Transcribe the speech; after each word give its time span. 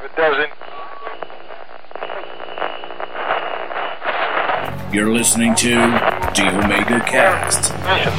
It 0.00 0.14
doesn't. 0.16 0.52
You're 4.94 5.12
listening 5.12 5.54
to 5.56 5.70
The 6.34 6.48
Omega 6.54 7.00
Cast. 7.00 7.74
Mission. 7.84 8.12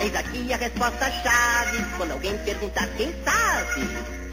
Eis 0.00 0.14
aqui 0.14 0.52
a 0.52 0.56
resposta 0.56 1.10
chave. 1.10 1.84
Quando 1.96 2.12
alguém 2.12 2.38
perguntar 2.38 2.86
quem 2.96 3.12
sabe, 3.24 4.23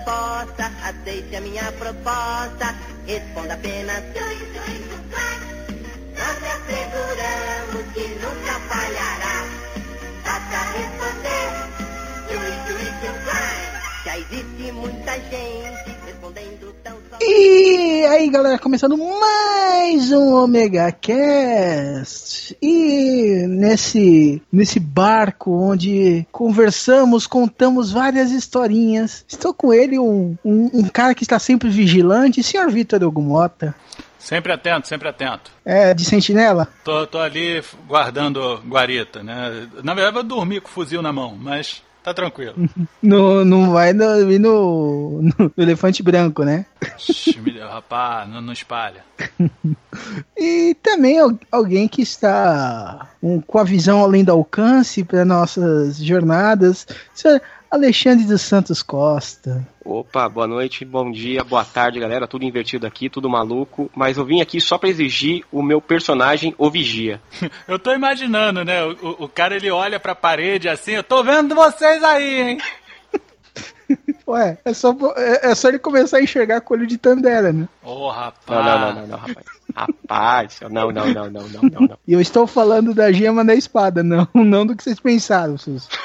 resposta. 0.00 0.70
Aceite 0.82 1.36
a 1.36 1.40
minha 1.40 1.72
proposta. 1.72 2.74
Responda 3.06 3.54
apenas. 3.54 4.02
Nós 6.16 6.38
lhe 6.40 6.48
asseguramos 6.48 7.84
que 7.94 8.08
nunca 8.22 8.60
falhará. 8.68 9.44
Basta 10.24 10.60
responder. 10.78 11.50
Já 14.04 14.18
existe 14.18 14.72
muita 14.72 15.14
gente 15.20 15.96
respondendo 16.06 16.74
tão. 16.82 16.99
E 17.22 18.06
aí, 18.06 18.30
galera, 18.30 18.58
começando 18.58 18.96
mais 18.96 20.10
um 20.10 20.32
Omega 20.34 20.90
Cast. 20.90 22.56
E 22.62 23.44
nesse 23.46 24.42
nesse 24.50 24.80
barco 24.80 25.52
onde 25.52 26.26
conversamos, 26.32 27.26
contamos 27.26 27.92
várias 27.92 28.30
historinhas. 28.30 29.22
Estou 29.28 29.52
com 29.52 29.72
ele, 29.72 29.98
um, 29.98 30.34
um, 30.42 30.70
um 30.72 30.88
cara 30.88 31.14
que 31.14 31.22
está 31.22 31.38
sempre 31.38 31.68
vigilante, 31.68 32.42
senhor 32.42 32.70
Vitor 32.70 33.02
Ogumota. 33.04 33.74
Sempre 34.18 34.52
atento, 34.52 34.88
sempre 34.88 35.08
atento. 35.08 35.50
É, 35.62 35.92
de 35.92 36.04
sentinela? 36.04 36.68
Tô, 36.84 37.06
tô 37.06 37.18
ali 37.18 37.62
guardando 37.86 38.62
guarita, 38.66 39.22
né? 39.22 39.68
Na 39.82 39.92
verdade, 39.92 40.18
eu 40.18 40.22
dormi 40.22 40.60
com 40.60 40.68
o 40.68 40.72
fuzil 40.72 41.02
na 41.02 41.12
mão, 41.12 41.36
mas 41.38 41.82
tá 42.02 42.14
tranquilo. 42.14 42.54
No, 43.02 43.44
não 43.44 43.72
vai 43.72 43.92
no, 43.92 44.30
ir 44.30 44.38
no, 44.38 45.22
no, 45.22 45.52
elefante 45.56 46.02
branco, 46.02 46.44
né? 46.44 46.66
Rapaz, 47.68 48.28
não, 48.28 48.40
não 48.40 48.52
espalha. 48.52 49.04
E 50.36 50.74
também 50.82 51.18
al- 51.18 51.38
alguém 51.52 51.86
que 51.86 52.00
está 52.02 53.10
um, 53.22 53.40
com 53.40 53.58
a 53.58 53.64
visão 53.64 54.02
além 54.02 54.24
do 54.24 54.32
alcance 54.32 55.04
para 55.04 55.24
nossas 55.24 55.98
jornadas, 55.98 56.86
Alexandre 57.70 58.24
dos 58.24 58.42
Santos 58.42 58.82
Costa. 58.82 59.66
Opa, 59.92 60.28
boa 60.28 60.46
noite, 60.46 60.84
bom 60.84 61.10
dia, 61.10 61.42
boa 61.42 61.64
tarde, 61.64 61.98
galera. 61.98 62.28
Tudo 62.28 62.44
invertido 62.44 62.86
aqui, 62.86 63.10
tudo 63.10 63.28
maluco. 63.28 63.90
Mas 63.92 64.16
eu 64.16 64.24
vim 64.24 64.40
aqui 64.40 64.60
só 64.60 64.78
pra 64.78 64.88
exigir 64.88 65.44
o 65.50 65.64
meu 65.64 65.80
personagem, 65.80 66.54
o 66.56 66.70
Vigia. 66.70 67.20
Eu 67.66 67.76
tô 67.76 67.92
imaginando, 67.92 68.64
né? 68.64 68.84
O, 68.84 69.24
o- 69.24 69.28
cara 69.28 69.56
ele 69.56 69.68
olha 69.68 69.98
pra 69.98 70.14
parede 70.14 70.68
assim, 70.68 70.92
eu 70.92 71.02
tô 71.02 71.24
vendo 71.24 71.56
vocês 71.56 72.04
aí, 72.04 72.40
hein? 72.40 72.58
Ué, 74.28 74.58
é 74.64 74.72
só, 74.72 74.94
é, 75.16 75.50
é 75.50 75.54
só 75.56 75.68
ele 75.68 75.80
começar 75.80 76.18
a 76.18 76.22
enxergar 76.22 76.60
com 76.60 76.72
o 76.72 76.76
olho 76.76 76.86
de 76.86 76.96
Tandera, 76.96 77.52
né? 77.52 77.68
Ô, 77.82 78.08
rapaz. 78.10 78.46
Não, 78.48 78.62
não, 78.62 78.78
não, 78.78 78.94
não, 78.94 79.06
não, 79.08 79.18
rapaz. 79.18 79.46
Rapaz, 79.74 80.60
não, 80.70 80.92
não, 80.92 81.06
não, 81.12 81.30
não, 81.30 81.30
não, 81.48 81.62
não, 81.62 81.80
não. 81.88 81.98
E 82.06 82.12
eu 82.12 82.20
estou 82.20 82.46
falando 82.46 82.94
da 82.94 83.10
gema 83.10 83.44
da 83.44 83.56
espada, 83.56 84.04
não, 84.04 84.28
não 84.34 84.64
do 84.64 84.76
que 84.76 84.84
vocês 84.84 85.00
pensaram, 85.00 85.58
seus. 85.58 85.88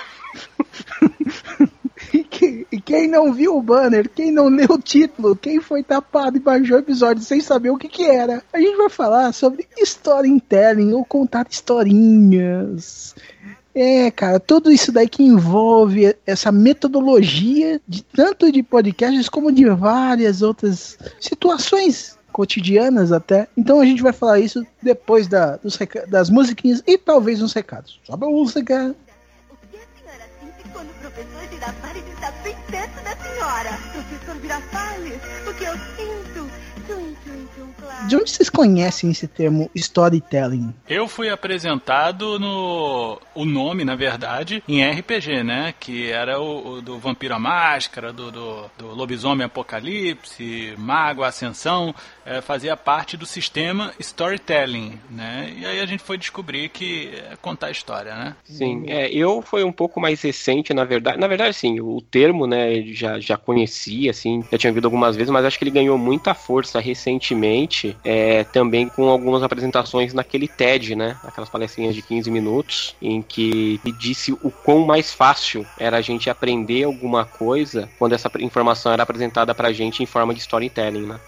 Que- 2.86 2.94
quem 2.94 3.08
não 3.08 3.34
viu 3.34 3.58
o 3.58 3.62
banner, 3.62 4.08
quem 4.10 4.32
não 4.32 4.48
leu 4.48 4.68
o 4.72 4.78
título, 4.82 5.36
quem 5.36 5.60
foi 5.60 5.84
tapado 5.84 6.38
e 6.38 6.40
baixou 6.40 6.78
o 6.78 6.80
episódio 6.80 7.24
sem 7.24 7.42
saber 7.42 7.72
o 7.72 7.78
que 7.78 7.88
que 7.90 8.04
era, 8.06 8.44
a 8.54 8.60
gente 8.60 8.78
vai 8.78 8.90
falar 8.90 9.34
sobre 9.34 9.68
storytelling 9.78 10.94
ou 10.94 11.04
contar 11.04 11.48
historinhas. 11.50 13.16
É, 13.74 14.10
cara, 14.10 14.40
tudo 14.40 14.72
isso 14.72 14.90
daí 14.92 15.10
que 15.10 15.22
envolve 15.22 16.16
essa 16.26 16.50
metodologia 16.52 17.82
de 17.86 18.04
tanto 18.04 18.50
de 18.50 18.64
podcasts 18.64 19.28
como 19.28 19.52
de 19.52 19.66
várias 19.70 20.42
outras 20.42 20.98
situações 21.20 22.18
cotidianas 22.32 23.12
até. 23.12 23.48
Então 23.58 23.82
a 23.82 23.86
gente 23.86 24.02
vai 24.02 24.14
falar 24.14 24.40
isso 24.40 24.66
depois 24.82 25.28
da, 25.28 25.58
dos 25.58 25.78
das 26.08 26.30
musiquinhas 26.30 26.82
e 26.88 26.98
talvez 26.98 27.42
uns 27.42 27.52
recados. 27.52 28.00
Sobe 28.06 28.26
a 28.26 28.30
música. 28.30 28.96
O 29.52 29.56
que 29.68 29.78
a 29.78 29.80
senhora 30.00 30.30
sente 30.40 30.70
quando 30.72 30.90
o 30.90 30.94
professor 30.94 31.50
Girafales 31.52 32.04
senhora? 33.36 33.78
Professor 33.92 34.42
Girafales, 34.42 35.22
o 35.48 35.54
que 35.54 35.64
eu 35.66 35.78
De 38.08 38.16
onde 38.16 38.30
vocês 38.30 38.50
conhecem 38.50 39.10
esse 39.10 39.28
termo 39.28 39.70
storytelling? 39.74 40.74
Eu 40.88 41.08
fui 41.08 41.30
apresentado 41.30 42.40
no. 42.40 43.20
O 43.34 43.46
nome, 43.46 43.84
na 43.84 43.96
verdade, 43.96 44.64
em 44.68 44.84
RPG, 44.84 45.44
né? 45.44 45.74
Que 45.80 46.12
era 46.12 46.40
o, 46.40 46.76
o 46.76 46.82
do 46.82 47.00
Vampiro 47.00 47.34
à 47.34 47.40
Máscara, 47.40 48.14
do, 48.14 48.32
do, 48.32 48.72
do 48.78 48.88
Lobisomem 48.94 49.46
Apocalipse, 49.46 50.74
Mago 50.78 51.24
Ascensão. 51.24 51.94
eh, 52.26 52.42
fazia 52.42 52.76
parte 52.78 53.18
do 53.18 53.26
sistema 53.26 53.92
Storytelling, 54.00 55.00
né? 55.10 55.54
E 55.58 55.66
aí 55.66 55.80
a 55.80 55.86
gente 55.86 56.04
foi 56.04 56.18
descobrir 56.18 56.70
que 56.70 57.10
é 57.32 57.36
contar 57.42 57.72
história, 57.72 58.16
né? 58.16 58.36
Sim, 58.44 58.86
é, 58.88 59.10
eu 59.10 59.42
foi 59.42 59.64
um 59.64 59.72
pouco 59.72 60.00
mais 60.00 60.22
recente, 60.22 60.74
na 60.74 60.84
verdade. 60.84 61.20
Na 61.20 61.28
verdade, 61.28 61.56
sim, 61.56 61.80
o 61.80 62.02
termo, 62.02 62.48
né, 62.48 62.82
já, 62.94 63.20
já 63.20 63.38
conhecia, 63.38 64.12
assim, 64.12 64.44
já 64.52 64.58
tinha 64.58 64.72
ouvido 64.72 64.86
algumas 64.86 65.16
vezes, 65.16 65.32
mas 65.32 65.46
acho 65.46 65.58
que 65.58 65.64
ele 65.64 65.72
ganhou 65.72 65.98
muita 65.98 66.34
força 66.34 66.80
recentemente, 66.80 67.85
é, 68.04 68.44
também 68.44 68.88
com 68.88 69.10
algumas 69.10 69.44
apresentações 69.44 70.14
naquele 70.14 70.48
TED, 70.48 70.96
né, 70.96 71.18
aquelas 71.24 71.50
palestrinhas 71.50 71.96
de 71.96 72.02
15 72.02 72.32
minutos, 72.32 72.96
em 73.02 73.22
que 73.22 73.80
disse 74.00 74.32
o 74.32 74.52
quão 74.64 74.86
mais 74.86 75.14
fácil 75.14 75.66
era 75.78 75.98
a 75.98 76.02
gente 76.02 76.30
aprender 76.30 76.84
alguma 76.84 77.26
coisa 77.26 77.90
quando 78.00 78.14
essa 78.14 78.32
informação 78.40 78.92
era 78.92 79.04
apresentada 79.04 79.54
pra 79.54 79.74
gente 79.74 80.02
em 80.02 80.06
forma 80.06 80.34
de 80.34 80.40
storytelling, 80.40 81.06
né. 81.06 81.20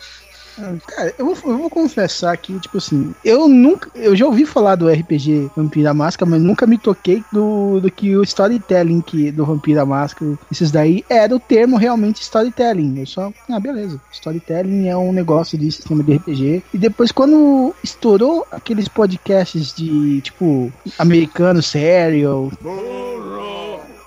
Cara, 0.88 1.14
eu 1.18 1.26
vou, 1.26 1.52
eu 1.52 1.58
vou 1.58 1.70
confessar 1.70 2.34
aqui, 2.34 2.60
tipo 2.60 2.78
assim, 2.78 3.14
eu 3.24 3.48
nunca. 3.48 3.90
Eu 3.94 4.16
já 4.16 4.26
ouvi 4.26 4.46
falar 4.46 4.76
do 4.76 4.90
RPG 4.90 5.52
Vampira 5.56 5.94
Máscara, 5.94 6.30
mas 6.30 6.42
nunca 6.42 6.66
me 6.66 6.78
toquei 6.78 7.24
do, 7.32 7.80
do 7.80 7.92
que 7.92 8.16
o 8.16 8.24
storytelling 8.24 9.02
que, 9.02 9.32
do 9.32 9.46
Vampira 9.46 9.86
Máscara, 9.86 10.38
esses 10.52 10.72
daí 10.72 11.04
era 11.10 11.36
o 11.36 11.40
termo 11.40 11.78
realmente 11.78 12.22
storytelling. 12.22 13.00
Eu 13.00 13.06
só. 13.06 13.32
Ah, 13.50 13.60
beleza. 13.60 14.02
Storytelling 14.12 14.88
é 14.88 14.98
um 14.98 15.12
negócio 15.12 15.58
de 15.58 15.72
sistema 15.72 16.04
de 16.04 16.16
RPG. 16.16 16.64
E 16.74 16.78
depois, 16.78 17.12
quando 17.12 17.76
estourou 17.84 18.46
aqueles 18.52 18.88
podcasts 18.88 19.74
de, 19.74 20.22
tipo, 20.22 20.72
americano 20.98 21.62
sério. 21.62 22.52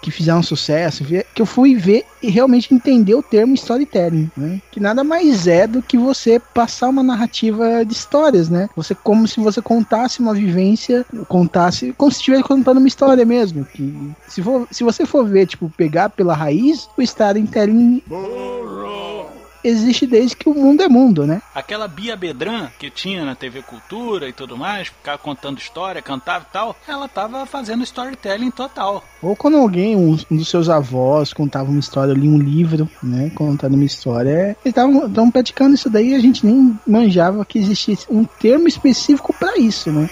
Que 0.02 0.10
fizeram 0.10 0.42
sucesso, 0.42 1.04
que 1.04 1.42
eu 1.42 1.46
fui 1.46 1.74
ver 1.74 2.04
e 2.22 2.30
realmente 2.30 2.72
entender 2.74 3.14
o 3.14 3.22
termo 3.22 3.54
storytelling, 3.54 4.30
né? 4.36 4.60
Que 4.70 4.80
nada 4.80 5.04
mais 5.04 5.46
é 5.46 5.66
do 5.66 5.82
que 5.82 5.98
você 5.98 6.38
passar 6.38 6.88
uma 6.88 7.02
narrativa 7.02 7.84
de 7.84 7.92
histórias, 7.92 8.48
né? 8.48 8.68
Você 8.76 8.94
como 8.94 9.28
se 9.28 9.40
você 9.40 9.60
contasse 9.60 10.20
uma 10.20 10.34
vivência, 10.34 11.04
contasse 11.28 11.92
como 11.96 12.10
se 12.10 12.18
estivesse 12.18 12.44
contando 12.44 12.78
uma 12.78 12.88
história 12.88 13.24
mesmo. 13.24 13.64
Que 13.64 14.12
se, 14.26 14.42
for, 14.42 14.66
se 14.70 14.82
você 14.82 15.04
for 15.04 15.26
ver, 15.26 15.46
tipo, 15.46 15.70
pegar 15.76 16.10
pela 16.10 16.34
raiz, 16.34 16.88
o 16.96 17.02
storytelling 17.02 18.02
existe 19.62 20.06
desde 20.06 20.36
que 20.36 20.48
o 20.48 20.54
mundo 20.54 20.82
é 20.82 20.88
mundo, 20.88 21.26
né? 21.26 21.42
Aquela 21.54 21.88
Bia 21.88 22.16
Bedran 22.16 22.68
que 22.78 22.90
tinha 22.90 23.24
na 23.24 23.34
TV 23.34 23.62
Cultura 23.62 24.28
e 24.28 24.32
tudo 24.32 24.56
mais, 24.56 24.88
ficava 24.88 25.18
contando 25.18 25.58
história, 25.58 26.02
cantava 26.02 26.46
e 26.48 26.52
tal, 26.52 26.76
ela 26.86 27.08
tava 27.08 27.44
fazendo 27.46 27.82
storytelling 27.82 28.50
total. 28.50 29.04
Ou 29.22 29.36
quando 29.36 29.56
alguém, 29.56 29.96
um, 29.96 30.18
um 30.30 30.36
dos 30.36 30.48
seus 30.48 30.68
avós, 30.68 31.32
contava 31.32 31.70
uma 31.70 31.80
história, 31.80 32.12
ali 32.12 32.28
um 32.28 32.38
livro, 32.38 32.88
né? 33.02 33.30
Contando 33.34 33.74
uma 33.74 33.84
história, 33.84 34.30
é, 34.30 34.56
eles 34.64 34.76
estavam 34.76 35.30
praticando 35.30 35.74
isso 35.74 35.90
daí 35.90 36.10
e 36.10 36.14
a 36.14 36.20
gente 36.20 36.44
nem 36.44 36.78
manjava 36.86 37.44
que 37.44 37.58
existisse 37.58 38.06
um 38.10 38.24
termo 38.24 38.68
específico 38.68 39.34
pra 39.38 39.56
isso, 39.56 39.90
né? 39.90 40.08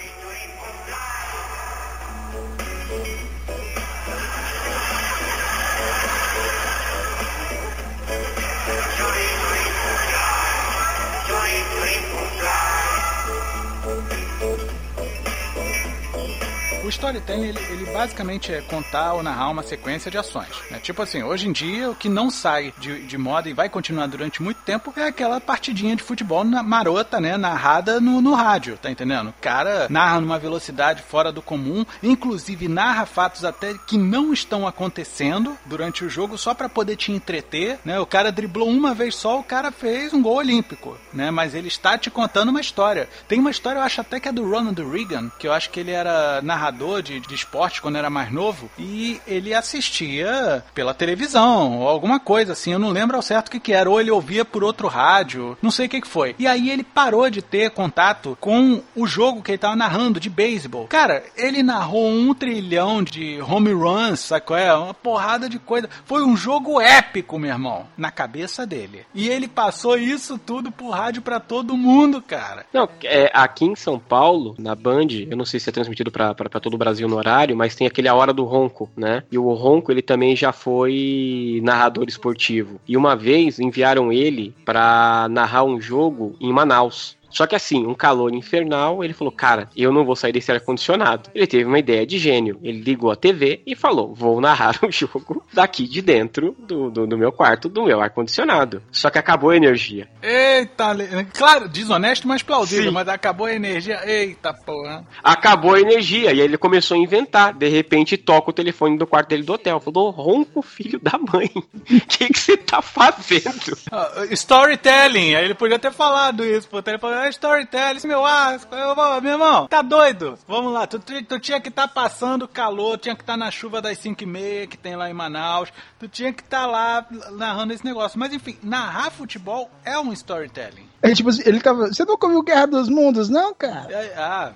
Storytelling, 17.09 17.47
ele, 17.47 17.59
ele 17.71 17.85
basicamente 17.91 18.53
é 18.53 18.61
contar 18.61 19.13
ou 19.13 19.23
narrar 19.23 19.49
uma 19.49 19.63
sequência 19.63 20.11
de 20.11 20.17
ações. 20.17 20.49
Né? 20.69 20.79
Tipo 20.79 21.01
assim, 21.01 21.23
hoje 21.23 21.47
em 21.47 21.51
dia, 21.51 21.89
o 21.89 21.95
que 21.95 22.07
não 22.07 22.29
sai 22.29 22.73
de, 22.77 23.05
de 23.05 23.17
moda 23.17 23.49
e 23.49 23.53
vai 23.53 23.67
continuar 23.67 24.07
durante 24.07 24.41
muito 24.41 24.61
tempo 24.61 24.93
é 24.95 25.07
aquela 25.07 25.41
partidinha 25.41 25.95
de 25.95 26.03
futebol 26.03 26.43
na, 26.43 26.61
marota, 26.61 27.19
né? 27.19 27.35
Narrada 27.35 27.99
no, 27.99 28.21
no 28.21 28.33
rádio, 28.33 28.77
tá 28.77 28.91
entendendo? 28.91 29.29
O 29.29 29.41
cara 29.41 29.87
narra 29.89 30.21
numa 30.21 30.37
velocidade 30.37 31.01
fora 31.01 31.31
do 31.31 31.41
comum, 31.41 31.85
inclusive 32.03 32.67
narra 32.67 33.05
fatos 33.05 33.43
até 33.43 33.73
que 33.87 33.97
não 33.97 34.31
estão 34.31 34.67
acontecendo 34.67 35.57
durante 35.65 36.05
o 36.05 36.09
jogo 36.09 36.37
só 36.37 36.53
para 36.53 36.69
poder 36.69 36.95
te 36.95 37.11
entreter, 37.11 37.79
né? 37.83 37.99
O 37.99 38.05
cara 38.05 38.31
driblou 38.31 38.69
uma 38.69 38.93
vez 38.93 39.15
só, 39.15 39.39
o 39.39 39.43
cara 39.43 39.71
fez 39.71 40.13
um 40.13 40.21
gol 40.21 40.37
olímpico, 40.37 40.97
né? 41.13 41.31
Mas 41.31 41.55
ele 41.55 41.67
está 41.67 41.97
te 41.97 42.11
contando 42.11 42.49
uma 42.49 42.61
história. 42.61 43.09
Tem 43.27 43.39
uma 43.39 43.51
história, 43.51 43.79
eu 43.79 43.83
acho 43.83 44.01
até 44.01 44.19
que 44.19 44.29
é 44.29 44.31
do 44.31 44.47
Ronald 44.47 44.79
Reagan, 44.83 45.31
que 45.39 45.47
eu 45.47 45.53
acho 45.53 45.69
que 45.71 45.79
ele 45.79 45.91
era 45.91 46.41
narrador 46.41 46.98
de, 47.01 47.19
de 47.19 47.35
esporte 47.35 47.81
quando 47.81 47.97
era 47.97 48.09
mais 48.09 48.31
novo, 48.31 48.69
e 48.77 49.19
ele 49.27 49.53
assistia 49.53 50.63
pela 50.73 50.93
televisão, 50.93 51.79
ou 51.79 51.87
alguma 51.87 52.19
coisa 52.19 52.53
assim, 52.53 52.73
eu 52.73 52.79
não 52.79 52.91
lembro 52.91 53.15
ao 53.15 53.21
certo 53.21 53.47
o 53.47 53.51
que, 53.51 53.59
que 53.59 53.73
era, 53.73 53.89
ou 53.89 53.99
ele 53.99 54.11
ouvia 54.11 54.43
por 54.43 54.63
outro 54.63 54.87
rádio, 54.87 55.57
não 55.61 55.71
sei 55.71 55.85
o 55.85 55.89
que, 55.89 56.01
que 56.01 56.07
foi. 56.07 56.35
E 56.37 56.47
aí 56.47 56.69
ele 56.69 56.83
parou 56.83 57.29
de 57.29 57.41
ter 57.41 57.71
contato 57.71 58.37
com 58.39 58.81
o 58.95 59.07
jogo 59.07 59.41
que 59.41 59.51
ele 59.51 59.55
estava 59.55 59.75
narrando 59.75 60.19
de 60.19 60.29
beisebol. 60.29 60.87
Cara, 60.87 61.23
ele 61.35 61.63
narrou 61.63 62.07
um 62.07 62.33
trilhão 62.33 63.03
de 63.03 63.41
home 63.41 63.71
runs, 63.71 64.21
sabe 64.21 64.45
qual 64.45 64.59
é? 64.59 64.73
Uma 64.73 64.93
porrada 64.93 65.49
de 65.49 65.59
coisa. 65.59 65.89
Foi 66.05 66.23
um 66.23 66.35
jogo 66.35 66.79
épico, 66.79 67.37
meu 67.39 67.51
irmão, 67.51 67.87
na 67.97 68.11
cabeça 68.11 68.65
dele. 68.65 69.05
E 69.13 69.27
ele 69.29 69.47
passou 69.47 69.97
isso 69.97 70.37
tudo 70.37 70.71
por 70.71 70.91
rádio 70.91 71.21
para 71.21 71.39
todo 71.39 71.77
mundo, 71.77 72.21
cara. 72.21 72.65
Não, 72.73 72.87
é, 73.03 73.29
aqui 73.33 73.65
em 73.65 73.75
São 73.75 73.99
Paulo, 73.99 74.55
na 74.57 74.75
Band, 74.75 75.07
eu 75.29 75.37
não 75.37 75.45
sei 75.45 75.59
se 75.59 75.69
é 75.69 75.73
transmitido 75.73 76.11
para 76.11 76.33
todo 76.61 76.73
o 76.73 76.77
Brasil 76.77 76.88
no 77.07 77.17
horário, 77.17 77.55
mas 77.55 77.75
tem 77.75 77.85
aquele 77.87 78.07
A 78.07 78.15
Hora 78.15 78.33
do 78.33 78.43
Ronco, 78.43 78.89
né? 78.95 79.23
E 79.31 79.37
o 79.37 79.51
Ronco, 79.53 79.91
ele 79.91 80.01
também 80.01 80.35
já 80.35 80.51
foi 80.51 81.59
narrador 81.63 82.05
esportivo. 82.07 82.79
E 82.87 82.97
uma 82.97 83.15
vez 83.15 83.59
enviaram 83.59 84.11
ele 84.11 84.53
para 84.65 85.27
narrar 85.29 85.63
um 85.63 85.79
jogo 85.79 86.35
em 86.39 86.51
Manaus. 86.51 87.17
Só 87.29 87.45
que 87.45 87.55
assim, 87.55 87.85
um 87.85 87.93
calor 87.93 88.33
infernal, 88.33 89.03
ele 89.03 89.13
falou: 89.13 89.31
Cara, 89.31 89.69
eu 89.75 89.91
não 89.91 90.05
vou 90.05 90.15
sair 90.15 90.31
desse 90.31 90.51
ar-condicionado. 90.51 91.29
Ele 91.33 91.47
teve 91.47 91.65
uma 91.65 91.79
ideia 91.79 92.05
de 92.05 92.17
gênio. 92.17 92.59
Ele 92.63 92.81
ligou 92.81 93.11
a 93.11 93.15
TV 93.15 93.61
e 93.65 93.75
falou: 93.75 94.13
Vou 94.13 94.41
narrar 94.41 94.79
o 94.83 94.91
jogo 94.91 95.43
daqui 95.53 95.87
de 95.87 96.01
dentro 96.01 96.55
do, 96.59 96.89
do, 96.89 97.07
do 97.07 97.17
meu 97.17 97.31
quarto, 97.31 97.69
do 97.69 97.85
meu 97.85 98.01
ar-condicionado. 98.01 98.81
Só 98.91 99.09
que 99.09 99.19
acabou 99.19 99.51
a 99.51 99.57
energia. 99.57 100.07
Eita, 100.21 100.95
claro, 101.33 101.69
desonesto, 101.69 102.27
mas 102.27 102.43
plausível, 102.43 102.85
Sim. 102.85 102.93
mas 102.93 103.07
acabou 103.07 103.47
a 103.47 103.53
energia. 103.53 104.01
Eita 104.05 104.53
porra. 104.53 105.05
Acabou 105.23 105.75
a 105.75 105.81
energia. 105.81 106.33
E 106.33 106.39
aí 106.39 106.41
ele 106.41 106.57
começou 106.57 106.95
a 106.95 106.99
inventar. 106.99 107.53
De 107.53 107.67
repente, 107.67 108.17
toca 108.17 108.49
o 108.49 108.53
telefone 108.53 108.97
do 108.97 109.07
quarto 109.07 109.29
dele 109.29 109.43
do 109.43 109.53
hotel. 109.53 109.79
Falou: 109.79 110.09
Ronco, 110.09 110.61
filho 110.61 110.99
da 110.99 111.17
mãe. 111.17 111.49
O 111.89 112.27
que 112.29 112.39
você 112.39 112.57
tá 112.57 112.81
fazendo? 112.81 113.77
Uh, 113.91 114.33
storytelling. 114.33 115.35
Aí 115.35 115.45
ele 115.45 115.53
podia 115.53 115.79
ter 115.79 115.91
falado 115.91 116.43
isso 116.43 116.67
pro 116.67 116.81
telefone 116.81 117.15
é 117.19 117.29
storytelling, 117.29 118.05
meu 118.05 118.25
asco. 118.25 118.73
Eu, 118.73 119.21
meu 119.21 119.33
irmão, 119.33 119.67
tá 119.67 119.81
doido? 119.81 120.37
Vamos 120.47 120.73
lá, 120.73 120.87
tu, 120.87 120.99
tu, 120.99 121.23
tu 121.23 121.39
tinha 121.39 121.61
que 121.61 121.69
estar 121.69 121.87
tá 121.87 121.93
passando 121.93 122.47
calor, 122.47 122.97
tinha 122.97 123.15
que 123.15 123.21
estar 123.21 123.33
tá 123.33 123.37
na 123.37 123.51
chuva 123.51 123.81
das 123.81 123.97
5 123.99 124.23
e 124.23 124.25
meia 124.25 124.67
que 124.67 124.77
tem 124.77 124.95
lá 124.95 125.09
em 125.09 125.13
Manaus, 125.13 125.71
tu 125.99 126.07
tinha 126.07 126.33
que 126.33 126.41
estar 126.41 126.61
tá 126.61 126.67
lá 126.67 127.05
narrando 127.31 127.73
esse 127.73 127.85
negócio. 127.85 128.19
Mas 128.19 128.33
enfim, 128.33 128.57
narrar 128.63 129.11
futebol 129.11 129.69
é 129.85 129.97
um 129.99 130.11
storytelling. 130.11 130.88
É, 131.01 131.13
tipo, 131.13 131.29
ele 131.45 131.59
tava. 131.61 131.87
Você 131.87 132.03
nunca 132.03 132.27
viu 132.27 132.41
Guerra 132.41 132.67
dos 132.67 132.89
Mundos, 132.89 133.29
não, 133.29 133.53
cara? 133.53 133.87
É, 133.89 134.13
ah, 134.17 134.51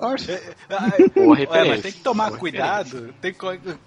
Nossa. 0.00 0.32
É, 0.32 0.54
é, 0.68 1.68
mas 1.68 1.82
tem 1.82 1.92
que 1.92 2.00
tomar 2.00 2.32
cuidado. 2.32 3.14
Tem 3.20 3.34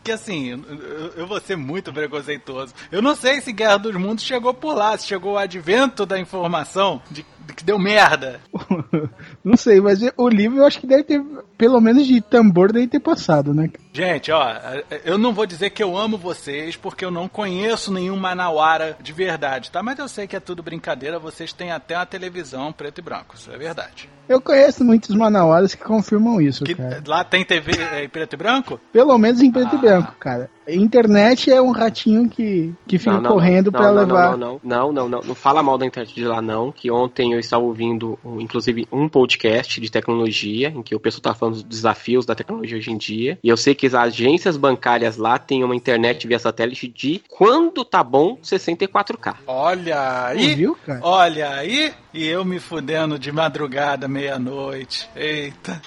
que, 0.04 0.12
assim, 0.12 0.52
eu, 0.52 1.14
eu, 1.18 1.28
vou 1.28 1.40
ser 1.42 1.58
muito 1.58 1.92
preconceituoso. 1.92 2.74
Eu 2.92 3.02
não 3.02 3.16
sei 3.16 3.42
se 3.42 3.52
Guerra 3.52 3.78
dos 3.78 3.96
Mundos 3.96 4.24
chegou 4.24 4.54
por 4.54 4.74
lá, 4.74 4.98
se 4.98 5.08
chegou 5.08 5.34
o 5.34 5.38
advento 5.38 6.06
da 6.06 6.18
informação 6.18 7.02
de 7.12 7.26
que 7.56 7.64
deu 7.64 7.78
merda. 7.78 8.40
não 9.44 9.58
sei, 9.58 9.82
mas 9.82 10.00
o 10.16 10.30
livro 10.30 10.60
eu 10.60 10.66
acho 10.66 10.80
que 10.80 10.88
deve 10.88 11.04
ter, 11.04 11.22
pelo 11.58 11.82
menos 11.82 12.08
de 12.08 12.22
tambor, 12.22 12.72
deve 12.72 12.88
ter 12.88 13.00
passado, 13.00 13.54
né? 13.54 13.70
Gente, 13.94 14.32
ó, 14.32 14.56
eu 15.04 15.18
não 15.18 15.34
vou 15.34 15.46
dizer 15.46 15.70
que 15.72 15.84
eu 15.84 15.98
amo 15.98 16.18
vocês, 16.18 16.78
porque 16.78 17.04
eu 17.04 17.12
não 17.12 17.28
conheço 17.28 17.92
nenhum 17.92 18.16
Manauara 18.16 18.96
de 19.02 19.12
verdade, 19.12 19.70
tá? 19.70 19.84
Mas 19.84 20.00
eu 20.00 20.08
sei 20.08 20.28
que 20.28 20.36
é 20.36 20.40
tudo 20.40 20.64
brincadeira, 20.64 21.20
vocês 21.20 21.52
têm 21.52 21.72
até 21.72 21.98
uma 21.98 22.06
televisão 22.06 22.72
preto 22.72 23.00
e 23.00 23.02
branco, 23.02 23.36
isso 23.36 23.52
é 23.52 23.58
verdade. 23.58 24.10
Eu 24.32 24.40
conheço 24.40 24.82
muitos 24.84 25.14
manauaras 25.14 25.76
que 25.76 25.84
confirmam 25.84 26.40
isso, 26.40 26.64
que 26.64 26.74
cara. 26.74 27.04
Lá 27.06 27.22
tem 27.22 27.44
TV 27.44 27.74
em 28.02 28.08
preto 28.08 28.34
e 28.34 28.38
branco? 28.38 28.80
Pelo 28.94 29.18
menos 29.18 29.42
em 29.42 29.52
preto 29.52 29.72
ah. 29.74 29.76
e 29.76 29.78
branco, 29.78 30.16
cara. 30.18 30.50
Internet 30.68 31.52
é 31.52 31.62
um 31.62 31.72
ratinho 31.72 32.30
que, 32.30 32.74
que 32.88 32.98
fica 32.98 33.14
não, 33.14 33.22
não, 33.22 33.32
correndo 33.32 33.72
para 33.72 33.90
levar. 33.90 34.38
Não 34.38 34.38
não, 34.38 34.60
não, 34.64 34.92
não, 34.94 35.10
não, 35.10 35.22
não, 35.22 35.36
fala 35.36 35.62
mal 35.62 35.78
da 35.78 35.86
internet 35.86 36.14
de 36.14 36.24
lá, 36.24 36.42
não. 36.42 36.72
Que 36.72 36.90
ontem 36.92 37.34
eu 37.34 37.40
estava 37.40 37.64
ouvindo, 37.64 38.18
inclusive, 38.40 38.88
um 38.92 39.10
podcast 39.10 39.82
de 39.82 39.92
tecnologia, 39.92 40.70
em 40.70 40.82
que 40.82 40.96
o 40.96 41.00
pessoal 41.00 41.22
tá 41.22 41.34
falando 41.34 41.56
dos 41.56 41.64
desafios 41.64 42.26
da 42.26 42.36
tecnologia 42.36 42.78
hoje 42.78 42.92
em 42.92 42.98
dia. 42.98 43.40
E 43.44 43.50
eu 43.50 43.58
sei 43.58 43.76
que 43.76 43.88
as 43.88 43.94
agências 43.94 44.56
bancárias 44.56 45.18
lá 45.18 45.38
têm 45.38 45.64
uma 45.64 45.76
internet 45.76 46.28
via 46.28 46.40
satélite 46.40 46.88
de 46.88 47.22
quando 47.28 47.84
tá 47.84 48.04
bom 48.04 48.38
64K. 48.38 49.36
Olha 49.48 50.28
aí! 50.28 50.56
Viu, 50.56 50.78
cara? 50.86 51.00
Olha 51.04 51.50
aí! 51.50 51.92
E 52.14 52.28
eu 52.28 52.44
me 52.44 52.60
fudendo 52.60 53.18
de 53.18 53.32
madrugada, 53.32 54.08
meia-noite. 54.22 55.10
Eita. 55.16 55.82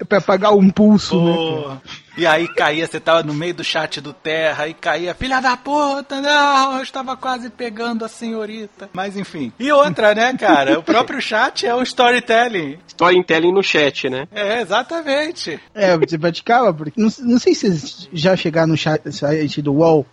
É 0.00 0.04
pra 0.04 0.20
pagar 0.20 0.52
um 0.52 0.70
pulso, 0.70 1.20
né, 1.20 1.34
Pô. 1.34 1.68
né? 1.68 1.80
E 2.16 2.26
aí 2.26 2.46
caía, 2.46 2.86
você 2.86 3.00
tava 3.00 3.22
no 3.22 3.32
meio 3.32 3.54
do 3.54 3.64
chat 3.64 4.00
do 4.00 4.12
Terra 4.12 4.68
e 4.68 4.74
caía, 4.74 5.14
filha 5.14 5.40
da 5.40 5.56
puta, 5.56 6.20
não, 6.20 6.76
eu 6.76 6.82
estava 6.82 7.16
quase 7.16 7.48
pegando 7.48 8.04
a 8.04 8.08
senhorita. 8.08 8.90
Mas 8.92 9.16
enfim. 9.16 9.52
E 9.58 9.72
outra, 9.72 10.14
né, 10.14 10.34
cara? 10.36 10.78
O 10.78 10.82
próprio 10.82 11.20
chat 11.22 11.66
é 11.66 11.74
o 11.74 11.82
storytelling. 11.82 12.78
Storytelling 12.86 13.52
no 13.52 13.62
chat, 13.62 14.10
né? 14.10 14.28
É, 14.32 14.60
exatamente. 14.60 15.58
É, 15.74 15.96
você 15.96 16.18
praticava, 16.18 16.72
porque 16.74 17.00
não, 17.00 17.10
não 17.20 17.38
sei 17.38 17.54
se 17.54 17.70
vocês 17.70 18.08
já 18.12 18.36
chegaram 18.36 18.68
no 18.68 18.76
chat, 18.76 19.10
site 19.10 19.62
do 19.62 19.72
UOL. 19.72 20.06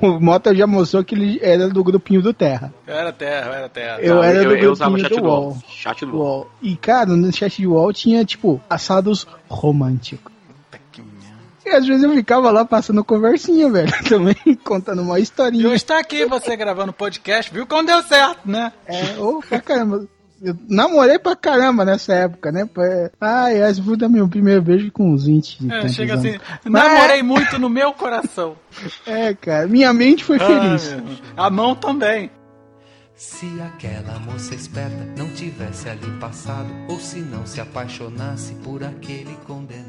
O 0.00 0.20
Mota 0.20 0.54
já 0.54 0.66
mostrou 0.66 1.02
que 1.02 1.14
ele 1.14 1.40
era 1.42 1.68
do 1.68 1.82
grupinho 1.82 2.22
do 2.22 2.32
Terra. 2.32 2.72
Eu 2.86 2.94
era 2.94 3.12
Terra, 3.12 3.46
eu 3.46 3.52
era 3.54 3.68
Terra. 3.68 4.00
Eu 4.00 4.14
não, 4.16 4.22
era 4.22 4.38
eu, 4.38 4.44
do 4.44 4.54
eu, 4.54 4.76
grupinho 4.76 4.98
eu 4.98 5.08
do, 5.08 5.16
do 5.16 5.22
UOL. 5.24 5.58
Chat 5.68 6.06
do 6.06 6.16
UOL. 6.16 6.50
E, 6.62 6.76
cara, 6.76 7.10
no 7.10 7.32
chat 7.32 7.60
do 7.60 7.72
UOL 7.72 7.92
tinha, 7.92 8.24
tipo, 8.24 8.60
assados 8.70 9.26
românticos. 9.48 10.37
E 11.68 11.74
às 11.74 11.86
vezes 11.86 12.02
eu 12.02 12.14
ficava 12.14 12.50
lá 12.50 12.64
passando 12.64 13.04
conversinha, 13.04 13.70
velho. 13.70 13.92
Também 14.08 14.36
contando 14.64 15.02
uma 15.02 15.20
historinha. 15.20 15.64
Eu 15.64 15.74
está 15.74 15.98
aqui 15.98 16.24
você 16.24 16.56
gravando 16.56 16.94
podcast, 16.94 17.52
viu 17.52 17.66
como 17.66 17.84
deu 17.84 18.02
certo, 18.02 18.48
né? 18.48 18.72
É, 18.86 19.18
ô, 19.18 19.40
pra 19.40 19.60
caramba. 19.60 20.08
Eu 20.40 20.56
namorei 20.68 21.18
pra 21.18 21.34
caramba 21.34 21.84
nessa 21.84 22.14
época, 22.14 22.52
né? 22.52 22.66
Ai, 23.20 23.60
esse 23.60 23.82
foi 23.82 23.96
meu 24.08 24.28
primeiro 24.28 24.62
beijo 24.62 24.90
com 24.92 25.12
uns 25.12 25.26
20. 25.26 25.68
É, 25.70 25.88
chega 25.88 26.14
anos. 26.14 26.24
assim, 26.24 26.38
namorei 26.64 27.22
muito 27.22 27.58
no 27.58 27.68
meu 27.68 27.92
coração. 27.92 28.56
É, 29.04 29.34
cara, 29.34 29.66
minha 29.66 29.92
mente 29.92 30.22
foi 30.22 30.38
feliz. 30.38 30.94
a 31.36 31.50
mão 31.50 31.74
também. 31.74 32.30
Se 33.16 33.46
aquela 33.60 34.16
moça 34.20 34.54
esperta 34.54 34.96
não 35.16 35.28
tivesse 35.30 35.88
ali 35.88 36.08
passado, 36.20 36.68
ou 36.88 37.00
se 37.00 37.18
não 37.18 37.44
se 37.44 37.60
apaixonasse 37.60 38.54
por 38.62 38.84
aquele 38.84 39.34
condenado. 39.44 39.87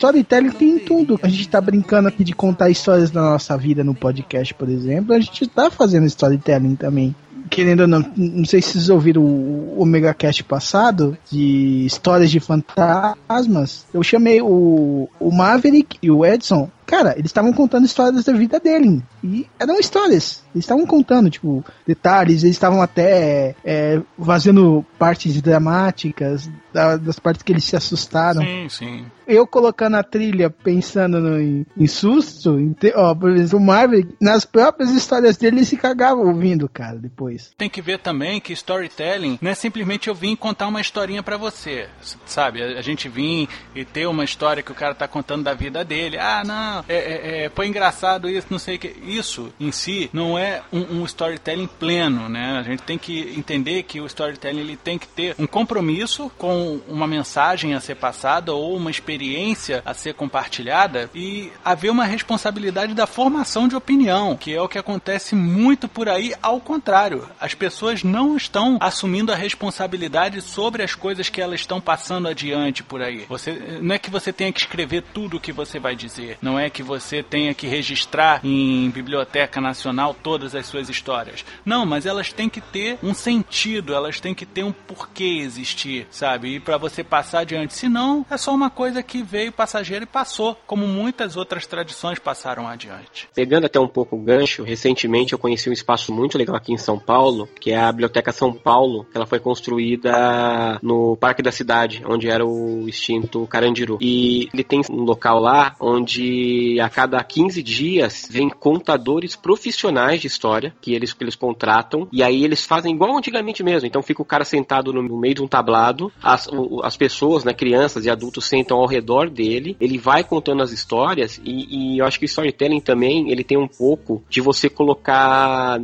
Storytelling 0.00 0.50
tem 0.52 0.78
tudo. 0.78 1.20
A 1.22 1.28
gente 1.28 1.46
tá 1.46 1.60
brincando 1.60 2.08
aqui 2.08 2.24
de 2.24 2.32
contar 2.32 2.70
histórias 2.70 3.10
da 3.10 3.20
nossa 3.20 3.54
vida 3.58 3.84
no 3.84 3.94
podcast, 3.94 4.54
por 4.54 4.66
exemplo. 4.70 5.12
A 5.12 5.20
gente 5.20 5.46
tá 5.46 5.70
fazendo 5.70 6.06
storytelling 6.06 6.74
também. 6.74 7.14
Querendo 7.50 7.80
ou 7.80 7.86
não, 7.86 8.02
não 8.16 8.44
sei 8.46 8.62
se 8.62 8.72
vocês 8.72 8.88
ouviram 8.88 9.22
o 9.22 9.76
Omega 9.78 10.14
Cast 10.14 10.42
passado 10.44 11.18
de 11.30 11.84
histórias 11.84 12.30
de 12.30 12.40
fantasmas. 12.40 13.84
Eu 13.92 14.02
chamei 14.02 14.40
o, 14.40 15.06
o 15.20 15.30
Maverick 15.30 15.98
e 16.00 16.10
o 16.10 16.24
Edson 16.24 16.70
cara, 16.90 17.12
eles 17.12 17.26
estavam 17.26 17.52
contando 17.52 17.84
histórias 17.86 18.24
da 18.24 18.32
vida 18.32 18.58
dele. 18.58 19.00
E 19.22 19.46
eram 19.60 19.78
histórias. 19.78 20.42
Eles 20.52 20.64
estavam 20.64 20.84
contando, 20.84 21.30
tipo, 21.30 21.64
detalhes, 21.86 22.42
eles 22.42 22.56
estavam 22.56 22.82
até 22.82 23.54
é, 23.64 24.02
fazendo 24.20 24.84
partes 24.98 25.40
dramáticas 25.40 26.50
da, 26.72 26.96
das 26.96 27.20
partes 27.20 27.42
que 27.44 27.52
eles 27.52 27.64
se 27.64 27.76
assustaram. 27.76 28.42
Sim, 28.42 28.68
sim. 28.68 29.06
Eu 29.26 29.46
colocando 29.46 29.94
a 29.94 30.02
trilha 30.02 30.50
pensando 30.50 31.20
no, 31.20 31.40
em, 31.40 31.64
em, 31.76 31.86
susto, 31.86 32.58
em 32.58 32.74
ó, 32.96 33.14
por 33.14 33.30
exemplo, 33.30 33.58
o 33.58 33.64
Marvel, 33.64 34.04
nas 34.20 34.44
próprias 34.44 34.90
histórias 34.90 35.36
dele, 35.36 35.58
ele 35.58 35.64
se 35.64 35.76
cagava 35.76 36.20
ouvindo, 36.20 36.68
cara, 36.68 36.96
depois. 36.96 37.52
Tem 37.56 37.70
que 37.70 37.80
ver 37.80 38.00
também 38.00 38.40
que 38.40 38.52
storytelling 38.52 39.38
não 39.40 39.50
é 39.50 39.54
simplesmente 39.54 40.08
eu 40.08 40.14
vim 40.14 40.34
contar 40.34 40.66
uma 40.66 40.80
historinha 40.80 41.22
para 41.22 41.36
você, 41.36 41.88
sabe? 42.26 42.60
A, 42.60 42.78
a 42.78 42.82
gente 42.82 43.08
vir 43.08 43.48
e 43.74 43.84
ter 43.84 44.06
uma 44.06 44.24
história 44.24 44.62
que 44.62 44.72
o 44.72 44.74
cara 44.74 44.94
tá 44.94 45.06
contando 45.06 45.44
da 45.44 45.54
vida 45.54 45.84
dele. 45.84 46.18
Ah, 46.18 46.42
não, 46.44 46.79
é, 46.88 46.94
é, 46.94 47.44
é, 47.44 47.50
foi 47.50 47.66
engraçado 47.66 48.28
isso, 48.28 48.46
não 48.50 48.58
sei 48.58 48.76
o 48.76 48.78
que. 48.78 48.94
Isso 49.04 49.52
em 49.58 49.72
si 49.72 50.10
não 50.12 50.38
é 50.38 50.62
um, 50.72 51.00
um, 51.00 51.04
storytelling 51.04 51.66
pleno, 51.66 52.28
né? 52.28 52.58
A 52.58 52.62
gente 52.62 52.82
tem 52.82 52.98
que 52.98 53.34
entender 53.36 53.82
que 53.82 54.00
o 54.00 54.06
storytelling 54.06 54.60
ele 54.60 54.76
tem 54.76 54.98
que 54.98 55.06
ter 55.06 55.34
um 55.38 55.46
compromisso 55.46 56.30
com 56.38 56.80
uma 56.88 57.06
mensagem 57.06 57.74
a 57.74 57.80
ser 57.80 57.96
passada 57.96 58.52
ou 58.52 58.76
uma 58.76 58.90
experiência 58.90 59.82
a 59.84 59.94
ser 59.94 60.14
compartilhada 60.14 61.10
e 61.14 61.52
haver 61.64 61.90
uma 61.90 62.04
responsabilidade 62.04 62.94
da 62.94 63.06
formação 63.06 63.68
de 63.68 63.76
opinião, 63.76 64.36
que 64.36 64.54
é 64.54 64.60
o 64.60 64.68
que 64.68 64.78
acontece 64.78 65.34
muito 65.34 65.88
por 65.88 66.08
aí, 66.08 66.34
ao 66.42 66.60
contrário. 66.60 67.28
As 67.40 67.54
pessoas 67.54 68.02
não 68.02 68.36
estão 68.36 68.78
assumindo 68.80 69.32
a 69.32 69.36
responsabilidade 69.36 70.40
sobre 70.40 70.82
as 70.82 70.94
coisas 70.94 71.28
que 71.28 71.40
elas 71.40 71.60
estão 71.60 71.80
passando 71.80 72.28
adiante 72.28 72.82
por 72.82 73.02
aí. 73.02 73.26
Você 73.28 73.78
não 73.80 73.94
é 73.94 73.98
que 73.98 74.10
você 74.10 74.32
tenha 74.32 74.52
que 74.52 74.60
escrever 74.60 75.02
tudo 75.12 75.36
o 75.36 75.40
que 75.40 75.52
você 75.52 75.78
vai 75.78 75.94
dizer, 75.94 76.38
não 76.40 76.58
é 76.58 76.69
que 76.70 76.82
você 76.82 77.22
tenha 77.22 77.54
que 77.54 77.66
registrar 77.66 78.40
em 78.44 78.88
biblioteca 78.90 79.60
nacional 79.60 80.14
todas 80.14 80.54
as 80.54 80.66
suas 80.66 80.88
histórias. 80.88 81.44
Não, 81.64 81.84
mas 81.84 82.06
elas 82.06 82.32
têm 82.32 82.48
que 82.48 82.60
ter 82.60 82.98
um 83.02 83.14
sentido, 83.14 83.94
elas 83.94 84.20
têm 84.20 84.34
que 84.34 84.46
ter 84.46 84.64
um 84.64 84.72
porquê 84.72 85.40
existir, 85.40 86.06
sabe? 86.10 86.56
E 86.56 86.60
para 86.60 86.78
você 86.78 87.02
passar 87.02 87.40
adiante, 87.40 87.74
senão 87.74 88.24
é 88.30 88.36
só 88.36 88.54
uma 88.54 88.70
coisa 88.70 89.02
que 89.02 89.22
veio 89.22 89.52
passageira 89.52 90.04
e 90.04 90.06
passou, 90.06 90.56
como 90.66 90.86
muitas 90.86 91.36
outras 91.36 91.66
tradições 91.66 92.18
passaram 92.18 92.68
adiante. 92.68 93.28
Pegando 93.34 93.66
até 93.66 93.78
um 93.78 93.88
pouco 93.88 94.16
o 94.16 94.20
gancho, 94.20 94.62
recentemente 94.62 95.32
eu 95.32 95.38
conheci 95.38 95.68
um 95.68 95.72
espaço 95.72 96.12
muito 96.12 96.38
legal 96.38 96.56
aqui 96.56 96.72
em 96.72 96.78
São 96.78 96.98
Paulo, 96.98 97.48
que 97.60 97.70
é 97.70 97.78
a 97.78 97.90
Biblioteca 97.90 98.32
São 98.32 98.52
Paulo, 98.52 99.06
ela 99.14 99.26
foi 99.26 99.40
construída 99.40 100.78
no 100.82 101.16
Parque 101.16 101.42
da 101.42 101.52
Cidade, 101.52 102.02
onde 102.06 102.28
era 102.28 102.44
o 102.46 102.88
extinto 102.88 103.46
Carandiru. 103.46 103.98
E 104.00 104.48
ele 104.52 104.64
tem 104.64 104.80
um 104.90 105.02
local 105.02 105.40
lá 105.40 105.74
onde 105.80 106.59
a 106.80 106.88
cada 106.88 107.22
15 107.22 107.62
dias 107.62 108.28
vem 108.30 108.48
contadores 108.48 109.36
profissionais 109.36 110.20
de 110.20 110.26
história 110.26 110.74
que 110.80 110.94
eles, 110.94 111.12
que 111.12 111.22
eles 111.24 111.34
contratam 111.34 112.08
e 112.12 112.22
aí 112.22 112.44
eles 112.44 112.64
fazem 112.64 112.94
igual 112.94 113.16
antigamente 113.16 113.62
mesmo. 113.62 113.86
Então 113.86 114.02
fica 114.02 114.22
o 114.22 114.24
cara 114.24 114.44
sentado 114.44 114.92
no, 114.92 115.02
no 115.02 115.18
meio 115.18 115.34
de 115.34 115.42
um 115.42 115.48
tablado, 115.48 116.12
as, 116.22 116.46
o, 116.46 116.80
as 116.82 116.96
pessoas, 116.96 117.44
né, 117.44 117.52
crianças 117.52 118.04
e 118.04 118.10
adultos 118.10 118.44
sentam 118.46 118.78
ao 118.78 118.86
redor 118.86 119.30
dele, 119.30 119.76
ele 119.80 119.98
vai 119.98 120.24
contando 120.24 120.62
as 120.62 120.72
histórias 120.72 121.40
e, 121.44 121.94
e 121.94 121.98
eu 121.98 122.06
acho 122.06 122.18
que 122.18 122.24
o 122.24 122.26
storytelling 122.26 122.80
também 122.80 123.30
ele 123.30 123.44
tem 123.44 123.58
um 123.58 123.68
pouco 123.68 124.22
de 124.28 124.40
você 124.40 124.68
colocar 124.68 125.78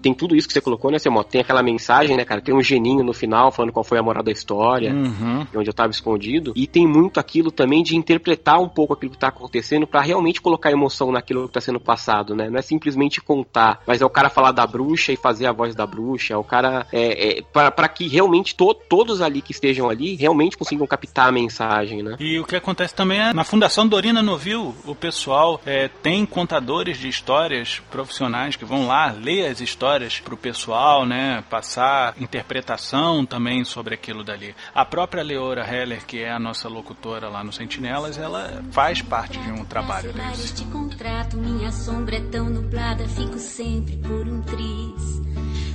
tem 0.00 0.14
tudo 0.14 0.36
isso 0.36 0.46
que 0.46 0.52
você 0.52 0.60
colocou, 0.60 0.90
né, 0.90 0.98
Semó? 0.98 1.22
Tem 1.22 1.40
aquela 1.40 1.62
mensagem, 1.62 2.16
né, 2.16 2.24
cara? 2.24 2.40
Tem 2.40 2.54
um 2.54 2.62
geninho 2.62 3.02
no 3.04 3.12
final 3.12 3.50
falando 3.50 3.72
qual 3.72 3.84
foi 3.84 3.98
a 3.98 4.02
moral 4.02 4.22
da 4.22 4.30
história, 4.30 4.92
uhum. 4.92 5.46
onde 5.54 5.68
eu 5.68 5.74
tava 5.74 5.90
escondido. 5.90 6.52
E 6.54 6.66
tem 6.66 6.86
muito 6.86 7.18
aquilo 7.18 7.50
também 7.50 7.82
de 7.82 7.96
interpretar 7.96 8.60
um 8.60 8.68
pouco 8.68 8.94
aquilo 8.94 9.12
que 9.12 9.18
tá 9.18 9.28
acontecendo 9.28 9.71
para 9.86 10.00
realmente 10.00 10.40
colocar 10.40 10.70
emoção 10.70 11.10
naquilo 11.12 11.46
que 11.46 11.54
tá 11.54 11.60
sendo 11.60 11.80
passado, 11.80 12.34
né? 12.34 12.48
Não 12.50 12.58
é 12.58 12.62
simplesmente 12.62 13.20
contar, 13.20 13.80
mas 13.86 14.00
é 14.00 14.06
o 14.06 14.10
cara 14.10 14.30
falar 14.30 14.52
da 14.52 14.66
bruxa 14.66 15.12
e 15.12 15.16
fazer 15.16 15.46
a 15.46 15.52
voz 15.52 15.74
da 15.74 15.86
bruxa, 15.86 16.34
é 16.34 16.36
o 16.36 16.44
cara 16.44 16.86
é, 16.92 17.38
é 17.38 17.42
para 17.42 17.88
que 17.88 18.08
realmente 18.08 18.54
to, 18.54 18.74
todos 18.74 19.20
ali 19.20 19.40
que 19.40 19.52
estejam 19.52 19.88
ali 19.88 20.14
realmente 20.14 20.56
consigam 20.56 20.86
captar 20.86 21.28
a 21.28 21.32
mensagem, 21.32 22.02
né? 22.02 22.16
E 22.20 22.38
o 22.38 22.44
que 22.44 22.56
acontece 22.56 22.94
também 22.94 23.20
é 23.20 23.32
na 23.32 23.44
Fundação 23.44 23.86
Dorina 23.86 24.22
Novil, 24.22 24.74
o 24.84 24.94
pessoal 24.94 25.60
é, 25.64 25.88
tem 25.88 26.24
contadores 26.26 26.98
de 26.98 27.08
histórias 27.08 27.80
profissionais 27.90 28.56
que 28.56 28.64
vão 28.64 28.86
lá 28.86 29.12
ler 29.12 29.46
as 29.46 29.60
histórias 29.60 30.20
pro 30.20 30.36
pessoal, 30.36 31.06
né? 31.06 31.42
Passar 31.48 32.14
interpretação 32.20 33.24
também 33.24 33.64
sobre 33.64 33.94
aquilo 33.94 34.24
dali. 34.24 34.54
A 34.74 34.84
própria 34.84 35.22
Leora 35.22 35.66
Heller, 35.66 36.04
que 36.06 36.22
é 36.22 36.30
a 36.30 36.38
nossa 36.38 36.68
locutora 36.68 37.28
lá 37.28 37.42
no 37.42 37.52
Sentinelas, 37.52 38.18
ela 38.18 38.62
faz 38.70 39.02
parte 39.02 39.38
de 39.38 39.50
um 39.50 39.61
trabalho 39.64 40.12
desse. 40.12 40.44
Este 40.44 40.64
contrato, 40.66 41.36
minha 41.36 41.70
sombra 41.72 42.16
é 42.16 42.20
tão 42.20 42.48
nublada, 42.48 43.08
fico 43.08 43.38
sempre 43.38 43.96
por 43.96 44.26
um 44.26 44.42
triz. 44.42 45.22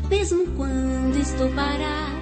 Mesmo 0.09 0.47
quando 0.55 1.17
estou 1.17 1.49
parada 1.51 2.16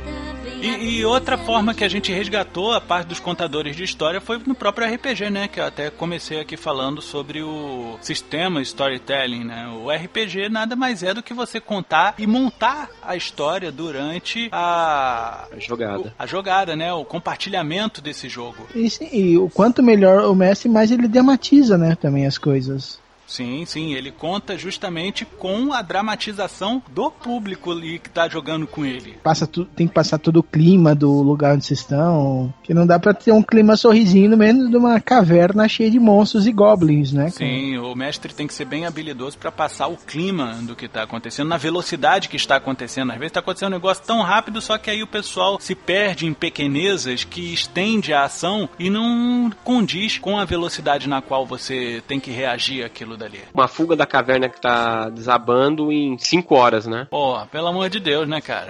e, 0.65 1.00
e, 1.00 1.05
outra 1.05 1.38
forma 1.38 1.74
que 1.74 1.84
a 1.84 1.88
gente 1.88 2.12
resgatou 2.12 2.74
a 2.74 2.81
parte 2.81 3.07
dos 3.07 3.19
contadores 3.19 3.75
de 3.75 3.84
história 3.84 4.19
foi 4.19 4.39
no 4.45 4.55
próprio 4.55 4.91
RPG, 4.93 5.29
né? 5.29 5.48
Que 5.48 5.60
eu 5.60 5.65
até 5.65 5.89
comecei 5.89 6.39
aqui 6.39 6.57
falando 6.57 7.01
sobre 7.01 7.41
o 7.41 7.98
sistema 8.01 8.62
storytelling, 8.62 9.43
né? 9.43 9.67
O 9.67 9.89
RPG 9.89 10.50
nada 10.50 10.75
mais 10.75 11.03
é 11.03 11.13
do 11.13 11.24
que 11.24 11.34
você 11.34 11.60
contar 11.60 12.15
e 12.17 12.25
montar 12.25 12.89
a 13.03 13.15
história 13.15 13.72
durante 13.72 14.50
a, 14.51 15.48
a 15.51 15.60
jogada. 15.60 16.00
O, 16.00 16.12
a 16.17 16.25
jogada, 16.25 16.75
né? 16.75 16.91
O 16.93 17.05
compartilhamento 17.05 18.01
desse 18.01 18.27
jogo. 18.27 18.67
E, 18.74 18.89
sim, 18.89 19.10
e 19.12 19.38
o 19.38 19.50
quanto 19.50 19.84
melhor 19.84 20.25
o 20.25 20.36
mestre, 20.36 20.69
mais 20.69 20.91
ele 20.91 21.07
dramatiza, 21.07 21.77
né? 21.77 21.95
Também 21.95 22.25
as 22.25 22.38
coisas. 22.38 23.00
Sim, 23.27 23.65
sim, 23.65 23.94
ele 23.94 24.12
conta 24.12 24.58
justamente 24.58 25.25
com 25.25 25.74
a 25.74 25.82
dramatização 25.82 26.82
do 26.91 27.10
público 27.10 27.72
ali 27.72 28.00
que 28.00 28.10
tá 28.10 28.27
jogando 28.27 28.67
com 28.67 28.86
ele. 28.86 29.17
Passa 29.24 29.48
tu, 29.48 29.65
tem 29.65 29.88
que 29.88 29.94
passar 29.94 30.17
todo 30.17 30.38
o 30.38 30.44
clima 30.44 30.94
do 30.94 31.22
lugar 31.22 31.55
onde 31.55 31.65
vocês 31.65 31.79
estão, 31.79 32.53
que 32.63 32.74
não 32.74 32.86
dá 32.86 33.00
para 33.00 33.13
ter 33.13 33.32
um 33.32 33.41
clima 33.41 33.75
sorrisinho 33.75 34.29
no 34.29 34.38
meio 34.38 34.70
de 34.70 34.77
uma 34.77 35.00
caverna 35.00 35.67
cheia 35.67 35.89
de 35.89 36.00
monstros 36.00 36.48
e 36.48 36.51
goblins, 36.51 37.12
né? 37.12 37.29
Sim, 37.29 37.77
o 37.77 37.96
mestre 37.96 38.34
tem 38.34 38.48
que 38.48 38.53
ser 38.53 38.65
bem 38.65 38.86
habilidoso 38.86 39.38
para 39.38 39.51
passar 39.51 39.88
o 39.88 39.98
clima 39.98 40.60
do 40.62 40.75
que 40.75 40.88
tá 40.88 41.03
acontecendo, 41.03 41.48
na 41.48 41.58
velocidade 41.58 42.29
que 42.29 42.36
está 42.36 42.55
acontecendo. 42.55 43.12
Às 43.12 43.17
vezes 43.17 43.34
tá 43.34 43.39
acontecendo 43.39 43.70
um 43.70 43.75
negócio 43.75 44.03
tão 44.05 44.22
rápido, 44.22 44.62
só 44.62 44.77
que 44.77 44.89
aí 44.89 45.01
o 45.01 45.08
pessoal 45.08 45.58
se 45.60 45.75
perde 45.75 46.25
em 46.25 46.34
pequenezas 46.34 47.24
que 47.24 47.53
estende 47.53 48.13
a 48.13 48.24
ação 48.24 48.70
e 48.77 48.89
não 48.89 49.51
condiz 49.63 50.17
com 50.17 50.38
a 50.38 50.46
velocidade 50.46 51.10
na 51.10 51.22
qual 51.22 51.46
você 51.46 52.03
tem 52.08 52.20
que 52.20 52.32
reagir 52.32 52.84
àquilo 52.84 53.14
aquilo 53.15 53.17
dali. 53.17 53.41
Uma 53.53 53.67
fuga 53.67 53.95
da 53.95 54.05
caverna 54.05 54.50
que 54.50 54.62
tá 54.62 55.10
desabando 55.10 55.91
em 55.91 56.17
5 56.17 56.53
horas, 56.53 56.86
né? 56.86 57.07
Pô, 57.10 57.39
pelo 57.48 57.67
amor 57.67 57.89
de 57.89 58.00
Deus, 58.00 58.27
né, 58.27 58.41
cara? 58.41 58.67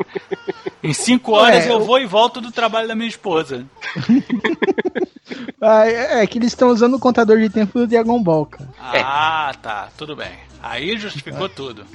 em 0.81 0.93
5 0.93 1.31
horas 1.31 1.65
eu 1.65 1.83
vou 1.83 1.99
e 1.99 2.05
volto 2.05 2.39
do 2.39 2.51
trabalho 2.51 2.87
da 2.87 2.95
minha 2.95 3.09
esposa. 3.09 3.65
ah, 5.59 5.87
é, 5.87 6.21
é, 6.21 6.27
que 6.27 6.37
eles 6.37 6.51
estão 6.51 6.69
usando 6.69 6.95
o 6.95 6.99
contador 6.99 7.39
de 7.39 7.49
tempo 7.49 7.79
do 7.79 7.87
Dragon 7.87 8.21
Ball, 8.21 8.45
cara. 8.45 8.69
Ah, 8.79 9.51
é. 9.53 9.57
tá, 9.57 9.89
tudo 9.97 10.15
bem. 10.15 10.31
Aí 10.61 10.97
justificou 10.97 11.49
tudo. 11.49 11.85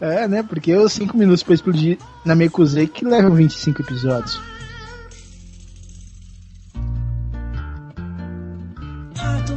É, 0.00 0.28
né? 0.28 0.42
Porque 0.42 0.74
os 0.74 0.92
5 0.92 1.16
minutos 1.16 1.42
pra 1.42 1.54
explodir 1.54 1.98
na 2.24 2.34
Mekuzei 2.34 2.86
que 2.86 3.04
levam 3.04 3.34
25 3.34 3.82
episódios. 3.82 4.40
Rato, 9.16 9.56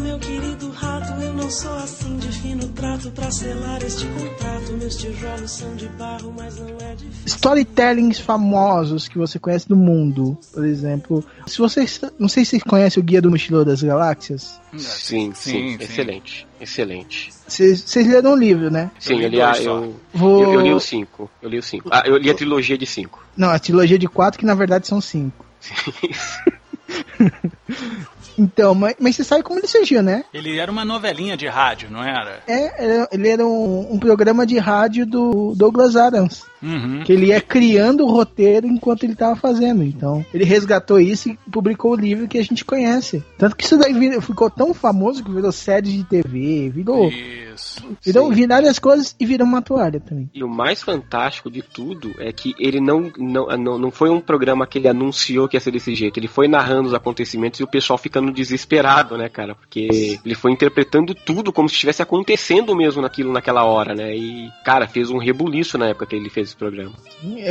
eu 1.50 1.52
sou 1.52 1.76
assim 1.78 2.16
de 2.18 2.28
fino 2.28 2.68
trato 2.70 3.10
pra 3.10 3.32
selar 3.32 3.82
este 3.82 4.06
contrato. 4.06 4.72
Meus 4.74 4.96
tijolos 4.96 5.50
são 5.50 5.76
de 5.76 5.88
barro, 5.90 6.32
mas 6.38 6.60
não 6.60 6.78
é 6.80 6.94
difícil. 6.94 7.26
Storytellings 7.26 8.20
famosos 8.20 9.08
que 9.08 9.18
você 9.18 9.40
conhece 9.40 9.68
do 9.68 9.76
mundo, 9.76 10.38
por 10.54 10.64
exemplo. 10.64 11.26
Se 11.48 11.58
você 11.58 11.88
não 12.20 12.30
sei 12.30 12.46
se 12.46 12.60
você 12.60 12.70
conhece 12.70 13.00
o 13.00 13.04
Guia 13.04 13.20
do 13.20 13.32
Mochileiro 13.32 13.66
das 13.66 13.82
Galáxias. 13.82 14.62
Sim, 14.78 14.78
sim, 14.78 15.34
sim, 15.34 15.78
sim. 15.80 15.84
excelente, 15.84 16.48
excelente. 16.62 17.32
Vocês 17.48 18.08
leram 18.08 18.34
o 18.34 18.38
livro, 18.38 18.70
né? 18.70 18.92
Sim, 19.00 19.20
eu 19.20 19.30
li, 19.30 19.42
a, 19.42 19.54
eu, 19.54 19.96
Vou... 20.14 20.44
eu, 20.44 20.54
eu, 20.54 20.62
li 20.62 20.72
o 20.72 20.80
5. 20.80 21.32
Eu 21.42 21.50
li 21.50 21.58
o 21.58 21.64
5. 21.64 21.90
Ah, 21.92 22.04
eu 22.06 22.16
li 22.18 22.30
a 22.30 22.36
trilogia 22.36 22.78
de 22.78 22.86
5. 22.86 23.26
Não, 23.36 23.50
a 23.50 23.58
trilogia 23.58 23.98
de 23.98 24.08
4, 24.08 24.40
que 24.40 24.46
na 24.46 24.54
verdade 24.54 24.86
são 24.86 25.02
5. 25.02 25.44
Então, 28.40 28.74
mas, 28.74 28.96
mas 28.98 29.16
você 29.18 29.24
sabe 29.26 29.44
como 29.44 29.60
ele 29.60 29.68
surgiu, 29.68 30.02
né? 30.02 30.24
Ele 30.34 30.58
era 30.58 30.72
uma 30.72 30.86
novelinha 30.86 31.36
de 31.36 31.46
rádio, 31.46 31.92
não 31.92 32.02
era? 32.02 32.42
É, 32.48 33.08
ele 33.12 33.28
era 33.28 33.46
um, 33.46 33.94
um 33.94 34.00
programa 34.00 34.46
de 34.46 34.58
rádio 34.58 35.06
do 35.06 35.54
Douglas 35.58 35.98
Adams. 35.98 36.46
Uhum. 36.62 37.04
Que 37.04 37.14
ele 37.14 37.28
ia 37.28 37.42
criando 37.42 38.06
o 38.06 38.12
roteiro 38.12 38.68
enquanto 38.68 39.04
ele 39.04 39.14
estava 39.14 39.36
fazendo. 39.36 39.84
Então, 39.84 40.26
ele 40.34 40.44
resgatou 40.44 41.00
isso 41.00 41.30
e 41.30 41.38
publicou 41.52 41.92
o 41.92 41.96
livro 41.96 42.28
que 42.28 42.38
a 42.38 42.44
gente 42.44 42.66
conhece. 42.66 43.24
Tanto 43.38 43.56
que 43.56 43.64
isso 43.64 43.78
daí 43.78 43.94
ficou 44.22 44.50
tão 44.50 44.74
famoso 44.74 45.24
que 45.24 45.32
virou 45.32 45.52
série 45.52 45.92
de 45.92 46.04
TV, 46.04 46.70
virou. 46.70 47.10
Isso. 47.10 47.84
Virou 48.04 48.34
sim. 48.34 48.48
várias 48.48 48.80
coisas 48.80 49.16
e 49.20 49.26
virou 49.26 49.48
uma 49.48 49.62
toalha 49.62 50.00
também. 50.00 50.30
E 50.34 50.44
o 50.44 50.48
mais 50.48 50.82
fantástico 50.82 51.50
de 51.50 51.62
tudo 51.62 52.14
é 52.20 52.32
que 52.32 52.54
ele 52.60 52.80
não, 52.80 53.12
não, 53.18 53.46
não, 53.58 53.78
não 53.78 53.92
foi 53.92 54.10
um 54.10 54.22
programa 54.22 54.68
que 54.68 54.78
ele 54.78 54.88
anunciou 54.88 55.48
que 55.48 55.56
ia 55.56 55.62
ser 55.62 55.72
desse 55.72 55.96
jeito. 55.96 56.20
Ele 56.20 56.28
foi 56.28 56.48
narrando 56.48 56.88
os 56.88 56.94
acontecimentos 56.94 57.60
e 57.60 57.64
o 57.64 57.68
pessoal 57.68 57.98
ficando 57.98 58.32
desesperado, 58.32 59.18
né, 59.18 59.30
cara? 59.30 59.56
Porque 59.56 60.20
ele 60.24 60.36
foi 60.36 60.52
interpretando 60.52 61.14
tudo 61.14 61.52
como 61.52 61.70
se 61.70 61.76
estivesse 61.76 62.02
acontecendo 62.02 62.76
mesmo 62.76 63.02
naquilo 63.02 63.32
naquela 63.32 63.64
hora, 63.64 63.94
né? 63.94 64.16
E, 64.16 64.50
cara, 64.64 64.88
fez 64.88 65.10
um 65.10 65.18
rebuliço 65.18 65.78
na 65.78 65.88
época 65.88 66.06
que 66.06 66.16
ele 66.16 66.30
fez 66.30 66.49
esse 66.50 66.56
programa. 66.56 66.94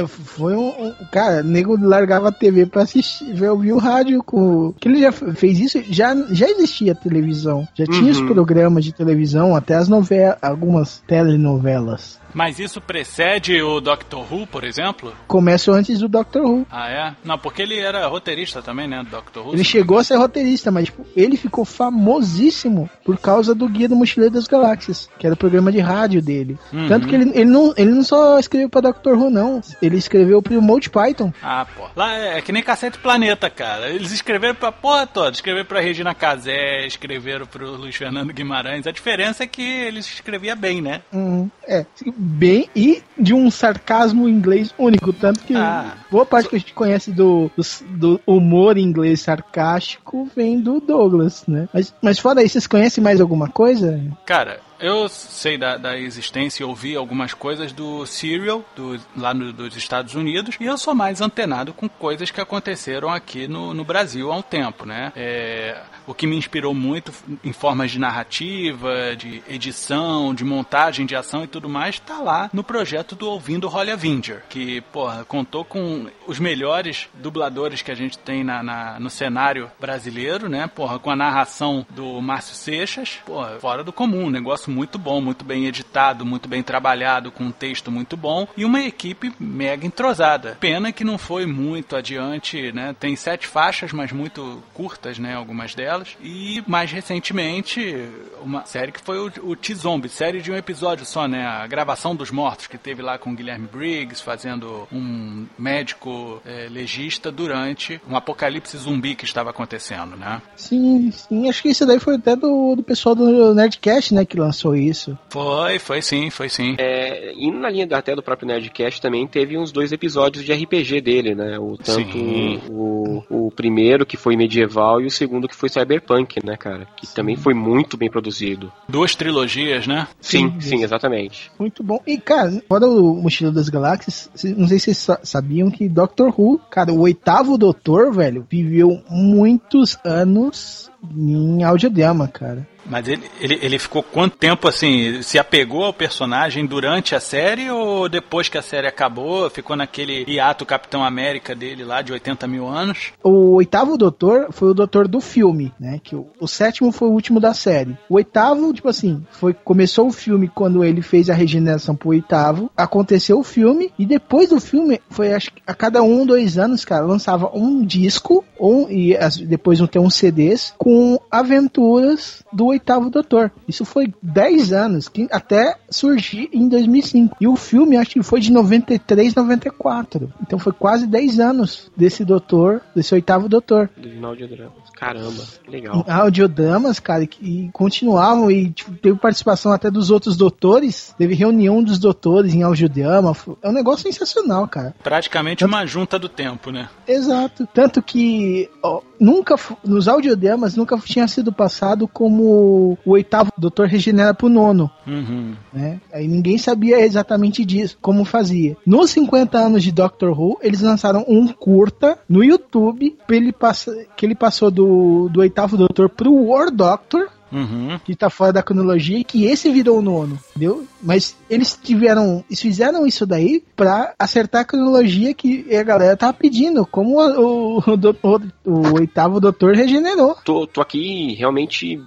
Foi 0.08 0.54
um, 0.54 0.68
um. 0.68 0.94
Cara, 1.10 1.42
nego 1.42 1.76
largava 1.80 2.28
a 2.28 2.32
TV 2.32 2.66
pra 2.66 2.82
assistir, 2.82 3.32
ver, 3.32 3.50
ouvir 3.50 3.72
o 3.72 3.78
rádio 3.78 4.22
com. 4.22 4.72
Que 4.72 4.88
ele 4.88 5.00
já 5.00 5.12
fez 5.12 5.58
isso, 5.58 5.82
já, 5.88 6.14
já 6.30 6.48
existia 6.48 6.94
televisão. 6.94 7.66
Já 7.74 7.84
tinha 7.86 8.02
uhum. 8.02 8.10
os 8.10 8.20
programas 8.22 8.84
de 8.84 8.92
televisão, 8.92 9.54
até 9.54 9.74
as 9.74 9.88
novelas, 9.88 10.36
algumas 10.42 11.02
telenovelas. 11.06 12.18
Mas 12.34 12.58
isso 12.58 12.80
precede 12.80 13.60
o 13.62 13.80
Doctor 13.80 14.32
Who, 14.32 14.46
por 14.46 14.64
exemplo? 14.64 15.14
Começa 15.26 15.72
antes 15.72 15.98
do 15.98 16.08
Doctor 16.08 16.42
Who. 16.44 16.66
Ah, 16.70 16.90
é? 16.90 17.14
Não, 17.24 17.38
porque 17.38 17.62
ele 17.62 17.78
era 17.78 18.06
roteirista 18.06 18.62
também, 18.62 18.86
né, 18.86 19.02
do 19.02 19.10
Doctor 19.10 19.46
Who. 19.46 19.54
Ele 19.54 19.64
chegou 19.64 19.98
a 19.98 20.04
ser 20.04 20.16
roteirista, 20.16 20.70
mas 20.70 20.86
tipo, 20.86 21.06
ele 21.16 21.36
ficou 21.36 21.64
famosíssimo 21.64 22.88
por 23.04 23.18
causa 23.18 23.54
do 23.54 23.68
Guia 23.68 23.88
do 23.88 23.96
Mochileiro 23.96 24.34
das 24.34 24.46
Galáxias, 24.46 25.08
que 25.18 25.26
era 25.26 25.34
o 25.34 25.38
programa 25.38 25.72
de 25.72 25.80
rádio 25.80 26.22
dele. 26.22 26.58
Uhum. 26.72 26.88
Tanto 26.88 27.06
que 27.06 27.14
ele, 27.14 27.30
ele, 27.34 27.44
não, 27.44 27.72
ele 27.76 27.90
não 27.90 28.02
só 28.02 28.38
escreveu 28.38 28.68
pra 28.68 28.80
Doctor 28.80 29.16
Who, 29.16 29.30
não. 29.30 29.60
Ele 29.80 29.96
escreveu 29.96 30.42
pro 30.42 30.60
Monty 30.60 30.90
Python. 30.90 31.32
Ah, 31.42 31.66
pô. 31.76 31.88
Lá 31.96 32.14
é, 32.14 32.38
é 32.38 32.42
que 32.42 32.52
nem 32.52 32.62
Cacete 32.62 32.98
Planeta, 32.98 33.48
cara. 33.50 33.88
Eles 33.88 34.12
escreveram 34.12 34.54
pra 34.54 34.72
porra 34.72 35.06
toda. 35.06 35.30
Escreveram 35.30 35.66
pra 35.66 35.80
Regina 35.80 36.14
Casé, 36.14 36.86
escreveram 36.86 37.46
pro 37.46 37.76
Luiz 37.76 37.96
Fernando 37.96 38.32
Guimarães. 38.32 38.86
A 38.86 38.92
diferença 38.92 39.44
é 39.44 39.46
que 39.46 39.62
eles 39.62 40.06
escrevia 40.06 40.54
bem, 40.54 40.80
né? 40.80 41.02
Uhum. 41.12 41.50
É, 41.66 41.84
bem 42.18 42.68
e 42.74 43.02
de 43.16 43.32
um 43.32 43.50
sarcasmo 43.50 44.28
inglês 44.28 44.74
único. 44.76 45.12
Tanto 45.12 45.40
que 45.40 45.54
Ah. 45.54 45.94
boa 46.10 46.26
parte 46.26 46.48
que 46.48 46.56
a 46.56 46.58
gente 46.58 46.74
conhece 46.74 47.12
do, 47.12 47.50
do, 47.56 47.62
do 47.96 48.20
humor 48.26 48.76
inglês 48.76 49.20
sarcástico 49.20 50.28
vem 50.34 50.60
do 50.60 50.80
Douglas, 50.80 51.44
né? 51.46 51.68
Mas, 51.72 51.94
mas 52.02 52.18
fora 52.18 52.42
isso, 52.42 52.54
vocês 52.54 52.66
conhecem 52.66 53.02
mais 53.02 53.20
alguma 53.20 53.48
coisa? 53.48 54.00
Cara, 54.26 54.58
eu 54.80 55.08
sei 55.08 55.56
da, 55.58 55.76
da 55.76 55.98
existência 55.98 56.62
e 56.62 56.66
ouvi 56.66 56.94
algumas 56.96 57.34
coisas 57.34 57.72
do 57.72 58.06
Serial, 58.06 58.64
do, 58.76 58.98
lá 59.16 59.32
no- 59.34 59.52
dos 59.52 59.76
Estados 59.76 60.14
Unidos, 60.14 60.56
e 60.60 60.64
eu 60.64 60.78
sou 60.78 60.94
mais 60.94 61.20
antenado 61.20 61.72
com 61.72 61.88
coisas 61.88 62.30
que 62.30 62.40
aconteceram 62.40 63.08
aqui 63.10 63.48
no, 63.48 63.74
no 63.74 63.84
Brasil 63.84 64.30
há 64.32 64.36
um 64.36 64.42
tempo, 64.42 64.84
né? 64.86 65.12
É, 65.16 65.80
o 66.06 66.14
que 66.14 66.26
me 66.26 66.36
inspirou 66.36 66.72
muito 66.74 67.12
em 67.44 67.52
formas 67.52 67.90
de 67.90 67.98
narrativa, 67.98 69.14
de 69.16 69.42
edição, 69.48 70.34
de 70.34 70.44
montagem 70.44 71.04
de 71.06 71.14
ação 71.16 71.44
e 71.44 71.46
tudo 71.46 71.68
mais, 71.68 71.98
tá 72.00 72.18
lá 72.18 72.48
no 72.52 72.62
projeto 72.64 73.14
do 73.14 73.28
Ouvindo 73.28 73.68
Holly 73.68 73.90
Avenger, 73.90 74.42
que, 74.48 74.80
porra, 74.92 75.24
contou 75.24 75.64
com 75.64 76.06
os 76.26 76.38
melhores 76.38 77.08
dubladores 77.14 77.82
que 77.82 77.90
a 77.90 77.94
gente 77.94 78.16
tem 78.18 78.42
na, 78.44 78.62
na- 78.62 79.00
no 79.00 79.10
cenário 79.10 79.70
brasileiro, 79.80 80.48
né? 80.48 80.66
Porra, 80.66 80.98
com 80.98 81.10
a 81.10 81.16
narração 81.16 81.86
do 81.90 82.20
Márcio 82.20 82.54
Seixas, 82.54 83.18
porra, 83.26 83.58
fora 83.60 83.82
do 83.84 83.92
comum, 83.92 84.24
um 84.26 84.30
negócio 84.30 84.67
muito 84.70 84.98
bom, 84.98 85.20
muito 85.20 85.44
bem 85.44 85.66
editado, 85.66 86.24
muito 86.24 86.48
bem 86.48 86.62
trabalhado, 86.62 87.30
com 87.30 87.44
um 87.44 87.52
texto 87.52 87.90
muito 87.90 88.16
bom 88.16 88.46
e 88.56 88.64
uma 88.64 88.82
equipe 88.82 89.32
mega 89.38 89.86
entrosada. 89.86 90.56
Pena 90.60 90.92
que 90.92 91.04
não 91.04 91.18
foi 91.18 91.46
muito 91.46 91.96
adiante, 91.96 92.72
né? 92.72 92.94
Tem 92.98 93.16
sete 93.16 93.46
faixas, 93.46 93.92
mas 93.92 94.12
muito 94.12 94.62
curtas, 94.74 95.18
né? 95.18 95.34
Algumas 95.34 95.74
delas. 95.74 96.16
E 96.22 96.62
mais 96.66 96.90
recentemente, 96.90 98.08
uma 98.42 98.64
série 98.66 98.92
que 98.92 99.00
foi 99.00 99.18
o, 99.18 99.32
o 99.42 99.56
T-Zombie, 99.56 100.08
série 100.08 100.40
de 100.40 100.50
um 100.50 100.56
episódio 100.56 101.04
só, 101.04 101.26
né? 101.26 101.46
A 101.46 101.66
gravação 101.66 102.14
dos 102.14 102.30
mortos, 102.30 102.66
que 102.66 102.78
teve 102.78 103.02
lá 103.02 103.18
com 103.18 103.32
o 103.32 103.34
Guilherme 103.34 103.66
Briggs, 103.66 104.22
fazendo 104.22 104.86
um 104.92 105.46
médico 105.58 106.40
eh, 106.44 106.68
legista 106.70 107.30
durante 107.30 108.00
um 108.08 108.16
apocalipse 108.16 108.76
zumbi 108.76 109.14
que 109.14 109.24
estava 109.24 109.50
acontecendo, 109.50 110.16
né? 110.16 110.40
Sim, 110.56 111.10
sim. 111.10 111.48
Acho 111.48 111.62
que 111.62 111.68
isso 111.68 111.86
daí 111.86 111.98
foi 111.98 112.16
até 112.16 112.34
do, 112.36 112.74
do 112.76 112.82
pessoal 112.82 113.14
do 113.14 113.54
Nerdcast, 113.54 114.14
né, 114.14 114.24
que 114.24 114.38
lançou 114.38 114.57
isso. 114.74 115.18
Foi, 115.30 115.78
foi 115.78 116.02
sim, 116.02 116.30
foi 116.30 116.48
sim. 116.48 116.74
É, 116.78 117.32
e 117.34 117.50
na 117.50 117.68
linha 117.70 117.86
da- 117.86 117.98
até 117.98 118.14
do 118.14 118.22
próprio 118.22 118.46
Nerdcast 118.48 119.00
também 119.00 119.26
teve 119.26 119.56
uns 119.58 119.70
dois 119.72 119.92
episódios 119.92 120.44
de 120.44 120.52
RPG 120.52 121.00
dele, 121.00 121.34
né? 121.34 121.58
O, 121.58 121.76
tanto 121.76 122.12
Sim. 122.12 122.60
o, 122.68 123.22
o 123.28 123.50
primeiro 123.50 124.06
que 124.06 124.16
foi 124.16 124.36
medieval 124.36 125.00
e 125.00 125.06
o 125.06 125.10
segundo 125.10 125.48
que 125.48 125.54
foi 125.56 125.68
cyberpunk, 125.68 126.44
né, 126.44 126.56
cara? 126.56 126.86
Que 126.96 127.06
também 127.14 127.36
foi 127.36 127.54
muito 127.54 127.96
bem 127.96 128.10
produzido. 128.10 128.72
Duas 128.88 129.14
trilogias, 129.14 129.86
né? 129.86 130.06
Sim, 130.20 130.52
Sim, 130.52 130.60
sim, 130.60 130.82
exatamente. 130.84 131.50
Muito 131.58 131.82
bom. 131.82 132.00
E, 132.06 132.18
cara, 132.18 132.62
fora 132.68 132.86
o 132.86 133.14
Mochila 133.14 133.50
das 133.52 133.68
Galáxias, 133.68 134.30
não 134.56 134.66
sei 134.68 134.78
se 134.78 134.84
vocês 134.86 134.98
sa- 134.98 135.20
sabiam 135.22 135.70
que 135.70 135.88
Doctor 135.88 136.32
Who, 136.38 136.58
cara, 136.70 136.92
o 136.92 137.00
oitavo 137.00 137.58
doutor, 137.58 138.12
velho, 138.12 138.46
viveu 138.50 139.02
muitos 139.10 139.98
anos 140.04 140.90
em 141.16 141.62
audiodrama, 141.62 142.26
cara. 142.28 142.66
Mas 142.88 143.06
ele, 143.08 143.22
ele, 143.40 143.58
ele 143.60 143.78
ficou 143.78 144.02
quanto 144.02 144.36
tempo 144.36 144.66
assim? 144.66 145.20
Se 145.22 145.38
apegou 145.38 145.84
ao 145.84 145.92
personagem 145.92 146.64
durante 146.66 147.14
a 147.14 147.20
série 147.20 147.70
ou 147.70 148.08
depois 148.08 148.48
que 148.48 148.56
a 148.58 148.62
série 148.62 148.86
acabou? 148.86 149.48
Ficou 149.50 149.76
naquele 149.76 150.24
hiato 150.26 150.64
Capitão 150.64 151.04
América 151.04 151.54
dele 151.54 151.84
lá 151.84 152.00
de 152.02 152.12
80 152.12 152.46
mil 152.46 152.66
anos? 152.66 153.12
O 153.22 153.54
oitavo 153.54 153.96
doutor 153.98 154.48
foi 154.50 154.70
o 154.70 154.74
doutor 154.74 155.06
do 155.06 155.20
filme, 155.20 155.72
né? 155.78 156.00
Que 156.02 156.16
o, 156.16 156.26
o 156.40 156.48
sétimo 156.48 156.90
foi 156.92 157.08
o 157.08 157.12
último 157.12 157.38
da 157.40 157.52
série. 157.52 157.96
O 158.08 158.14
oitavo, 158.14 158.72
tipo 158.72 158.88
assim, 158.88 159.24
foi 159.30 159.52
começou 159.52 160.06
o 160.08 160.12
filme 160.12 160.48
quando 160.48 160.82
ele 160.84 161.02
fez 161.02 161.28
a 161.28 161.34
regeneração 161.34 161.94
pro 161.94 162.10
oitavo. 162.10 162.70
Aconteceu 162.76 163.38
o 163.38 163.44
filme 163.44 163.92
e 163.98 164.06
depois 164.06 164.48
do 164.48 164.60
filme 164.60 165.00
foi 165.10 165.32
acho 165.34 165.50
que 165.52 165.62
a 165.66 165.74
cada 165.74 166.02
um 166.02 166.24
dois 166.24 166.56
anos, 166.58 166.84
cara, 166.84 167.04
lançava 167.04 167.50
um 167.54 167.84
disco 167.84 168.44
ou 168.58 168.90
e 168.90 169.16
as- 169.16 169.36
depois 169.36 169.78
ter 169.88 169.98
uns 169.98 170.14
CDs 170.14 170.74
com 170.78 171.18
aventuras 171.30 172.42
do 172.52 172.66
oitavo 172.78 173.10
doutor. 173.10 173.50
Isso 173.66 173.84
foi 173.84 174.12
10 174.22 174.72
anos, 174.72 175.08
que 175.08 175.28
até 175.30 175.76
surgir 175.90 176.48
em 176.52 176.68
2005. 176.68 177.36
E 177.40 177.46
o 177.46 177.56
filme 177.56 177.96
acho 177.96 178.10
que 178.10 178.22
foi 178.22 178.40
de 178.40 178.52
93, 178.52 179.34
94. 179.34 180.32
Então 180.40 180.58
foi 180.58 180.72
quase 180.72 181.06
10 181.06 181.40
anos 181.40 181.90
desse 181.96 182.24
doutor, 182.24 182.80
desse 182.94 183.14
oitavo 183.14 183.48
doutor. 183.48 183.90
Do 183.96 184.26
audiodramas. 184.26 184.72
Caramba, 184.94 185.44
que 185.62 185.70
legal. 185.70 186.04
Em 186.06 186.10
audiodramas, 186.10 186.98
cara, 186.98 187.26
que 187.26 187.38
e 187.48 187.70
continuavam 187.72 188.50
e 188.50 188.70
tipo, 188.70 188.92
teve 188.92 189.16
participação 189.16 189.72
até 189.72 189.90
dos 189.90 190.10
outros 190.10 190.36
doutores. 190.36 191.14
Teve 191.16 191.34
reunião 191.34 191.82
dos 191.82 191.98
doutores 191.98 192.54
em 192.54 192.62
audiodrama. 192.62 193.34
É 193.62 193.68
um 193.68 193.72
negócio 193.72 194.02
sensacional, 194.02 194.66
cara. 194.68 194.94
Praticamente 195.02 195.64
uma 195.64 195.86
junta 195.86 196.18
do 196.18 196.28
tempo, 196.28 196.70
né? 196.70 196.88
Exato. 197.06 197.66
Tanto 197.72 198.02
que 198.02 198.68
ó, 198.82 199.00
nunca, 199.20 199.56
nos 199.84 200.08
audiodramas, 200.08 200.76
nunca 200.76 200.96
tinha 200.98 201.26
sido 201.28 201.52
passado 201.52 202.08
como 202.08 202.98
o 203.04 203.10
oitavo 203.12 203.50
doutor 203.56 203.86
regenera 203.86 204.34
pro 204.34 204.48
nono. 204.48 204.90
Uhum. 205.06 205.54
né? 205.72 206.00
Aí 206.12 206.26
ninguém 206.28 206.58
sabia 206.58 207.00
exatamente 207.00 207.64
disso, 207.64 207.98
como 208.00 208.24
fazia. 208.24 208.76
Nos 208.86 209.10
50 209.10 209.58
anos 209.58 209.82
de 209.82 209.92
Doctor 209.92 210.38
Who, 210.38 210.58
eles 210.62 210.80
lançaram 210.80 211.24
um 211.28 211.48
curta 211.48 212.18
no 212.28 212.44
YouTube 212.44 213.16
pra 213.26 213.36
ele 213.36 213.52
passa, 213.52 213.94
que 214.16 214.24
ele 214.24 214.34
passou 214.34 214.70
do, 214.70 215.28
do 215.28 215.40
oitavo 215.40 215.76
doutor 215.76 216.08
pro 216.08 216.32
War 216.32 216.70
Doctor, 216.70 217.28
Uhum. 217.50 217.98
que 218.04 218.14
tá 218.14 218.28
fora 218.28 218.52
da 218.52 218.62
cronologia, 218.62 219.18
e 219.18 219.24
que 219.24 219.44
esse 219.46 219.70
virou 219.70 219.98
o 219.98 220.02
nono, 220.02 220.38
entendeu? 220.50 220.86
Mas 221.02 221.36
eles 221.48 221.78
tiveram, 221.82 222.44
eles 222.48 222.60
fizeram 222.60 223.06
isso 223.06 223.24
daí 223.26 223.62
pra 223.74 224.14
acertar 224.18 224.62
a 224.62 224.64
cronologia 224.64 225.32
que 225.34 225.74
a 225.74 225.82
galera 225.82 226.16
tava 226.16 226.32
pedindo, 226.34 226.84
como 226.86 227.18
o, 227.20 227.78
o, 227.78 227.96
do- 227.96 228.16
o- 228.22 228.40
o 228.70 228.94
oitavo 228.94 229.40
doutor 229.40 229.74
regenerou. 229.74 230.36
Tô, 230.44 230.66
tô 230.66 230.80
aqui 230.80 231.34
realmente 231.34 232.00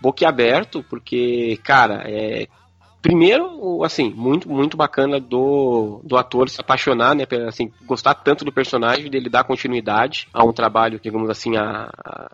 boquiaberto, 0.00 0.84
porque, 0.88 1.58
cara, 1.64 2.02
é. 2.06 2.46
Primeiro, 3.04 3.84
assim, 3.84 4.14
muito, 4.16 4.48
muito 4.48 4.78
bacana 4.78 5.20
do, 5.20 6.00
do 6.02 6.16
ator 6.16 6.48
se 6.48 6.58
apaixonar, 6.58 7.14
né, 7.14 7.26
assim, 7.46 7.70
gostar 7.84 8.14
tanto 8.14 8.46
do 8.46 8.50
personagem, 8.50 9.10
dele 9.10 9.28
dar 9.28 9.44
continuidade 9.44 10.26
a 10.32 10.42
um 10.42 10.54
trabalho, 10.54 10.98
que, 10.98 11.10
digamos 11.10 11.28
assim, 11.28 11.54
a, 11.54 11.90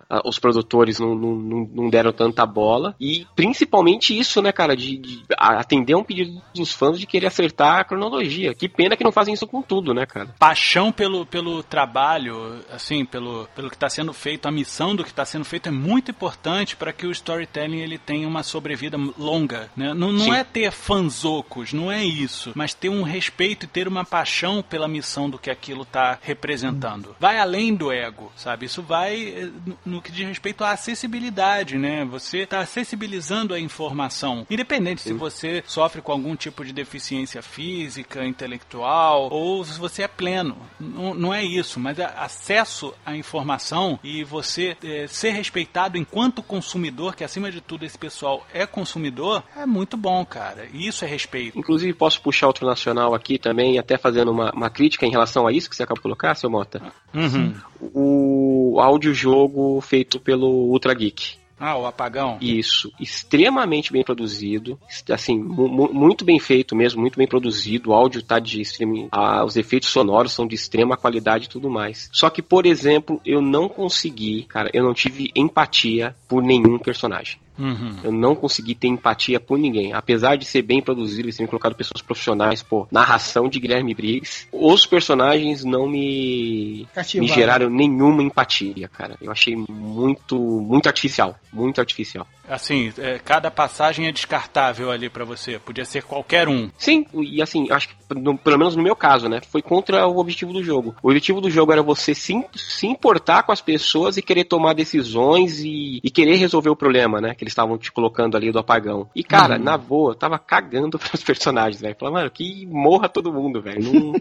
a- 0.08 0.22
os 0.24 0.38
produtores 0.38 1.00
não, 1.00 1.16
não, 1.16 1.34
não- 1.74 1.90
deram 1.90 2.12
tanta 2.12 2.46
bola. 2.46 2.94
E 3.00 3.26
principalmente 3.34 4.16
isso, 4.16 4.40
né, 4.40 4.52
cara, 4.52 4.76
de, 4.76 4.96
de 4.96 5.24
atender 5.36 5.96
um 5.96 6.04
pedido 6.04 6.40
dos 6.54 6.72
fãs 6.72 7.00
de 7.00 7.04
querer 7.06 7.26
acertar 7.26 7.80
a 7.80 7.84
cronologia. 7.84 8.54
Que 8.54 8.68
pena 8.68 8.96
que 8.96 9.02
não 9.02 9.10
fazem 9.10 9.34
isso 9.34 9.48
com 9.48 9.60
tudo, 9.62 9.92
né, 9.92 10.06
cara? 10.06 10.36
Paixão 10.38 10.92
pelo, 10.92 11.26
pelo 11.26 11.64
trabalho, 11.64 12.60
assim, 12.72 13.04
pelo, 13.04 13.48
pelo 13.56 13.70
que 13.70 13.74
está 13.74 13.88
sendo 13.88 14.12
feito, 14.12 14.46
a 14.46 14.52
missão 14.52 14.94
do 14.94 15.02
que 15.02 15.10
está 15.10 15.24
sendo 15.24 15.44
feito 15.44 15.68
é 15.68 15.72
muito 15.72 16.12
importante 16.12 16.76
para 16.76 16.92
que 16.92 17.08
o 17.08 17.10
storytelling 17.10 17.80
ele 17.80 17.98
tenha 17.98 18.28
uma 18.28 18.44
sobrevida 18.44 18.96
longa. 19.18 19.68
Né? 19.76 19.92
Não, 19.92 20.12
não 20.12 20.26
Sim. 20.26 20.32
é 20.34 20.44
ter 20.44 20.59
fanzocos, 20.70 21.72
não 21.72 21.90
é 21.92 22.04
isso, 22.04 22.52
mas 22.54 22.74
ter 22.74 22.88
um 22.88 23.02
respeito 23.02 23.64
e 23.64 23.68
ter 23.68 23.86
uma 23.86 24.04
paixão 24.04 24.62
pela 24.62 24.88
missão 24.88 25.30
do 25.30 25.38
que 25.38 25.50
aquilo 25.50 25.82
está 25.82 26.18
representando. 26.22 27.14
Vai 27.20 27.38
além 27.38 27.74
do 27.74 27.92
ego, 27.92 28.32
sabe? 28.36 28.66
Isso 28.66 28.82
vai 28.82 29.22
eh, 29.28 29.50
no- 29.86 30.02
que 30.02 30.10
diz 30.10 30.26
respeito 30.26 30.64
à 30.64 30.72
acessibilidade, 30.72 31.76
né? 31.78 32.04
Você 32.06 32.38
está 32.38 32.60
acessibilizando 32.60 33.54
a 33.54 33.60
informação, 33.60 34.46
independente 34.50 35.02
se 35.02 35.12
você 35.12 35.62
sofre 35.66 36.02
com 36.02 36.12
algum 36.12 36.34
tipo 36.34 36.64
de 36.64 36.72
deficiência 36.72 37.42
física, 37.42 38.24
intelectual, 38.26 39.28
ou 39.30 39.64
se 39.64 39.78
você 39.78 40.02
é 40.02 40.08
pleno. 40.08 40.56
Não, 40.78 41.14
não 41.14 41.34
é 41.34 41.44
isso, 41.44 41.78
mas 41.78 41.98
é 41.98 42.04
acesso 42.16 42.92
à 43.04 43.14
informação 43.16 43.98
e 44.02 44.24
você 44.24 44.76
eh, 44.82 45.06
ser 45.08 45.30
respeitado 45.30 45.96
enquanto 45.98 46.42
consumidor, 46.42 47.14
que 47.14 47.22
acima 47.24 47.50
de 47.50 47.60
tudo 47.60 47.84
esse 47.84 47.98
pessoal 47.98 48.46
é 48.52 48.66
consumidor, 48.66 49.42
é 49.56 49.66
muito 49.66 49.96
bom, 49.96 50.24
cara. 50.24 50.49
E 50.72 50.86
isso 50.86 51.04
é 51.04 51.08
respeito. 51.08 51.58
Inclusive, 51.58 51.92
posso 51.92 52.20
puxar 52.20 52.46
outro 52.46 52.66
nacional 52.66 53.14
aqui 53.14 53.38
também, 53.38 53.78
até 53.78 53.96
fazendo 53.96 54.30
uma, 54.30 54.50
uma 54.52 54.70
crítica 54.70 55.06
em 55.06 55.10
relação 55.10 55.46
a 55.46 55.52
isso 55.52 55.68
que 55.68 55.76
você 55.76 55.82
acabou 55.82 55.98
de 55.98 56.02
colocar, 56.02 56.34
seu 56.34 56.50
Mota. 56.50 56.82
Uhum. 57.14 57.54
O 57.80 58.80
audiojogo 58.80 59.80
feito 59.80 60.18
pelo 60.20 60.48
Ultra 60.48 60.94
Geek. 60.94 61.40
Ah, 61.60 61.76
o 61.76 61.86
apagão. 61.86 62.38
Isso, 62.40 62.90
extremamente 62.98 63.92
bem 63.92 64.02
produzido, 64.02 64.80
assim, 65.10 65.38
mu 65.38 65.92
muito 65.92 66.24
bem 66.24 66.40
feito 66.40 66.74
mesmo, 66.74 67.02
muito 67.02 67.18
bem 67.18 67.28
produzido. 67.28 67.90
O 67.90 67.92
áudio 67.92 68.22
tá 68.22 68.38
de 68.38 68.62
extreme, 68.62 69.08
ah, 69.12 69.44
os 69.44 69.58
efeitos 69.58 69.90
sonoros 69.90 70.32
são 70.32 70.46
de 70.46 70.54
extrema 70.54 70.96
qualidade 70.96 71.44
e 71.44 71.48
tudo 71.50 71.68
mais. 71.68 72.08
Só 72.14 72.30
que, 72.30 72.40
por 72.40 72.64
exemplo, 72.64 73.20
eu 73.26 73.42
não 73.42 73.68
consegui, 73.68 74.44
cara, 74.44 74.70
eu 74.72 74.82
não 74.82 74.94
tive 74.94 75.30
empatia 75.36 76.16
por 76.26 76.42
nenhum 76.42 76.78
personagem. 76.78 77.38
Uhum. 77.60 77.96
Eu 78.02 78.12
não 78.12 78.34
consegui 78.34 78.74
ter 78.74 78.88
empatia 78.88 79.38
por 79.38 79.58
ninguém. 79.58 79.92
Apesar 79.92 80.36
de 80.36 80.44
ser 80.44 80.62
bem 80.62 80.80
produzido 80.80 81.28
e 81.28 81.32
ter 81.32 81.46
colocado 81.46 81.74
pessoas 81.74 82.00
profissionais, 82.00 82.62
pô, 82.62 82.88
narração 82.90 83.48
de 83.48 83.60
Guilherme 83.60 83.94
Briggs, 83.94 84.48
os 84.50 84.86
personagens 84.86 85.62
não 85.62 85.86
me, 85.86 86.88
me 87.14 87.28
geraram 87.28 87.68
nenhuma 87.68 88.22
empatia, 88.22 88.88
cara. 88.88 89.16
Eu 89.20 89.30
achei 89.30 89.54
muito, 89.56 90.38
muito 90.38 90.86
artificial. 90.86 91.36
Muito 91.52 91.80
artificial. 91.80 92.26
Assim, 92.48 92.92
é, 92.98 93.18
cada 93.18 93.48
passagem 93.48 94.08
é 94.08 94.12
descartável 94.12 94.90
ali 94.90 95.08
para 95.08 95.24
você. 95.24 95.58
Podia 95.58 95.84
ser 95.84 96.02
qualquer 96.02 96.48
um. 96.48 96.68
Sim, 96.76 97.06
e 97.14 97.40
assim, 97.40 97.70
acho 97.70 97.88
que, 97.88 97.94
no, 98.14 98.36
pelo 98.36 98.58
menos 98.58 98.74
no 98.74 98.82
meu 98.82 98.96
caso, 98.96 99.28
né? 99.28 99.40
Foi 99.50 99.62
contra 99.62 100.04
o 100.08 100.18
objetivo 100.18 100.52
do 100.52 100.62
jogo. 100.62 100.96
O 101.00 101.08
objetivo 101.08 101.40
do 101.40 101.48
jogo 101.48 101.72
era 101.72 101.82
você 101.82 102.12
se, 102.12 102.44
se 102.56 102.86
importar 102.88 103.44
com 103.44 103.52
as 103.52 103.60
pessoas 103.60 104.16
e 104.16 104.22
querer 104.22 104.44
tomar 104.44 104.72
decisões 104.72 105.60
e, 105.60 106.00
e 106.02 106.10
querer 106.10 106.36
resolver 106.36 106.70
o 106.70 106.76
problema, 106.76 107.20
né? 107.20 107.34
Que 107.34 107.44
eles 107.50 107.52
estavam 107.52 107.76
te 107.76 107.90
colocando 107.90 108.36
ali 108.36 108.50
do 108.50 108.58
apagão. 108.58 109.08
E, 109.14 109.22
cara, 109.22 109.56
uhum. 109.56 109.64
na 109.64 109.76
boa, 109.76 110.12
eu 110.12 110.14
tava 110.14 110.38
cagando 110.38 110.98
pros 110.98 111.22
personagens, 111.22 111.80
velho. 111.80 111.96
Falando, 111.98 112.14
mano, 112.14 112.30
que 112.30 112.66
morra 112.66 113.08
todo 113.08 113.32
mundo, 113.32 113.60
velho. 113.60 113.82
Não, 113.82 114.12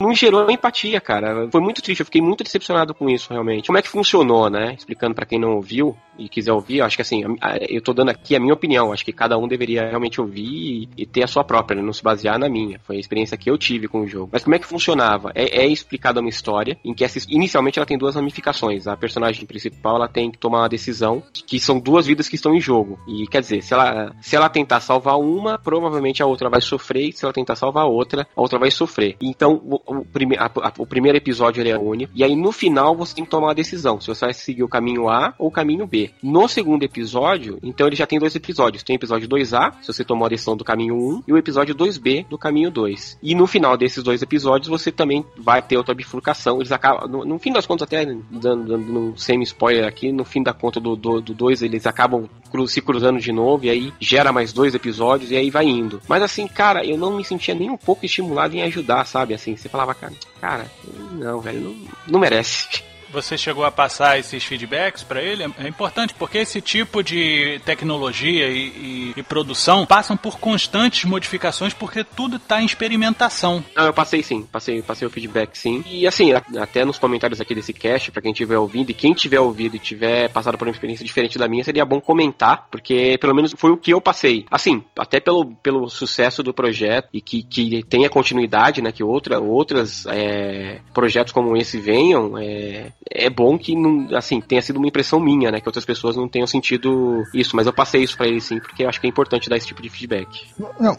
não 0.08 0.14
gerou 0.14 0.50
empatia, 0.50 1.00
cara. 1.00 1.48
Foi 1.50 1.60
muito 1.60 1.82
triste. 1.82 2.00
Eu 2.00 2.06
fiquei 2.06 2.22
muito 2.22 2.42
decepcionado 2.42 2.94
com 2.94 3.08
isso, 3.08 3.32
realmente. 3.32 3.66
Como 3.66 3.78
é 3.78 3.82
que 3.82 3.88
funcionou, 3.88 4.48
né? 4.50 4.74
Explicando 4.76 5.14
para 5.14 5.26
quem 5.26 5.38
não 5.38 5.56
ouviu 5.56 5.96
e 6.18 6.28
quiser 6.28 6.52
ouvir, 6.52 6.82
acho 6.82 6.96
que 6.96 7.02
assim, 7.02 7.22
eu 7.68 7.80
tô 7.80 7.94
dando 7.94 8.10
aqui 8.10 8.34
a 8.34 8.40
minha 8.40 8.52
opinião. 8.52 8.92
Acho 8.92 9.04
que 9.04 9.12
cada 9.12 9.38
um 9.38 9.46
deveria 9.46 9.86
realmente 9.86 10.20
ouvir 10.20 10.88
e, 10.96 11.06
ter 11.06 11.22
a 11.22 11.28
sua 11.28 11.44
própria, 11.44 11.76
né? 11.76 11.82
não 11.82 11.92
se 11.92 12.02
basear 12.02 12.38
na 12.38 12.48
minha. 12.48 12.80
Foi 12.80 12.96
a 12.96 13.00
experiência 13.00 13.36
que 13.36 13.48
eu 13.48 13.56
tive 13.56 13.86
com 13.86 14.00
o 14.00 14.06
jogo. 14.06 14.30
Mas 14.32 14.42
como 14.42 14.56
é 14.56 14.58
que 14.58 14.66
funcionava? 14.66 15.30
É, 15.34 15.62
é 15.62 15.66
explicada 15.66 16.20
uma 16.20 16.28
história 16.28 16.76
em 16.84 16.92
que 16.92 17.04
essa, 17.04 17.18
inicialmente 17.30 17.78
ela 17.78 17.86
tem 17.86 17.96
duas 17.96 18.16
ramificações. 18.16 18.88
A 18.88 18.96
personagem 18.96 19.46
principal 19.46 19.96
ela 19.96 20.08
tem 20.08 20.30
que 20.30 20.38
tomar 20.38 20.62
uma 20.62 20.68
decisão 20.68 21.22
que 21.46 21.60
são 21.60 21.78
duas 21.78 22.06
vidas 22.06 22.28
que 22.28 22.34
estão 22.34 22.54
em 22.54 22.60
jogo. 22.60 22.77
E 23.06 23.26
quer 23.26 23.40
dizer, 23.40 23.62
se 23.62 23.72
ela, 23.74 24.14
se 24.20 24.36
ela 24.36 24.48
tentar 24.48 24.80
salvar 24.80 25.18
uma, 25.18 25.58
provavelmente 25.58 26.22
a 26.22 26.26
outra 26.26 26.48
vai 26.48 26.60
sofrer. 26.60 27.08
E 27.08 27.12
se 27.12 27.24
ela 27.24 27.32
tentar 27.32 27.56
salvar 27.56 27.84
a 27.84 27.88
outra, 27.88 28.26
a 28.36 28.40
outra 28.40 28.58
vai 28.58 28.70
sofrer. 28.70 29.16
Então 29.20 29.54
o, 29.54 29.80
o, 29.86 30.04
prime, 30.04 30.36
a, 30.36 30.46
a, 30.46 30.72
o 30.78 30.86
primeiro 30.86 31.18
episódio 31.18 31.60
ele 31.60 31.70
é 31.70 31.78
único. 31.78 32.12
E 32.14 32.24
aí 32.24 32.34
no 32.36 32.52
final 32.52 32.96
você 32.96 33.14
tem 33.14 33.24
que 33.24 33.30
tomar 33.30 33.48
uma 33.48 33.54
decisão. 33.54 34.00
Se 34.00 34.08
você 34.08 34.26
vai 34.26 34.34
seguir 34.34 34.62
o 34.62 34.68
caminho 34.68 35.08
A 35.08 35.34
ou 35.38 35.48
o 35.48 35.50
caminho 35.50 35.86
B. 35.86 36.10
No 36.22 36.48
segundo 36.48 36.82
episódio, 36.82 37.58
então 37.62 37.86
ele 37.86 37.96
já 37.96 38.06
tem 38.06 38.18
dois 38.18 38.34
episódios. 38.34 38.82
Tem 38.82 38.96
o 38.96 38.98
episódio 38.98 39.28
2A, 39.28 39.74
se 39.80 39.92
você 39.92 40.04
tomou 40.04 40.26
a 40.26 40.28
decisão 40.28 40.56
do 40.56 40.64
caminho 40.64 40.94
1, 40.94 41.24
e 41.26 41.32
o 41.32 41.38
episódio 41.38 41.74
2B 41.74 42.26
do 42.28 42.38
caminho 42.38 42.70
2. 42.70 43.18
E 43.22 43.34
no 43.34 43.46
final 43.46 43.76
desses 43.76 44.02
dois 44.02 44.22
episódios, 44.22 44.68
você 44.68 44.90
também 44.90 45.24
vai 45.36 45.60
ter 45.62 45.76
outra 45.76 45.94
bifurcação. 45.94 46.58
Eles 46.58 46.72
acabam, 46.72 47.08
no, 47.08 47.24
no 47.24 47.38
fim 47.38 47.52
das 47.52 47.66
contas, 47.66 47.86
até 47.86 48.04
dando, 48.04 48.64
dando 48.64 48.98
um 48.98 49.16
semi-spoiler 49.16 49.86
aqui, 49.86 50.12
no 50.12 50.24
fim 50.24 50.42
da 50.42 50.52
conta 50.52 50.80
do 50.80 50.96
2, 50.96 51.24
do, 51.24 51.34
do 51.34 51.48
eles 51.50 51.86
acabam 51.86 52.28
se 52.66 52.80
cruzando 52.80 53.20
de 53.20 53.32
novo, 53.32 53.66
e 53.66 53.70
aí 53.70 53.92
gera 54.00 54.32
mais 54.32 54.52
dois 54.52 54.74
episódios, 54.74 55.30
e 55.30 55.36
aí 55.36 55.50
vai 55.50 55.66
indo. 55.66 56.00
Mas 56.08 56.22
assim, 56.22 56.46
cara, 56.48 56.84
eu 56.84 56.96
não 56.96 57.16
me 57.16 57.24
sentia 57.24 57.54
nem 57.54 57.70
um 57.70 57.76
pouco 57.76 58.04
estimulado 58.04 58.54
em 58.56 58.62
ajudar, 58.62 59.04
sabe? 59.06 59.34
Assim, 59.34 59.56
você 59.56 59.68
falava, 59.68 59.94
cara, 59.94 60.14
cara, 60.40 60.70
não, 61.12 61.40
velho, 61.40 61.60
não, 61.60 61.76
não 62.06 62.20
merece. 62.20 62.68
Você 63.10 63.38
chegou 63.38 63.64
a 63.64 63.70
passar 63.70 64.18
esses 64.18 64.44
feedbacks 64.44 65.02
para 65.02 65.22
ele? 65.22 65.44
É 65.58 65.68
importante 65.68 66.14
porque 66.14 66.38
esse 66.38 66.60
tipo 66.60 67.02
de 67.02 67.60
tecnologia 67.64 68.48
e, 68.48 68.68
e, 68.68 69.14
e 69.16 69.22
produção 69.22 69.86
passam 69.86 70.16
por 70.16 70.38
constantes 70.38 71.04
modificações 71.04 71.72
porque 71.72 72.04
tudo 72.04 72.36
está 72.36 72.60
em 72.60 72.66
experimentação. 72.66 73.64
Não, 73.74 73.86
eu 73.86 73.92
passei 73.92 74.22
sim, 74.22 74.42
passei, 74.42 74.82
passei 74.82 75.06
o 75.06 75.10
feedback 75.10 75.56
sim. 75.56 75.82
E 75.86 76.06
assim, 76.06 76.32
até 76.32 76.84
nos 76.84 76.98
comentários 76.98 77.40
aqui 77.40 77.54
desse 77.54 77.72
cast, 77.72 78.10
para 78.10 78.22
quem 78.22 78.32
estiver 78.32 78.58
ouvindo, 78.58 78.90
e 78.90 78.94
quem 78.94 79.12
tiver 79.12 79.40
ouvido 79.40 79.76
e 79.76 79.78
tiver 79.78 80.28
passado 80.28 80.58
por 80.58 80.66
uma 80.66 80.72
experiência 80.72 81.04
diferente 81.04 81.38
da 81.38 81.48
minha, 81.48 81.64
seria 81.64 81.84
bom 81.84 82.00
comentar, 82.00 82.68
porque 82.70 83.16
pelo 83.18 83.34
menos 83.34 83.54
foi 83.56 83.70
o 83.70 83.76
que 83.76 83.92
eu 83.92 84.00
passei. 84.00 84.44
Assim, 84.50 84.82
até 84.98 85.20
pelo, 85.20 85.54
pelo 85.56 85.88
sucesso 85.88 86.42
do 86.42 86.52
projeto 86.52 87.08
e 87.12 87.20
que, 87.20 87.42
que 87.42 87.82
tenha 87.84 88.08
continuidade, 88.08 88.82
né? 88.82 88.92
Que 88.92 89.02
outra, 89.02 89.40
outras 89.40 90.06
é, 90.06 90.80
projetos 90.92 91.32
como 91.32 91.56
esse 91.56 91.78
venham. 91.78 92.36
É, 92.38 92.92
é 93.10 93.30
bom 93.30 93.58
que 93.58 93.74
não, 93.74 94.08
assim, 94.16 94.40
tenha 94.40 94.60
sido 94.60 94.76
uma 94.76 94.86
impressão 94.86 95.20
minha, 95.20 95.50
né? 95.50 95.60
Que 95.60 95.68
outras 95.68 95.84
pessoas 95.84 96.16
não 96.16 96.28
tenham 96.28 96.46
sentido 96.46 97.22
isso, 97.34 97.54
mas 97.56 97.66
eu 97.66 97.72
passei 97.72 98.02
isso 98.02 98.16
para 98.16 98.28
ele 98.28 98.40
sim, 98.40 98.58
porque 98.58 98.84
eu 98.84 98.88
acho 98.88 99.00
que 99.00 99.06
é 99.06 99.10
importante 99.10 99.48
dar 99.48 99.56
esse 99.56 99.66
tipo 99.66 99.82
de 99.82 99.88
feedback. 99.88 100.46
Não, 100.78 100.96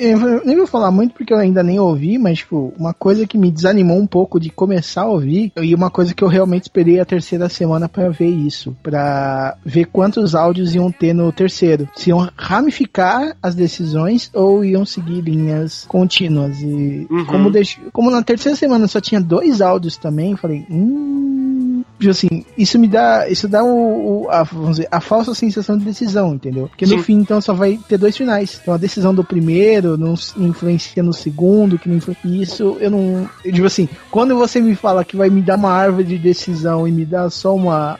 eu 0.00 0.44
nem 0.44 0.56
vou 0.56 0.66
falar 0.66 0.90
muito 0.90 1.14
porque 1.14 1.32
eu 1.32 1.38
ainda 1.38 1.62
nem 1.62 1.78
ouvi, 1.78 2.18
mas, 2.18 2.38
tipo, 2.38 2.72
uma 2.78 2.92
coisa 2.92 3.26
que 3.26 3.38
me 3.38 3.50
desanimou 3.50 3.98
um 3.98 4.06
pouco 4.06 4.40
de 4.40 4.50
começar 4.50 5.02
a 5.02 5.08
ouvir, 5.08 5.52
e 5.60 5.74
uma 5.74 5.90
coisa 5.90 6.14
que 6.14 6.22
eu 6.22 6.28
realmente 6.28 6.64
esperei 6.64 6.98
a 6.98 7.04
terceira 7.04 7.48
semana 7.48 7.88
para 7.88 8.08
ver 8.10 8.30
isso, 8.30 8.76
para 8.82 9.56
ver 9.64 9.86
quantos 9.86 10.34
áudios 10.34 10.74
iam 10.74 10.90
ter 10.90 11.12
no 11.12 11.30
terceiro. 11.32 11.88
Se 11.94 12.10
iam 12.10 12.28
ramificar 12.36 13.36
as 13.42 13.54
decisões 13.54 14.30
ou 14.32 14.64
iam 14.64 14.84
seguir 14.84 15.20
linhas 15.20 15.84
contínuas. 15.88 16.60
E 16.60 17.06
uhum. 17.10 17.24
como, 17.26 17.50
deix... 17.50 17.78
como 17.92 18.10
na 18.10 18.22
terceira 18.22 18.56
semana 18.56 18.86
só 18.86 19.00
tinha 19.00 19.20
dois 19.20 19.60
áudios 19.60 19.96
também, 19.96 20.32
eu 20.32 20.36
falei, 20.36 20.64
hum, 20.70 20.93
tipo 20.94 21.93
assim, 22.08 22.44
isso 22.56 22.78
me 22.78 22.88
dá, 22.88 23.28
isso 23.28 23.48
dá 23.48 23.62
o, 23.62 24.24
o 24.24 24.30
a, 24.30 24.42
vamos 24.42 24.76
dizer, 24.76 24.88
a 24.90 25.00
falsa 25.00 25.34
sensação 25.34 25.78
de 25.78 25.84
decisão, 25.84 26.34
entendeu? 26.34 26.68
Porque 26.68 26.84
no 26.84 26.98
Sim. 26.98 27.02
fim, 27.02 27.14
então, 27.14 27.40
só 27.40 27.54
vai 27.54 27.78
ter 27.88 27.98
dois 27.98 28.16
finais. 28.16 28.58
Então, 28.60 28.74
a 28.74 28.78
decisão 28.78 29.14
do 29.14 29.24
primeiro 29.24 29.96
não, 29.96 30.14
não 30.36 30.48
influencia 30.48 31.02
no 31.02 31.12
segundo, 31.12 31.78
que 31.78 31.88
não 31.88 31.96
influencia. 31.96 32.42
Isso 32.42 32.76
eu 32.80 32.90
não. 32.90 33.28
Eu 33.44 33.52
digo 33.52 33.66
assim, 33.66 33.88
quando 34.10 34.36
você 34.36 34.60
me 34.60 34.74
fala 34.74 35.04
que 35.04 35.16
vai 35.16 35.30
me 35.30 35.40
dar 35.40 35.56
uma 35.56 35.70
árvore 35.70 36.04
de 36.04 36.18
decisão 36.18 36.86
e 36.86 36.92
me 36.92 37.04
dá 37.04 37.30
só 37.30 37.54
uma 37.54 37.96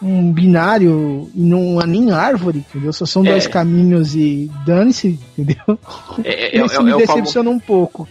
um 0.00 0.32
binário 0.32 1.30
e 1.34 1.40
não 1.40 1.80
é 1.80 1.86
nem 1.86 2.10
árvore, 2.10 2.58
entendeu? 2.58 2.92
Só 2.92 3.06
são 3.06 3.24
é. 3.24 3.30
dois 3.30 3.46
caminhos 3.46 4.14
e 4.14 4.50
dane-se, 4.66 5.18
entendeu? 5.36 5.78
É, 6.24 6.58
é, 6.58 6.62
Isso 6.64 6.80
é, 6.80 6.82
me 6.82 6.96
decepciona 6.96 7.50
um 7.50 7.58
pouco, 7.58 8.06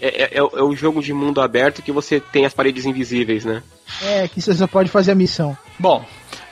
é, 0.00 0.22
é, 0.24 0.38
é, 0.38 0.42
o 0.42 0.74
jogo 0.74 1.02
de 1.02 1.12
mundo 1.12 1.40
aberto 1.40 1.82
que 1.82 1.92
você 1.92 2.20
tem 2.20 2.44
as 2.44 2.54
paredes 2.54 2.84
invisíveis, 2.84 3.44
né? 3.44 3.62
É, 4.02 4.26
que 4.26 4.40
você 4.40 4.52
só 4.52 4.65
pode 4.68 4.90
fazer 4.90 5.12
a 5.12 5.14
missão. 5.14 5.56
Bom, 5.78 6.04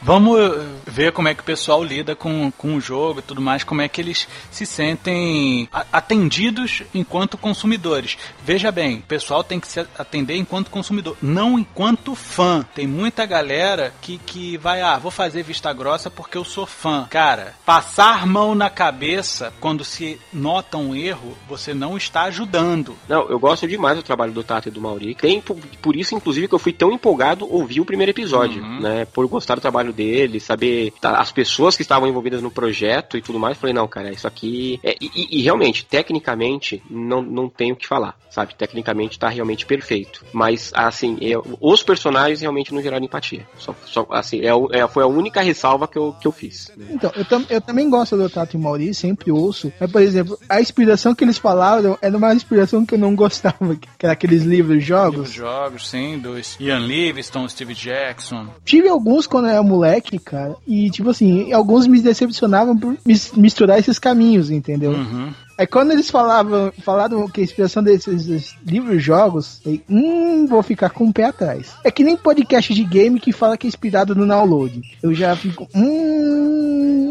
Vamos 0.05 0.39
ver 0.87 1.13
como 1.13 1.29
é 1.29 1.35
que 1.35 1.41
o 1.41 1.45
pessoal 1.45 1.83
lida 1.83 2.15
com, 2.15 2.53
com 2.59 2.75
o 2.75 2.81
jogo 2.81 3.21
e 3.21 3.23
tudo 3.23 3.41
mais, 3.41 3.65
como 3.65 3.81
é 3.81 3.89
que 3.89 4.03
eles 4.03 4.29
se 4.51 4.67
sentem 4.67 5.67
atendidos 5.91 6.83
enquanto 6.95 7.39
consumidores. 7.39 8.19
Veja 8.45 8.71
bem, 8.71 8.99
o 8.99 9.03
pessoal 9.03 9.43
tem 9.43 9.59
que 9.59 9.67
se 9.67 9.81
atender 9.99 10.37
enquanto 10.37 10.71
consumidor, 10.71 11.17
não 11.23 11.59
enquanto 11.59 12.15
fã. 12.15 12.67
Tem 12.75 12.87
muita 12.87 13.25
galera 13.25 13.95
que, 14.03 14.19
que 14.19 14.59
vai, 14.59 14.83
ah, 14.83 14.99
vou 14.99 15.11
fazer 15.11 15.43
vista 15.43 15.73
grossa 15.73 16.11
porque 16.11 16.37
eu 16.37 16.45
sou 16.45 16.67
fã. 16.67 17.07
Cara, 17.09 17.55
passar 17.65 18.27
mão 18.27 18.55
na 18.55 18.69
cabeça 18.69 19.55
quando 19.59 19.87
se 19.87 20.21
nota 20.31 20.77
um 20.77 20.95
erro, 20.95 21.35
você 21.49 21.73
não 21.73 21.97
está 21.97 22.25
ajudando. 22.25 22.95
Não, 23.09 23.27
eu 23.31 23.39
gosto 23.39 23.67
demais 23.67 23.97
do 23.97 24.03
trabalho 24.03 24.33
do 24.33 24.45
Tato 24.45 24.69
e 24.69 24.71
do 24.71 24.83
Mauri. 24.83 25.15
Tem, 25.15 25.41
por 25.41 25.97
isso, 25.97 26.15
inclusive, 26.15 26.47
que 26.47 26.55
eu 26.55 26.59
fui 26.59 26.75
tão 26.75 26.93
empolgado 26.93 27.51
ouvir 27.51 27.81
o 27.81 27.87
primeiro 27.87 28.11
episódio, 28.11 28.63
uhum. 28.63 28.81
né? 28.81 29.07
Por 29.07 29.27
gostar 29.27 29.55
do 29.55 29.63
trabalho 29.63 29.94
dele, 29.95 30.41
saber 30.41 30.93
tá, 31.01 31.19
as 31.19 31.33
pessoas 31.33 31.77
que 31.77 31.83
estavam 31.83 32.09
envolvidas 32.09 32.43
no 32.43 32.51
projeto 32.51 33.17
e 33.17 33.23
tudo 33.23 33.39
mais. 33.39 33.57
Falei, 33.57 33.75
não, 33.75 33.89
cara, 33.89 34.13
isso 34.13 34.27
aqui. 34.27 34.79
É, 34.83 34.95
e, 35.01 35.39
e, 35.39 35.43
realmente, 35.43 35.85
tecnicamente, 35.85 36.83
não, 36.91 37.23
não 37.23 37.49
tenho 37.49 37.75
o 37.75 37.77
que 37.77 37.87
falar, 37.87 38.17
sabe? 38.31 38.55
Tecnicamente 38.55 39.19
tá 39.19 39.29
realmente 39.29 39.65
perfeito. 39.65 40.25
Mas, 40.33 40.73
assim, 40.75 41.17
eu, 41.21 41.45
os 41.61 41.83
personagens 41.83 42.41
realmente 42.41 42.75
não 42.75 42.83
geraram 42.83 43.05
empatia. 43.05 43.47
Só, 43.57 43.75
só 43.87 44.07
assim, 44.11 44.41
é, 44.41 44.79
é, 44.79 44.89
foi 44.89 45.05
a 45.05 45.07
única 45.07 45.41
ressalva 45.41 45.87
que 45.89 45.99
eu, 45.99 46.15
que 46.21 46.27
eu 46.27 46.33
fiz. 46.33 46.71
Então, 46.91 47.11
eu, 47.15 47.25
tam, 47.25 47.45
eu 47.49 47.61
também 47.61 47.89
gosto 47.89 48.17
do 48.17 48.29
Tato 48.29 48.57
e 48.57 48.61
Mauri, 48.61 48.93
sempre 48.93 49.31
ouço. 49.31 49.73
Mas, 49.81 49.91
por 49.91 50.03
exemplo, 50.03 50.39
a 50.49 50.61
inspiração 50.61 51.15
que 51.15 51.25
eles 51.25 51.39
falaram 51.39 51.97
era 52.03 52.17
uma 52.17 52.35
inspiração 52.35 52.85
que 52.85 52.95
eu 52.95 52.99
não 52.99 53.15
gostava, 53.15 53.77
que 53.77 53.89
era 54.05 54.13
aqueles 54.13 54.43
livros 54.43 54.85
jogos. 54.85 55.15
Livros 55.15 55.33
jogos, 55.33 55.89
sim, 55.89 56.19
dos 56.19 56.59
Ian 56.59 56.81
Livingstone, 56.81 57.49
Steve 57.49 57.75
Jackson. 57.75 58.49
Tive 58.65 58.89
alguns 58.89 59.27
quando 59.27 59.47
eu 59.47 59.53
era 59.53 59.63
moleque 59.63 59.84
moleque, 59.85 60.19
cara. 60.19 60.57
E, 60.67 60.91
tipo 60.91 61.11
assim, 61.11 61.53
alguns 61.53 61.87
me 61.87 62.01
decepcionavam 62.01 62.77
por 62.77 62.97
misturar 63.37 63.79
esses 63.79 63.99
caminhos, 63.99 64.51
entendeu? 64.51 64.93
Uhum. 64.93 65.33
Aí 65.57 65.67
quando 65.67 65.93
eles 65.93 66.11
falavam, 66.11 66.73
falaram 66.83 67.29
que 67.29 67.41
a 67.41 67.45
inspiração 67.45 67.83
desses 67.83 68.57
livros 68.67 69.03
jogos, 69.03 69.61
eu, 69.65 69.79
hum, 69.89 70.47
vou 70.49 70.63
ficar 70.63 70.91
com 70.91 71.07
o 71.07 71.13
pé 71.13 71.25
atrás. 71.27 71.75
É 71.85 71.91
que 71.93 72.03
nem 72.03 72.17
podcast 72.17 72.75
de 72.75 72.83
game 72.83 73.21
que 73.21 73.33
fala 73.33 73.57
que 73.57 73.67
é 73.67 73.69
inspirado 73.69 74.17
no 74.17 74.27
download. 74.27 74.83
Eu 75.01 75.15
já 75.15 75.37
fico, 75.37 75.69
hum, 75.75 77.05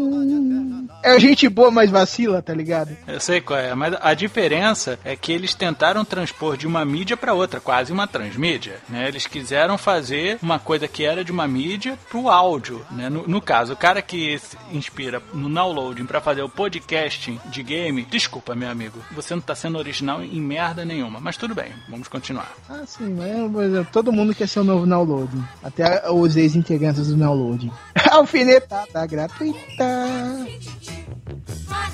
É 1.02 1.18
gente 1.18 1.48
boa, 1.48 1.70
mas 1.70 1.90
vacila, 1.90 2.42
tá 2.42 2.54
ligado? 2.54 2.96
Eu 3.06 3.20
sei 3.20 3.40
qual 3.40 3.58
é, 3.58 3.74
mas 3.74 3.94
a 4.00 4.14
diferença 4.14 4.98
é 5.04 5.14
que 5.16 5.32
eles 5.32 5.54
tentaram 5.54 6.04
transpor 6.04 6.56
de 6.56 6.66
uma 6.66 6.84
mídia 6.84 7.16
para 7.16 7.34
outra, 7.34 7.60
quase 7.60 7.92
uma 7.92 8.06
transmídia, 8.06 8.78
né? 8.88 9.08
Eles 9.08 9.26
quiseram 9.26 9.76
fazer 9.78 10.38
uma 10.42 10.58
coisa 10.58 10.88
que 10.88 11.04
era 11.04 11.24
de 11.24 11.32
uma 11.32 11.46
mídia 11.46 11.98
pro 12.08 12.28
áudio, 12.28 12.84
né? 12.90 13.08
No, 13.08 13.26
no 13.26 13.40
caso, 13.40 13.72
o 13.72 13.76
cara 13.76 14.02
que 14.02 14.38
se 14.38 14.56
inspira 14.72 15.22
no 15.32 15.52
downloading 15.52 16.06
para 16.06 16.20
fazer 16.20 16.42
o 16.42 16.48
podcasting 16.48 17.38
de 17.46 17.62
game, 17.62 18.06
desculpa, 18.10 18.54
meu 18.54 18.70
amigo, 18.70 18.98
você 19.12 19.34
não 19.34 19.42
tá 19.42 19.54
sendo 19.54 19.78
original 19.78 20.22
em 20.22 20.40
merda 20.40 20.84
nenhuma, 20.84 21.20
mas 21.20 21.36
tudo 21.36 21.54
bem, 21.54 21.72
vamos 21.88 22.08
continuar. 22.08 22.52
Ah, 22.68 22.82
sim, 22.86 23.14
mas 23.14 23.50
por 23.50 23.62
exemplo, 23.62 23.88
todo 23.92 24.12
mundo 24.12 24.34
quer 24.34 24.48
ser 24.48 24.60
o 24.60 24.64
novo 24.64 24.86
downloading. 24.86 25.44
Até 25.62 26.10
os 26.10 26.36
ex-integrantes 26.36 27.08
do 27.08 27.16
downloading. 27.16 27.70
Alfinetada 28.10 29.06
gratuita. 29.06 29.84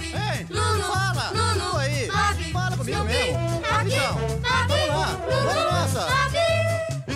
Ei, 0.03 0.47
fala! 0.83 1.31
Lulu 1.31 1.77
aí! 1.77 2.09
Fala 2.53 2.77
comigo 2.77 3.05
mesmo! 3.05 3.62
Rapidão! 3.62 4.14
Vamos 4.69 4.88
lá! 4.88 5.21
Vamos 5.29 5.55
nossa! 5.55 6.21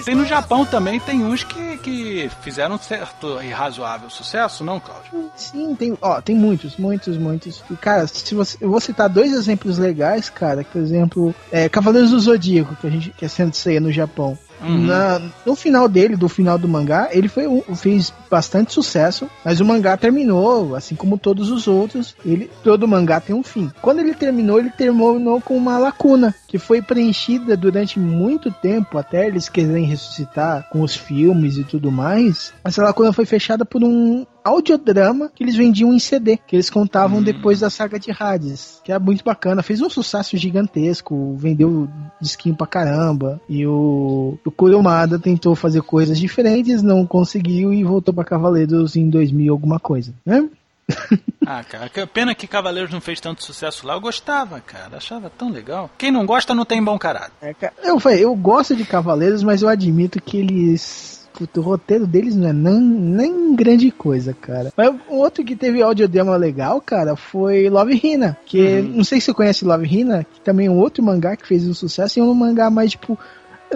Tem 0.04 0.14
no 0.14 0.26
Japão 0.26 0.66
também, 0.66 1.00
tem 1.00 1.24
uns 1.24 1.44
que, 1.44 1.78
que 1.78 2.30
fizeram 2.42 2.76
certo 2.76 3.40
e 3.42 3.48
razoável 3.48 4.10
sucesso, 4.10 4.62
não, 4.62 4.78
Cláudio? 4.78 5.30
Sim, 5.34 5.74
tem, 5.74 5.96
ó, 6.00 6.20
tem 6.20 6.36
muitos, 6.36 6.76
muitos, 6.76 7.16
muitos. 7.16 7.64
E, 7.70 7.76
cara, 7.76 8.06
se 8.06 8.34
você, 8.34 8.58
eu 8.60 8.70
vou 8.70 8.80
citar 8.80 9.08
dois 9.08 9.32
exemplos 9.32 9.78
legais, 9.78 10.28
cara, 10.28 10.62
que, 10.62 10.70
por 10.70 10.82
exemplo, 10.82 11.34
é, 11.50 11.70
Cavaleiros 11.70 12.10
do 12.10 12.20
Zodíaco, 12.20 12.76
que 12.76 12.86
a 12.86 12.90
gente 12.90 13.10
que 13.10 13.24
é 13.24 13.28
Sensei 13.28 13.80
no 13.80 13.90
Japão. 13.90 14.38
Uhum. 14.64 14.86
Na, 14.86 15.20
no 15.44 15.54
final 15.54 15.88
dele, 15.88 16.16
do 16.16 16.28
final 16.28 16.58
do 16.58 16.68
mangá, 16.68 17.08
ele 17.12 17.28
foi 17.28 17.44
fez 17.74 18.12
bastante 18.30 18.72
sucesso, 18.72 19.28
mas 19.44 19.60
o 19.60 19.64
mangá 19.64 19.96
terminou, 19.96 20.74
assim 20.74 20.94
como 20.94 21.18
todos 21.18 21.50
os 21.50 21.68
outros. 21.68 22.16
Ele, 22.24 22.50
todo 22.62 22.88
mangá 22.88 23.20
tem 23.20 23.34
um 23.34 23.42
fim. 23.42 23.70
Quando 23.80 24.00
ele 24.00 24.14
terminou, 24.14 24.58
ele 24.58 24.70
terminou 24.70 25.40
com 25.40 25.56
uma 25.56 25.78
lacuna 25.78 26.34
que 26.48 26.58
foi 26.58 26.80
preenchida 26.80 27.56
durante 27.56 27.98
muito 27.98 28.50
tempo, 28.50 28.98
até 28.98 29.26
eles 29.26 29.48
quererem 29.48 29.84
ressuscitar 29.84 30.68
com 30.70 30.80
os 30.80 30.96
filmes 30.96 31.56
e 31.56 31.64
tudo 31.64 31.90
mais. 31.90 32.52
Essa 32.64 32.82
lacuna 32.82 33.12
foi 33.12 33.26
fechada 33.26 33.64
por 33.64 33.82
um 33.82 34.24
audiodrama 34.44 35.30
que 35.34 35.42
eles 35.42 35.56
vendiam 35.56 35.92
em 35.92 35.98
CD, 35.98 36.36
que 36.36 36.54
eles 36.54 36.68
contavam 36.68 37.22
depois 37.22 37.60
da 37.60 37.70
saga 37.70 37.98
de 37.98 38.14
Hades, 38.16 38.80
que 38.84 38.92
é 38.92 38.98
muito 38.98 39.24
bacana, 39.24 39.62
fez 39.62 39.80
um 39.80 39.88
sucesso 39.88 40.36
gigantesco, 40.36 41.34
vendeu 41.36 41.88
disquinho 42.20 42.54
pra 42.54 42.66
caramba, 42.66 43.40
e 43.48 43.66
o, 43.66 44.38
o 44.44 44.50
Kurumada 44.50 45.18
tentou 45.18 45.54
fazer 45.54 45.82
coisas 45.82 46.18
diferentes, 46.18 46.82
não 46.82 47.06
conseguiu 47.06 47.72
e 47.72 47.82
voltou 47.82 48.12
pra 48.12 48.24
Cavaleiros 48.24 48.96
em 48.96 49.08
2000 49.08 49.52
alguma 49.52 49.80
coisa, 49.80 50.12
né? 50.24 50.48
Ah, 51.46 51.62
cara, 51.62 51.90
que 51.90 52.06
pena 52.06 52.34
que 52.34 52.46
Cavaleiros 52.46 52.90
não 52.90 53.02
fez 53.02 53.20
tanto 53.20 53.44
sucesso 53.44 53.86
lá. 53.86 53.92
Eu 53.92 54.00
gostava, 54.00 54.60
cara, 54.60 54.96
achava 54.96 55.28
tão 55.28 55.50
legal. 55.50 55.90
Quem 55.98 56.10
não 56.10 56.24
gosta 56.24 56.54
não 56.54 56.64
tem 56.64 56.82
bom 56.82 56.98
caráter. 56.98 57.32
É, 57.42 57.54
eu, 57.82 58.00
eu 58.18 58.34
gosto 58.34 58.74
de 58.74 58.84
Cavaleiros, 58.84 59.42
mas 59.42 59.60
eu 59.60 59.68
admito 59.68 60.22
que 60.22 60.38
eles. 60.38 61.13
Puto, 61.34 61.60
o 61.60 61.62
roteiro 61.62 62.06
deles 62.06 62.36
não 62.36 62.48
é 62.48 62.52
nem, 62.52 62.80
nem 62.80 63.54
grande 63.54 63.90
coisa, 63.90 64.32
cara. 64.32 64.72
Mas 64.76 64.94
outro 65.08 65.44
que 65.44 65.56
teve 65.56 65.82
audiodrama 65.82 66.36
legal, 66.36 66.80
cara, 66.80 67.16
foi 67.16 67.68
Love 67.68 68.00
Hina. 68.02 68.38
Que 68.46 68.80
não 68.80 69.02
sei 69.04 69.20
se 69.20 69.26
você 69.26 69.34
conhece 69.34 69.64
Love 69.64 69.86
Hina, 69.86 70.24
que 70.24 70.40
também 70.40 70.68
é 70.68 70.70
um 70.70 70.78
outro 70.78 71.02
mangá 71.02 71.36
que 71.36 71.46
fez 71.46 71.68
um 71.68 71.74
sucesso 71.74 72.18
e 72.18 72.20
é 72.20 72.24
um 72.24 72.34
mangá 72.34 72.70
mais 72.70 72.92
tipo. 72.92 73.18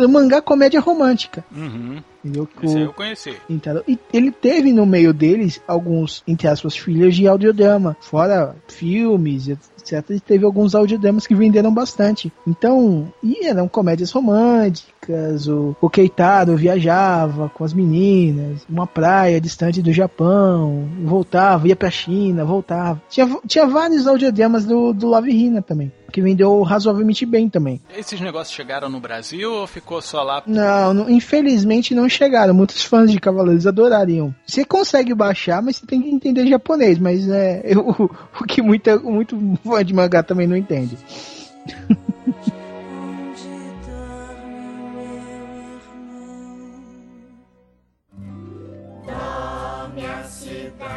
É 0.03 0.07
um 0.07 0.09
mangá 0.09 0.41
comédia 0.41 0.81
romântica. 0.81 1.45
Uhum. 1.55 2.03
Entendeu? 2.25 2.49
Esse 2.63 2.77
o- 2.77 2.79
eu 2.81 2.93
conheci. 2.93 3.35
Entendeu? 3.49 3.83
E 3.87 3.99
ele 4.13 4.31
teve 4.31 4.73
no 4.73 4.85
meio 4.87 5.13
deles 5.13 5.61
alguns, 5.67 6.23
entre 6.27 6.47
aspas, 6.49 6.77
filhos 6.77 7.15
de 7.17 7.27
audiodrama. 7.27 7.97
Fora 8.01 8.55
filmes, 8.69 9.49
etc. 9.49 10.05
E 10.11 10.21
teve 10.21 10.45
alguns 10.45 10.75
audiodramas 10.75 11.27
que 11.27 11.35
venderam 11.35 11.73
bastante. 11.73 12.33
Então, 12.47 13.13
e 13.23 13.47
eram 13.47 13.67
comédias 13.69 14.11
românticas. 14.13 15.47
O, 15.49 15.75
o 15.81 15.89
Keitaro 15.89 16.57
viajava 16.57 17.49
com 17.49 17.65
as 17.65 17.73
meninas, 17.73 18.61
uma 18.69 18.87
praia 18.87 19.41
distante 19.41 19.81
do 19.81 19.93
Japão, 19.93 20.87
voltava, 21.05 21.67
ia 21.69 21.77
pra 21.77 21.91
China, 21.91 22.45
voltava. 22.45 23.01
Tinha, 23.09 23.29
tinha 23.47 23.67
vários 23.67 24.07
audiodramas 24.07 24.65
do, 24.67 24.93
do 24.93 25.07
Love 25.09 25.31
Hina 25.31 25.63
também. 25.63 25.91
Que 26.11 26.23
vendeu 26.23 26.63
razoavelmente 26.63 27.27
bem 27.27 27.49
também. 27.51 27.81
Esses 27.97 28.19
negócios 28.21 28.55
chegaram 28.57 28.89
no 28.89 28.99
Brasil 28.99 29.53
ou 29.53 29.67
ficou 29.67 30.01
só 30.01 30.23
lá? 30.23 30.43
Não, 30.47 30.95
não- 30.95 31.11
infelizmente 31.11 31.95
não 31.95 32.09
chegaram. 32.09 32.55
Muitos 32.55 32.83
fãs 32.85 33.11
de 33.11 33.21
Cavaleiros 33.21 33.67
adorariam. 33.67 34.35
Você 34.47 34.65
consegue 34.65 35.15
baixar, 35.15 35.63
mas 35.63 35.77
você 35.77 35.87
tem 35.87 36.01
que 36.01 36.09
entender 36.09 36.47
japonês. 36.47 36.99
Mas 36.99 37.29
é 37.29 37.61
eu- 37.73 38.11
o 38.41 38.45
que 38.47 38.63
muita, 38.63 38.99
muito 38.99 39.39
fã 39.63 39.85
de 39.85 39.93
mangá 39.95 40.23
também 40.23 40.47
não 40.47 40.57
entende. 40.57 40.97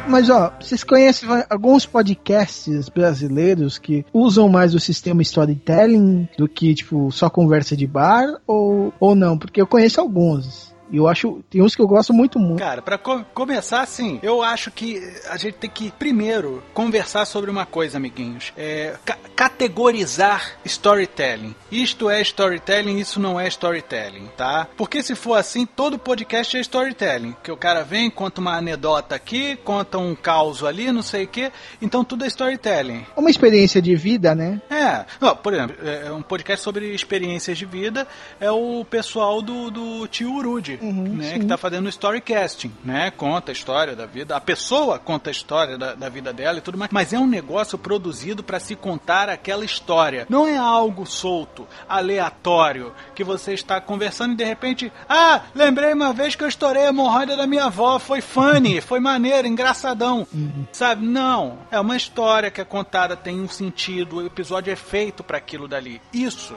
Mas 0.08 0.28
ó, 0.28 0.52
vocês 0.60 0.82
conhecem 0.84 1.28
alguns 1.48 1.86
podcasts 1.86 2.88
brasileiros 2.88 3.78
que 3.78 4.04
usam 4.12 4.48
mais 4.48 4.74
o 4.74 4.80
sistema 4.80 5.22
storytelling 5.22 6.28
do 6.36 6.48
que 6.48 6.74
tipo 6.74 7.10
só 7.10 7.30
conversa 7.30 7.76
de 7.76 7.86
bar 7.86 8.26
ou, 8.46 8.92
ou 8.98 9.14
não? 9.14 9.38
Porque 9.38 9.60
eu 9.60 9.66
conheço 9.66 10.00
alguns. 10.00 10.71
E 10.92 10.96
eu 10.98 11.08
acho, 11.08 11.42
tem 11.50 11.62
uns 11.62 11.74
que 11.74 11.80
eu 11.82 11.86
gosto 11.88 12.12
muito 12.12 12.38
muito. 12.38 12.58
Cara, 12.60 12.82
pra 12.82 12.98
co- 12.98 13.24
começar 13.34 13.80
assim, 13.80 14.20
eu 14.22 14.42
acho 14.42 14.70
que 14.70 15.02
a 15.30 15.36
gente 15.38 15.54
tem 15.54 15.70
que 15.70 15.90
primeiro 15.92 16.62
conversar 16.74 17.24
sobre 17.24 17.50
uma 17.50 17.64
coisa, 17.66 17.96
amiguinhos. 17.96 18.52
É, 18.56 18.94
ca- 19.04 19.16
categorizar 19.34 20.58
storytelling. 20.64 21.54
Isto 21.70 22.10
é 22.10 22.20
storytelling, 22.20 22.98
isso 22.98 23.18
não 23.18 23.40
é 23.40 23.48
storytelling, 23.48 24.28
tá? 24.36 24.68
Porque 24.76 25.02
se 25.02 25.14
for 25.14 25.34
assim, 25.36 25.64
todo 25.64 25.98
podcast 25.98 26.56
é 26.56 26.60
storytelling. 26.60 27.34
Que 27.42 27.50
o 27.50 27.56
cara 27.56 27.82
vem, 27.84 28.10
conta 28.10 28.40
uma 28.40 28.56
anedota 28.56 29.14
aqui, 29.14 29.56
conta 29.56 29.98
um 29.98 30.14
caos 30.14 30.62
ali, 30.62 30.92
não 30.92 31.02
sei 31.02 31.24
o 31.24 31.28
quê. 31.28 31.50
Então 31.80 32.04
tudo 32.04 32.24
é 32.24 32.28
storytelling. 32.28 33.06
Uma 33.16 33.30
experiência 33.30 33.80
de 33.80 33.94
vida, 33.96 34.34
né? 34.34 34.60
É, 34.70 35.04
ó, 35.20 35.34
por 35.34 35.54
exemplo, 35.54 35.76
é 35.86 36.12
um 36.12 36.22
podcast 36.22 36.62
sobre 36.62 36.92
experiências 36.94 37.56
de 37.56 37.64
vida 37.64 38.06
é 38.40 38.50
o 38.50 38.84
pessoal 38.84 39.40
do, 39.40 39.70
do 39.70 40.06
tio 40.08 40.32
Urude, 40.34 40.78
né, 40.90 41.38
que 41.38 41.46
tá 41.46 41.56
fazendo 41.56 41.88
storycasting, 41.88 42.72
né, 42.84 43.10
conta 43.10 43.50
a 43.50 43.54
história 43.54 43.94
da 43.94 44.06
vida, 44.06 44.36
a 44.36 44.40
pessoa 44.40 44.98
conta 44.98 45.30
a 45.30 45.32
história 45.32 45.78
da, 45.78 45.94
da 45.94 46.08
vida 46.08 46.32
dela 46.32 46.58
e 46.58 46.60
tudo 46.60 46.78
mais, 46.78 46.90
mas 46.92 47.12
é 47.12 47.18
um 47.18 47.26
negócio 47.26 47.78
produzido 47.78 48.42
para 48.42 48.58
se 48.58 48.74
contar 48.74 49.28
aquela 49.28 49.64
história, 49.64 50.26
não 50.28 50.46
é 50.46 50.56
algo 50.56 51.06
solto, 51.06 51.66
aleatório, 51.88 52.92
que 53.14 53.22
você 53.22 53.54
está 53.54 53.80
conversando 53.80 54.32
e 54.32 54.36
de 54.36 54.44
repente, 54.44 54.92
ah, 55.08 55.42
lembrei 55.54 55.92
uma 55.92 56.12
vez 56.12 56.34
que 56.34 56.42
eu 56.42 56.48
estourei 56.48 56.84
a 56.84 56.88
hemorroida 56.88 57.36
da 57.36 57.46
minha 57.46 57.64
avó, 57.66 57.98
foi 57.98 58.20
funny, 58.20 58.80
foi 58.80 59.00
maneiro, 59.00 59.46
engraçadão, 59.46 60.26
sabe? 60.72 61.06
Não, 61.06 61.58
é 61.70 61.78
uma 61.78 61.96
história 61.96 62.50
que 62.50 62.60
é 62.60 62.64
contada, 62.64 63.16
tem 63.16 63.40
um 63.40 63.48
sentido, 63.48 64.16
o 64.16 64.26
episódio 64.26 64.72
é 64.72 64.76
feito 64.76 65.22
para 65.22 65.38
aquilo 65.38 65.68
dali. 65.68 66.00
Isso 66.12 66.56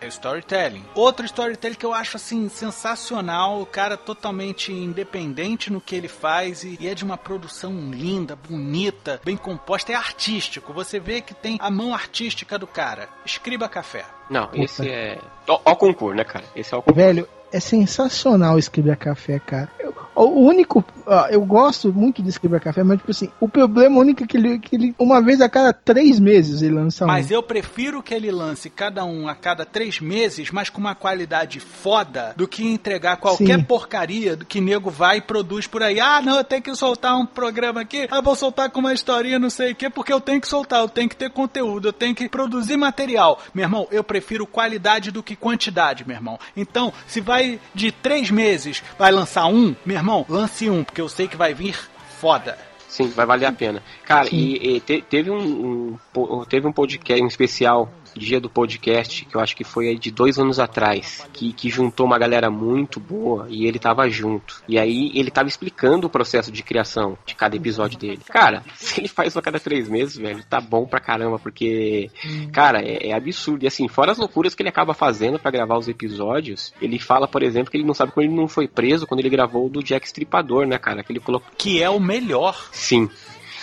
é 0.00 0.06
storytelling. 0.08 0.84
Outro 0.94 1.24
storytelling 1.26 1.74
que 1.76 1.86
eu 1.86 1.94
acho 1.94 2.16
assim 2.16 2.48
sensacional, 2.48 3.57
o 3.62 3.66
cara 3.66 3.96
totalmente 3.96 4.72
independente 4.72 5.72
no 5.72 5.80
que 5.80 5.94
ele 5.94 6.08
faz 6.08 6.64
e, 6.64 6.76
e 6.80 6.88
é 6.88 6.94
de 6.94 7.04
uma 7.04 7.16
produção 7.16 7.90
linda, 7.90 8.36
bonita, 8.36 9.20
bem 9.24 9.36
composta, 9.36 9.92
é 9.92 9.94
artístico. 9.94 10.72
Você 10.72 10.98
vê 10.98 11.20
que 11.20 11.34
tem 11.34 11.56
a 11.60 11.70
mão 11.70 11.94
artística 11.94 12.58
do 12.58 12.66
cara. 12.66 13.08
Escriba 13.24 13.68
café. 13.68 14.04
Não, 14.30 14.50
esse 14.54 14.88
é. 14.88 15.18
Ó, 15.48 15.60
ó 15.64 15.72
o 15.72 15.76
concurso, 15.76 16.16
né, 16.16 16.24
cara? 16.24 16.44
Esse 16.54 16.74
é 16.74 16.76
o 16.76 16.82
concurso. 16.82 17.06
Velho, 17.06 17.28
é 17.52 17.60
sensacional 17.60 18.58
escrever 18.58 18.96
café, 18.96 19.38
cara. 19.38 19.68
Eu- 19.78 19.94
o 20.14 20.40
único. 20.40 20.84
eu 21.30 21.40
gosto 21.44 21.92
muito 21.92 22.22
de 22.22 22.28
escrever 22.28 22.60
café, 22.60 22.82
mas, 22.82 22.98
tipo 22.98 23.10
assim, 23.10 23.30
o 23.40 23.48
problema 23.48 23.98
único 23.98 24.24
é 24.24 24.26
que 24.26 24.36
ele, 24.36 24.58
que 24.58 24.74
ele. 24.74 24.94
Uma 24.98 25.22
vez 25.22 25.40
a 25.40 25.48
cada 25.48 25.72
três 25.72 26.18
meses 26.18 26.60
ele 26.60 26.74
lança 26.74 27.04
um. 27.04 27.08
Mas 27.08 27.30
eu 27.30 27.42
prefiro 27.42 28.02
que 28.02 28.12
ele 28.12 28.30
lance 28.30 28.68
cada 28.68 29.04
um 29.04 29.28
a 29.28 29.34
cada 29.34 29.64
três 29.64 30.00
meses, 30.00 30.50
mas 30.50 30.68
com 30.68 30.80
uma 30.80 30.94
qualidade 30.94 31.60
foda, 31.60 32.34
do 32.36 32.48
que 32.48 32.66
entregar 32.66 33.16
qualquer 33.16 33.58
Sim. 33.58 33.64
porcaria 33.64 34.36
do 34.36 34.44
que 34.44 34.60
nego 34.60 34.90
vai 34.90 35.18
e 35.18 35.20
produz 35.20 35.66
por 35.66 35.82
aí. 35.82 36.00
Ah, 36.00 36.20
não, 36.20 36.36
eu 36.36 36.44
tenho 36.44 36.62
que 36.62 36.74
soltar 36.74 37.16
um 37.16 37.24
programa 37.24 37.80
aqui, 37.82 38.08
ah, 38.10 38.20
vou 38.20 38.34
soltar 38.34 38.70
com 38.70 38.80
uma 38.80 38.92
historinha, 38.92 39.38
não 39.38 39.50
sei 39.50 39.72
o 39.72 39.74
quê, 39.74 39.88
porque 39.88 40.12
eu 40.12 40.20
tenho 40.20 40.40
que 40.40 40.48
soltar, 40.48 40.80
eu 40.80 40.88
tenho 40.88 41.08
que 41.08 41.16
ter 41.16 41.30
conteúdo, 41.30 41.88
eu 41.88 41.92
tenho 41.92 42.14
que 42.14 42.28
produzir 42.28 42.76
material. 42.76 43.40
Meu 43.54 43.64
irmão, 43.64 43.86
eu 43.90 44.02
prefiro 44.02 44.46
qualidade 44.46 45.10
do 45.10 45.22
que 45.22 45.36
quantidade, 45.36 46.06
meu 46.06 46.16
irmão. 46.16 46.38
Então, 46.56 46.92
se 47.06 47.20
vai 47.20 47.37
de 47.74 47.92
três 47.92 48.30
meses, 48.30 48.82
vai 48.98 49.10
lançar 49.12 49.46
um, 49.46 49.74
meu 49.84 49.96
irmão, 49.96 50.24
lance 50.28 50.68
um, 50.70 50.84
porque 50.84 51.00
eu 51.00 51.08
sei 51.08 51.26
que 51.28 51.36
vai 51.36 51.54
vir 51.54 51.76
foda. 52.20 52.58
Sim, 52.88 53.08
vai 53.08 53.26
valer 53.26 53.46
a 53.46 53.52
pena. 53.52 53.82
Cara, 54.04 54.28
e, 54.32 54.76
e 54.76 54.80
te- 54.80 55.02
teve 55.02 55.30
um, 55.30 55.98
um 56.16 56.44
teve 56.44 56.66
um 56.66 56.72
podcast 56.72 57.22
um 57.22 57.26
especial 57.26 57.92
dia 58.14 58.40
do 58.40 58.48
podcast, 58.48 59.24
que 59.24 59.34
eu 59.34 59.40
acho 59.40 59.56
que 59.56 59.64
foi 59.64 59.88
aí 59.88 59.98
de 59.98 60.10
dois 60.10 60.38
anos 60.38 60.58
atrás, 60.58 61.26
que, 61.32 61.52
que 61.52 61.68
juntou 61.68 62.06
uma 62.06 62.18
galera 62.18 62.50
muito 62.50 63.00
boa 63.00 63.46
e 63.48 63.66
ele 63.66 63.78
tava 63.78 64.08
junto. 64.08 64.62
E 64.68 64.78
aí 64.78 65.10
ele 65.14 65.30
tava 65.30 65.48
explicando 65.48 66.06
o 66.06 66.10
processo 66.10 66.50
de 66.50 66.62
criação 66.62 67.16
de 67.26 67.34
cada 67.34 67.56
episódio 67.56 67.98
dele. 67.98 68.20
Cara, 68.28 68.62
se 68.76 69.00
ele 69.00 69.08
faz 69.08 69.28
isso 69.28 69.38
a 69.38 69.42
cada 69.42 69.60
três 69.60 69.88
meses, 69.88 70.16
velho, 70.16 70.42
tá 70.48 70.60
bom 70.60 70.86
pra 70.86 71.00
caramba, 71.00 71.38
porque, 71.38 72.10
cara, 72.52 72.80
é, 72.82 73.08
é 73.08 73.12
absurdo. 73.12 73.64
E 73.64 73.66
assim, 73.66 73.88
fora 73.88 74.12
as 74.12 74.18
loucuras 74.18 74.54
que 74.54 74.62
ele 74.62 74.68
acaba 74.68 74.94
fazendo 74.94 75.38
pra 75.38 75.50
gravar 75.50 75.78
os 75.78 75.88
episódios, 75.88 76.72
ele 76.80 76.98
fala, 76.98 77.28
por 77.28 77.42
exemplo, 77.42 77.70
que 77.70 77.76
ele 77.76 77.86
não 77.86 77.94
sabe 77.94 78.12
como 78.12 78.26
ele 78.26 78.34
não 78.34 78.48
foi 78.48 78.68
preso 78.68 79.06
quando 79.06 79.20
ele 79.20 79.30
gravou 79.30 79.66
o 79.66 79.70
do 79.70 79.82
Jack 79.82 80.06
Stripador, 80.06 80.66
né, 80.66 80.78
cara? 80.78 81.02
Que 81.02 81.12
ele 81.12 81.20
colocou. 81.20 81.48
Que 81.56 81.82
é 81.82 81.90
o 81.90 82.00
melhor. 82.00 82.68
Sim. 82.72 83.08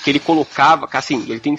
Que 0.05 0.11
ele 0.11 0.19
colocava, 0.19 0.87
assim, 0.93 1.25
ele 1.27 1.39
tem. 1.39 1.57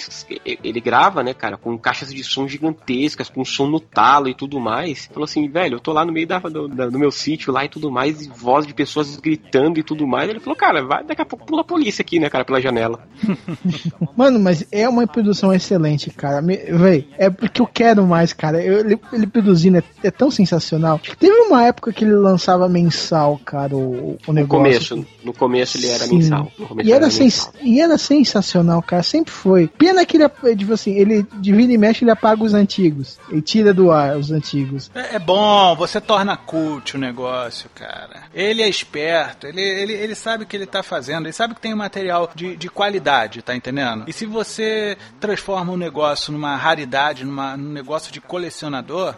Ele 0.62 0.80
grava, 0.80 1.20
né, 1.22 1.34
cara, 1.34 1.56
com 1.56 1.76
caixas 1.76 2.14
de 2.14 2.22
som 2.22 2.46
gigantescas, 2.46 3.28
com 3.28 3.44
som 3.44 3.66
no 3.66 3.80
talo 3.80 4.28
e 4.28 4.34
tudo 4.34 4.60
mais. 4.60 5.06
Falou 5.12 5.24
assim, 5.24 5.48
velho, 5.48 5.74
eu 5.74 5.80
tô 5.80 5.92
lá 5.92 6.04
no 6.04 6.12
meio 6.12 6.28
da, 6.28 6.38
do, 6.38 6.68
da- 6.68 6.86
do 6.88 6.96
meu 6.98 7.10
sítio 7.10 7.52
lá 7.52 7.64
e 7.64 7.68
tudo 7.68 7.90
mais, 7.90 8.22
e 8.24 8.28
voz 8.28 8.64
de 8.64 8.72
pessoas 8.72 9.16
gritando 9.16 9.80
e 9.80 9.82
tudo 9.82 10.06
mais. 10.06 10.30
Ele 10.30 10.38
falou, 10.38 10.54
cara, 10.56 10.84
vai, 10.86 11.02
daqui 11.02 11.20
a 11.22 11.26
pouco 11.26 11.44
pula 11.44 11.62
a 11.62 11.64
polícia 11.64 12.02
aqui, 12.02 12.20
né, 12.20 12.30
cara, 12.30 12.44
pela 12.44 12.60
janela. 12.60 13.00
Mano, 14.16 14.38
mas 14.38 14.64
é 14.70 14.88
uma 14.88 15.06
produção 15.08 15.52
excelente, 15.52 16.10
cara. 16.10 16.40
Me- 16.40 16.56
Véi, 16.56 17.08
é 17.18 17.28
porque 17.28 17.60
eu 17.60 17.66
quero 17.66 18.06
mais, 18.06 18.32
cara. 18.32 18.62
Eu- 18.62 18.78
ele, 18.80 18.98
ele 19.12 19.26
produzindo 19.26 19.78
é, 19.78 19.82
é 20.04 20.10
tão 20.10 20.30
sensacional. 20.30 21.00
Teve 21.18 21.34
uma 21.40 21.64
época 21.64 21.92
que 21.92 22.04
ele 22.04 22.14
lançava 22.14 22.68
mensal, 22.68 23.40
cara, 23.44 23.74
o, 23.76 24.12
o 24.14 24.18
No 24.28 24.32
negócio. 24.34 24.62
começo, 24.96 25.06
no 25.24 25.32
começo 25.32 25.76
ele 25.78 25.88
era 25.88 26.04
Sim. 26.06 26.18
mensal. 26.18 26.52
No 26.58 26.82
E 26.82 26.92
era, 26.92 27.04
ele 27.06 27.10
sens 27.12 27.50
e 27.62 27.80
era 27.80 27.98
sensacional, 27.98 28.35
cara. 28.82 29.02
Sempre 29.02 29.32
foi. 29.32 29.68
Pena 29.68 30.04
que 30.04 30.16
ele, 30.16 30.56
tipo 30.56 30.72
assim, 30.72 30.94
ele 30.94 31.26
de 31.34 31.52
vira 31.52 31.72
e 31.72 31.78
mexe, 31.78 32.04
ele 32.04 32.10
apaga 32.10 32.42
os 32.42 32.54
antigos. 32.54 33.18
Ele 33.30 33.42
tira 33.42 33.72
do 33.72 33.90
ar 33.90 34.16
os 34.16 34.30
antigos. 34.30 34.90
É, 34.94 35.16
é 35.16 35.18
bom, 35.18 35.74
você 35.76 36.00
torna 36.00 36.36
cult 36.36 36.96
o 36.96 36.98
negócio, 36.98 37.70
cara. 37.74 38.24
Ele 38.34 38.62
é 38.62 38.68
esperto, 38.68 39.46
ele, 39.46 39.60
ele, 39.60 39.92
ele 39.92 40.14
sabe 40.14 40.44
o 40.44 40.46
que 40.46 40.56
ele 40.56 40.66
tá 40.66 40.82
fazendo, 40.82 41.26
ele 41.26 41.32
sabe 41.32 41.54
que 41.54 41.60
tem 41.60 41.74
um 41.74 41.78
material 41.78 42.30
de, 42.34 42.56
de 42.56 42.68
qualidade, 42.68 43.42
tá 43.42 43.54
entendendo? 43.54 44.04
E 44.06 44.12
se 44.12 44.26
você 44.26 44.96
transforma 45.20 45.72
um 45.72 45.76
negócio 45.76 46.32
numa 46.32 46.56
raridade, 46.56 47.24
numa, 47.24 47.56
num 47.56 47.72
negócio 47.72 48.12
de 48.12 48.20
colecionador, 48.20 49.14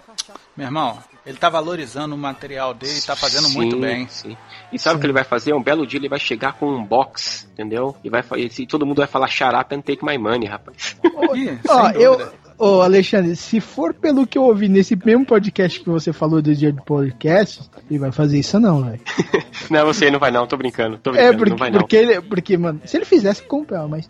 meu 0.57 0.67
irmão, 0.67 0.99
ele 1.29 1.37
tá 1.37 1.51
valorizando 1.51 2.15
o 2.15 2.19
material 2.19 2.73
dele 2.73 2.99
e 2.99 3.03
tá 3.03 3.15
fazendo 3.15 3.51
muito 3.51 3.77
Sim, 3.77 3.81
bem. 3.83 4.09
sim. 4.09 4.37
E 4.73 4.79
sabe 4.79 4.97
o 4.97 4.99
que 5.01 5.05
ele 5.05 5.13
vai 5.13 5.25
fazer? 5.25 5.53
Um 5.53 5.63
belo 5.63 5.87
dia 5.87 6.01
ele 6.01 6.09
vai 6.09 6.19
chegar 6.19 6.55
com 6.55 6.67
um 6.67 6.83
box, 6.83 7.47
entendeu? 7.53 7.95
E 8.03 8.09
vai 8.09 8.25
e 8.39 8.49
se 8.49 8.67
todo 8.67 8.87
mundo 8.87 8.97
vai 8.97 9.07
falar 9.07 9.29
up 9.61 9.75
and 9.75 9.83
take 9.83 10.03
my 10.03 10.17
money, 10.17 10.49
rapaz. 10.49 10.97
Ih, 11.35 11.59
Ó, 11.69 11.93
sem 11.93 12.01
eu. 12.01 12.33
Ô, 12.59 12.81
Alexandre, 12.83 13.37
se 13.37 13.61
for 13.61 13.95
pelo 13.95 14.27
que 14.27 14.37
eu 14.37 14.43
ouvi 14.43 14.69
nesse 14.69 14.97
mesmo 14.97 15.25
podcast 15.25 15.79
que 15.79 15.89
você 15.89 16.13
falou 16.13 16.43
do 16.43 16.53
dia 16.53 16.73
do 16.73 16.83
podcast, 16.83 17.61
ele 17.89 18.01
vai 18.01 18.11
fazer 18.11 18.41
isso 18.41 18.59
não, 18.59 18.83
velho. 18.83 19.01
não, 19.71 19.87
você 19.87 20.11
não 20.11 20.19
vai 20.19 20.33
não, 20.33 20.45
tô 20.45 20.57
brincando, 20.57 20.99
tô 20.99 21.15
É, 21.15 21.33
brincando, 21.33 21.39
porque, 21.39 21.51
não 21.51 21.57
vai 21.57 21.71
não. 21.71 21.79
porque, 21.79 21.97
ele, 21.97 22.21
porque, 22.21 22.59
mano, 22.59 22.81
se 22.85 22.97
ele 22.97 23.05
fizesse, 23.05 23.43
comprar, 23.45 23.87
mas. 23.87 24.09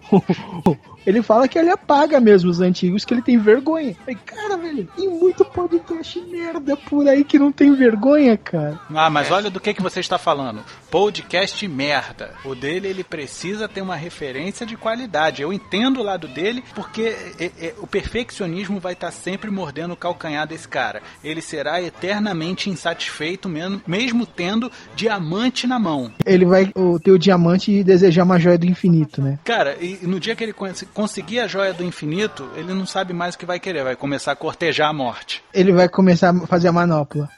ele 1.06 1.22
fala 1.22 1.46
que 1.46 1.58
ele 1.58 1.70
apaga 1.70 2.18
mesmo 2.18 2.50
os 2.50 2.60
antigos, 2.62 3.04
que 3.04 3.12
ele 3.12 3.22
tem 3.22 3.36
vergonha. 3.38 3.94
Aí, 4.06 4.14
cara, 4.14 4.56
velho, 4.56 4.88
tem 4.96 5.08
muito 5.10 5.44
podcast 5.44 6.18
merda 6.30 6.76
por 6.78 7.06
aí 7.06 7.22
que 7.24 7.38
não 7.38 7.52
tem 7.52 7.74
vergonha, 7.74 8.38
cara. 8.38 8.80
Ah, 8.94 9.10
mas 9.10 9.30
olha 9.30 9.50
do 9.50 9.60
que, 9.60 9.74
que 9.74 9.82
você 9.82 10.00
está 10.00 10.16
falando. 10.16 10.60
Podcast 10.90 11.66
merda. 11.68 12.32
O 12.44 12.52
dele, 12.54 12.88
ele 12.88 13.04
precisa 13.04 13.68
ter 13.68 13.80
uma 13.80 13.94
referência 13.94 14.66
de 14.66 14.76
qualidade. 14.76 15.40
Eu 15.40 15.52
entendo 15.52 16.00
o 16.00 16.02
lado 16.02 16.26
dele, 16.26 16.64
porque 16.74 17.14
é, 17.38 17.44
é, 17.60 17.74
o 17.78 17.86
perfeccionismo 17.86 18.80
vai 18.80 18.94
estar 18.94 19.12
sempre 19.12 19.50
mordendo 19.52 19.92
o 19.92 19.96
calcanhar 19.96 20.48
desse 20.48 20.66
cara. 20.66 21.00
Ele 21.22 21.40
será 21.40 21.80
eternamente 21.80 22.68
insatisfeito, 22.68 23.48
mesmo, 23.48 23.80
mesmo 23.86 24.26
tendo 24.26 24.70
diamante 24.96 25.64
na 25.66 25.78
mão. 25.78 26.12
Ele 26.26 26.44
vai 26.44 26.72
ter 27.04 27.12
o 27.12 27.18
diamante 27.18 27.70
e 27.70 27.84
desejar 27.84 28.24
uma 28.24 28.40
joia 28.40 28.58
do 28.58 28.66
infinito, 28.66 29.22
né? 29.22 29.38
Cara, 29.44 29.76
e 29.80 30.00
no 30.02 30.18
dia 30.18 30.34
que 30.34 30.42
ele 30.42 30.52
cons- 30.52 30.84
conseguir 30.92 31.38
a 31.38 31.46
joia 31.46 31.72
do 31.72 31.84
infinito, 31.84 32.48
ele 32.56 32.74
não 32.74 32.84
sabe 32.84 33.12
mais 33.12 33.36
o 33.36 33.38
que 33.38 33.46
vai 33.46 33.60
querer. 33.60 33.84
Vai 33.84 33.94
começar 33.94 34.32
a 34.32 34.36
cortejar 34.36 34.88
a 34.90 34.92
morte. 34.92 35.40
Ele 35.54 35.72
vai 35.72 35.88
começar 35.88 36.30
a 36.30 36.46
fazer 36.48 36.66
a 36.66 36.72
manopla. 36.72 37.28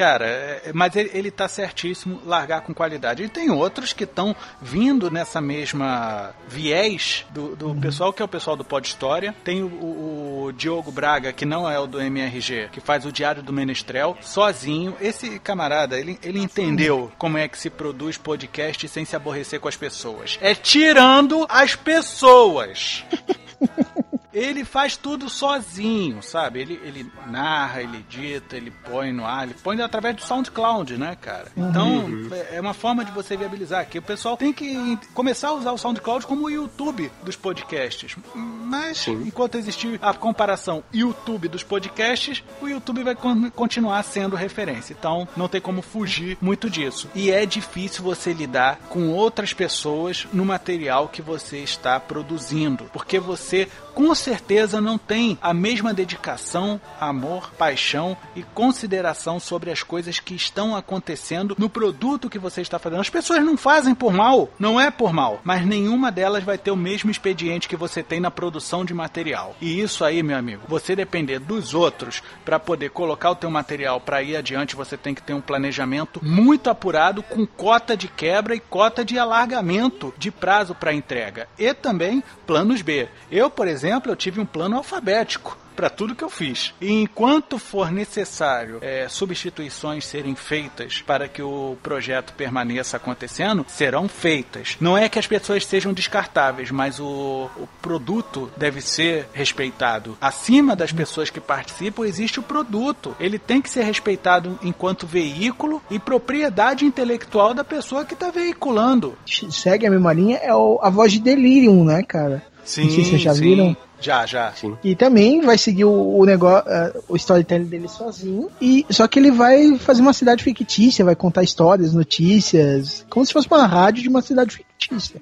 Cara, 0.00 0.24
é- 0.26 0.70
mas 0.72 0.96
ele, 0.96 1.10
ele 1.12 1.30
tá 1.30 1.46
certíssimo 1.46 2.22
largar 2.24 2.62
com 2.62 2.72
qualidade. 2.72 3.22
E 3.22 3.28
tem 3.28 3.50
outros 3.50 3.92
que 3.92 4.04
estão 4.04 4.34
vindo 4.62 5.10
nessa 5.10 5.42
mesma 5.42 6.30
viés 6.48 7.26
do, 7.28 7.54
do 7.54 7.74
pessoal 7.74 8.10
que 8.10 8.22
é 8.22 8.24
o 8.24 8.28
pessoal 8.28 8.56
do 8.56 8.64
Pod 8.64 8.88
História. 8.88 9.34
Tem 9.44 9.62
o, 9.62 9.66
o- 9.66 10.44
o 10.46 10.52
Diogo 10.54 10.90
Braga, 10.90 11.34
que 11.34 11.44
não 11.44 11.70
é 11.70 11.78
o 11.78 11.86
do 11.86 12.00
MRG, 12.00 12.70
que 12.72 12.80
faz 12.80 13.04
o 13.04 13.12
Diário 13.12 13.42
do 13.42 13.52
Menestrel, 13.52 14.16
sozinho. 14.22 14.96
Esse 15.02 15.38
camarada, 15.38 16.00
ele, 16.00 16.18
ele 16.22 16.38
entendeu 16.40 17.12
como 17.18 17.36
é 17.36 17.46
que 17.46 17.58
se 17.58 17.68
produz 17.68 18.16
podcast 18.16 18.88
sem 18.88 19.04
se 19.04 19.14
aborrecer 19.14 19.60
com 19.60 19.68
as 19.68 19.76
pessoas. 19.76 20.38
É 20.40 20.54
tirando 20.54 21.44
as 21.46 21.74
pessoas. 21.76 23.04
Ele 24.32 24.64
faz 24.64 24.96
tudo 24.96 25.28
sozinho, 25.28 26.22
sabe? 26.22 26.60
Ele, 26.60 26.80
ele 26.84 27.12
narra, 27.26 27.82
ele 27.82 27.98
edita, 27.98 28.56
ele 28.56 28.70
põe 28.70 29.12
no 29.12 29.24
ar, 29.26 29.44
ele 29.44 29.54
põe 29.62 29.80
através 29.80 30.14
do 30.16 30.22
SoundCloud, 30.22 30.96
né, 30.96 31.16
cara? 31.20 31.48
Então, 31.56 32.04
é- 32.32 32.56
é 32.56 32.60
uma 32.60 32.74
forma 32.74 33.04
de 33.04 33.10
você 33.12 33.36
viabilizar 33.36 33.86
que 33.88 33.98
o 33.98 34.02
pessoal 34.02 34.36
tem 34.36 34.52
que 34.52 34.98
começar 35.14 35.48
a 35.48 35.52
usar 35.54 35.72
o 35.72 35.78
SoundCloud 35.78 36.26
como 36.26 36.44
o 36.46 36.50
YouTube 36.50 37.10
dos 37.24 37.36
podcasts. 37.36 38.16
Mas, 38.34 38.98
Sim. 38.98 39.22
enquanto 39.26 39.56
existir 39.56 39.98
a 40.02 40.14
comparação 40.14 40.82
YouTube 40.92 41.48
dos 41.48 41.62
podcasts, 41.62 42.42
o 42.60 42.68
YouTube 42.68 43.02
vai 43.02 43.14
con- 43.14 43.50
continuar 43.50 44.02
sendo 44.04 44.36
referência. 44.36 44.94
Então, 44.98 45.26
não 45.36 45.48
tem 45.48 45.60
como 45.60 45.82
fugir 45.82 46.38
muito 46.40 46.70
disso. 46.70 47.08
E 47.14 47.30
é 47.30 47.44
difícil 47.44 48.04
você 48.04 48.32
lidar 48.32 48.76
com 48.88 49.08
outras 49.10 49.52
pessoas 49.52 50.26
no 50.32 50.44
material 50.44 51.08
que 51.08 51.20
você 51.22 51.58
está 51.58 51.98
produzindo, 51.98 52.84
porque 52.92 53.18
você 53.18 53.68
com 53.94 54.14
certeza 54.20 54.80
não 54.80 54.98
tem 54.98 55.38
a 55.42 55.52
mesma 55.52 55.92
dedicação, 55.92 56.80
amor, 57.00 57.50
paixão 57.58 58.16
e 58.36 58.42
consideração 58.42 59.40
sobre 59.40 59.70
as 59.70 59.82
coisas 59.82 60.20
que 60.20 60.34
estão 60.34 60.76
acontecendo 60.76 61.56
no 61.58 61.68
produto 61.68 62.30
que 62.30 62.38
você 62.38 62.60
está 62.60 62.78
fazendo. 62.78 63.00
As 63.00 63.10
pessoas 63.10 63.44
não 63.44 63.56
fazem 63.56 63.94
por 63.94 64.12
mal, 64.12 64.50
não 64.58 64.80
é 64.80 64.90
por 64.90 65.12
mal, 65.12 65.40
mas 65.42 65.64
nenhuma 65.66 66.12
delas 66.12 66.44
vai 66.44 66.58
ter 66.58 66.70
o 66.70 66.76
mesmo 66.76 67.10
expediente 67.10 67.68
que 67.68 67.76
você 67.76 68.02
tem 68.02 68.20
na 68.20 68.30
produção 68.30 68.84
de 68.84 68.94
material. 68.94 69.56
E 69.60 69.80
isso 69.80 70.04
aí, 70.04 70.22
meu 70.22 70.36
amigo, 70.36 70.62
você 70.68 70.94
depender 70.94 71.38
dos 71.38 71.74
outros 71.74 72.22
para 72.44 72.58
poder 72.58 72.90
colocar 72.90 73.30
o 73.30 73.36
teu 73.36 73.50
material 73.50 74.00
para 74.00 74.22
ir 74.22 74.36
adiante, 74.36 74.76
você 74.76 74.96
tem 74.96 75.14
que 75.14 75.22
ter 75.22 75.34
um 75.34 75.40
planejamento 75.40 76.20
muito 76.22 76.68
apurado 76.68 77.22
com 77.22 77.46
cota 77.46 77.96
de 77.96 78.08
quebra 78.08 78.54
e 78.54 78.60
cota 78.60 79.04
de 79.04 79.18
alargamento 79.18 80.12
de 80.18 80.30
prazo 80.30 80.74
para 80.74 80.92
entrega 80.92 81.48
e 81.58 81.72
também 81.72 82.22
planos 82.46 82.82
B. 82.82 83.08
Eu, 83.30 83.48
por 83.48 83.66
exemplo, 83.66 84.09
eu 84.10 84.16
tive 84.16 84.40
um 84.40 84.46
plano 84.46 84.76
alfabético 84.76 85.56
para 85.76 85.88
tudo 85.88 86.14
que 86.14 86.22
eu 86.24 86.28
fiz. 86.28 86.74
E 86.78 86.92
enquanto 86.92 87.58
for 87.58 87.90
necessário 87.90 88.78
é, 88.82 89.08
substituições 89.08 90.04
serem 90.04 90.34
feitas 90.34 91.00
para 91.00 91.26
que 91.26 91.40
o 91.40 91.74
projeto 91.82 92.34
permaneça 92.34 92.98
acontecendo, 92.98 93.64
serão 93.66 94.06
feitas. 94.06 94.76
Não 94.78 94.98
é 94.98 95.08
que 95.08 95.18
as 95.18 95.26
pessoas 95.26 95.64
sejam 95.64 95.92
descartáveis, 95.94 96.70
mas 96.70 97.00
o, 97.00 97.48
o 97.56 97.66
produto 97.80 98.50
deve 98.58 98.82
ser 98.82 99.26
respeitado. 99.32 100.18
Acima 100.20 100.76
das 100.76 100.92
pessoas 100.92 101.30
que 101.30 101.40
participam 101.40 102.04
existe 102.06 102.38
o 102.38 102.42
produto. 102.42 103.16
Ele 103.18 103.38
tem 103.38 103.62
que 103.62 103.70
ser 103.70 103.84
respeitado 103.84 104.58
enquanto 104.62 105.06
veículo 105.06 105.82
e 105.90 105.98
propriedade 105.98 106.84
intelectual 106.84 107.54
da 107.54 107.64
pessoa 107.64 108.04
que 108.04 108.12
está 108.12 108.30
veiculando. 108.30 109.16
Segue 109.50 109.86
a 109.86 109.90
mesma 109.90 110.12
linha, 110.12 110.36
é 110.42 110.54
o- 110.54 110.78
a 110.82 110.90
voz 110.90 111.12
de 111.12 111.20
Delirium, 111.20 111.84
né, 111.84 112.02
cara? 112.02 112.42
Sim, 112.64 112.84
Não 112.84 112.90
sei 112.90 113.04
se 113.04 113.10
vocês 113.10 113.22
já 113.22 113.34
sim. 113.34 113.40
viram. 113.40 113.76
Já, 114.00 114.26
já. 114.26 114.52
Sim. 114.52 114.76
E 114.82 114.96
também 114.96 115.40
vai 115.40 115.58
seguir 115.58 115.84
o, 115.84 116.18
o 116.18 116.24
negócio, 116.24 116.64
o 117.08 117.16
storytelling 117.16 117.66
dele 117.66 117.88
sozinho. 117.88 118.50
E 118.60 118.86
só 118.90 119.06
que 119.06 119.18
ele 119.18 119.30
vai 119.30 119.78
fazer 119.78 120.00
uma 120.00 120.12
cidade 120.12 120.42
fictícia, 120.42 121.04
vai 121.04 121.14
contar 121.14 121.42
histórias, 121.42 121.92
notícias, 121.92 123.04
como 123.10 123.24
se 123.26 123.32
fosse 123.32 123.48
uma 123.48 123.66
rádio 123.66 124.02
de 124.02 124.08
uma 124.08 124.22
cidade 124.22 124.50
fictícia, 124.52 124.69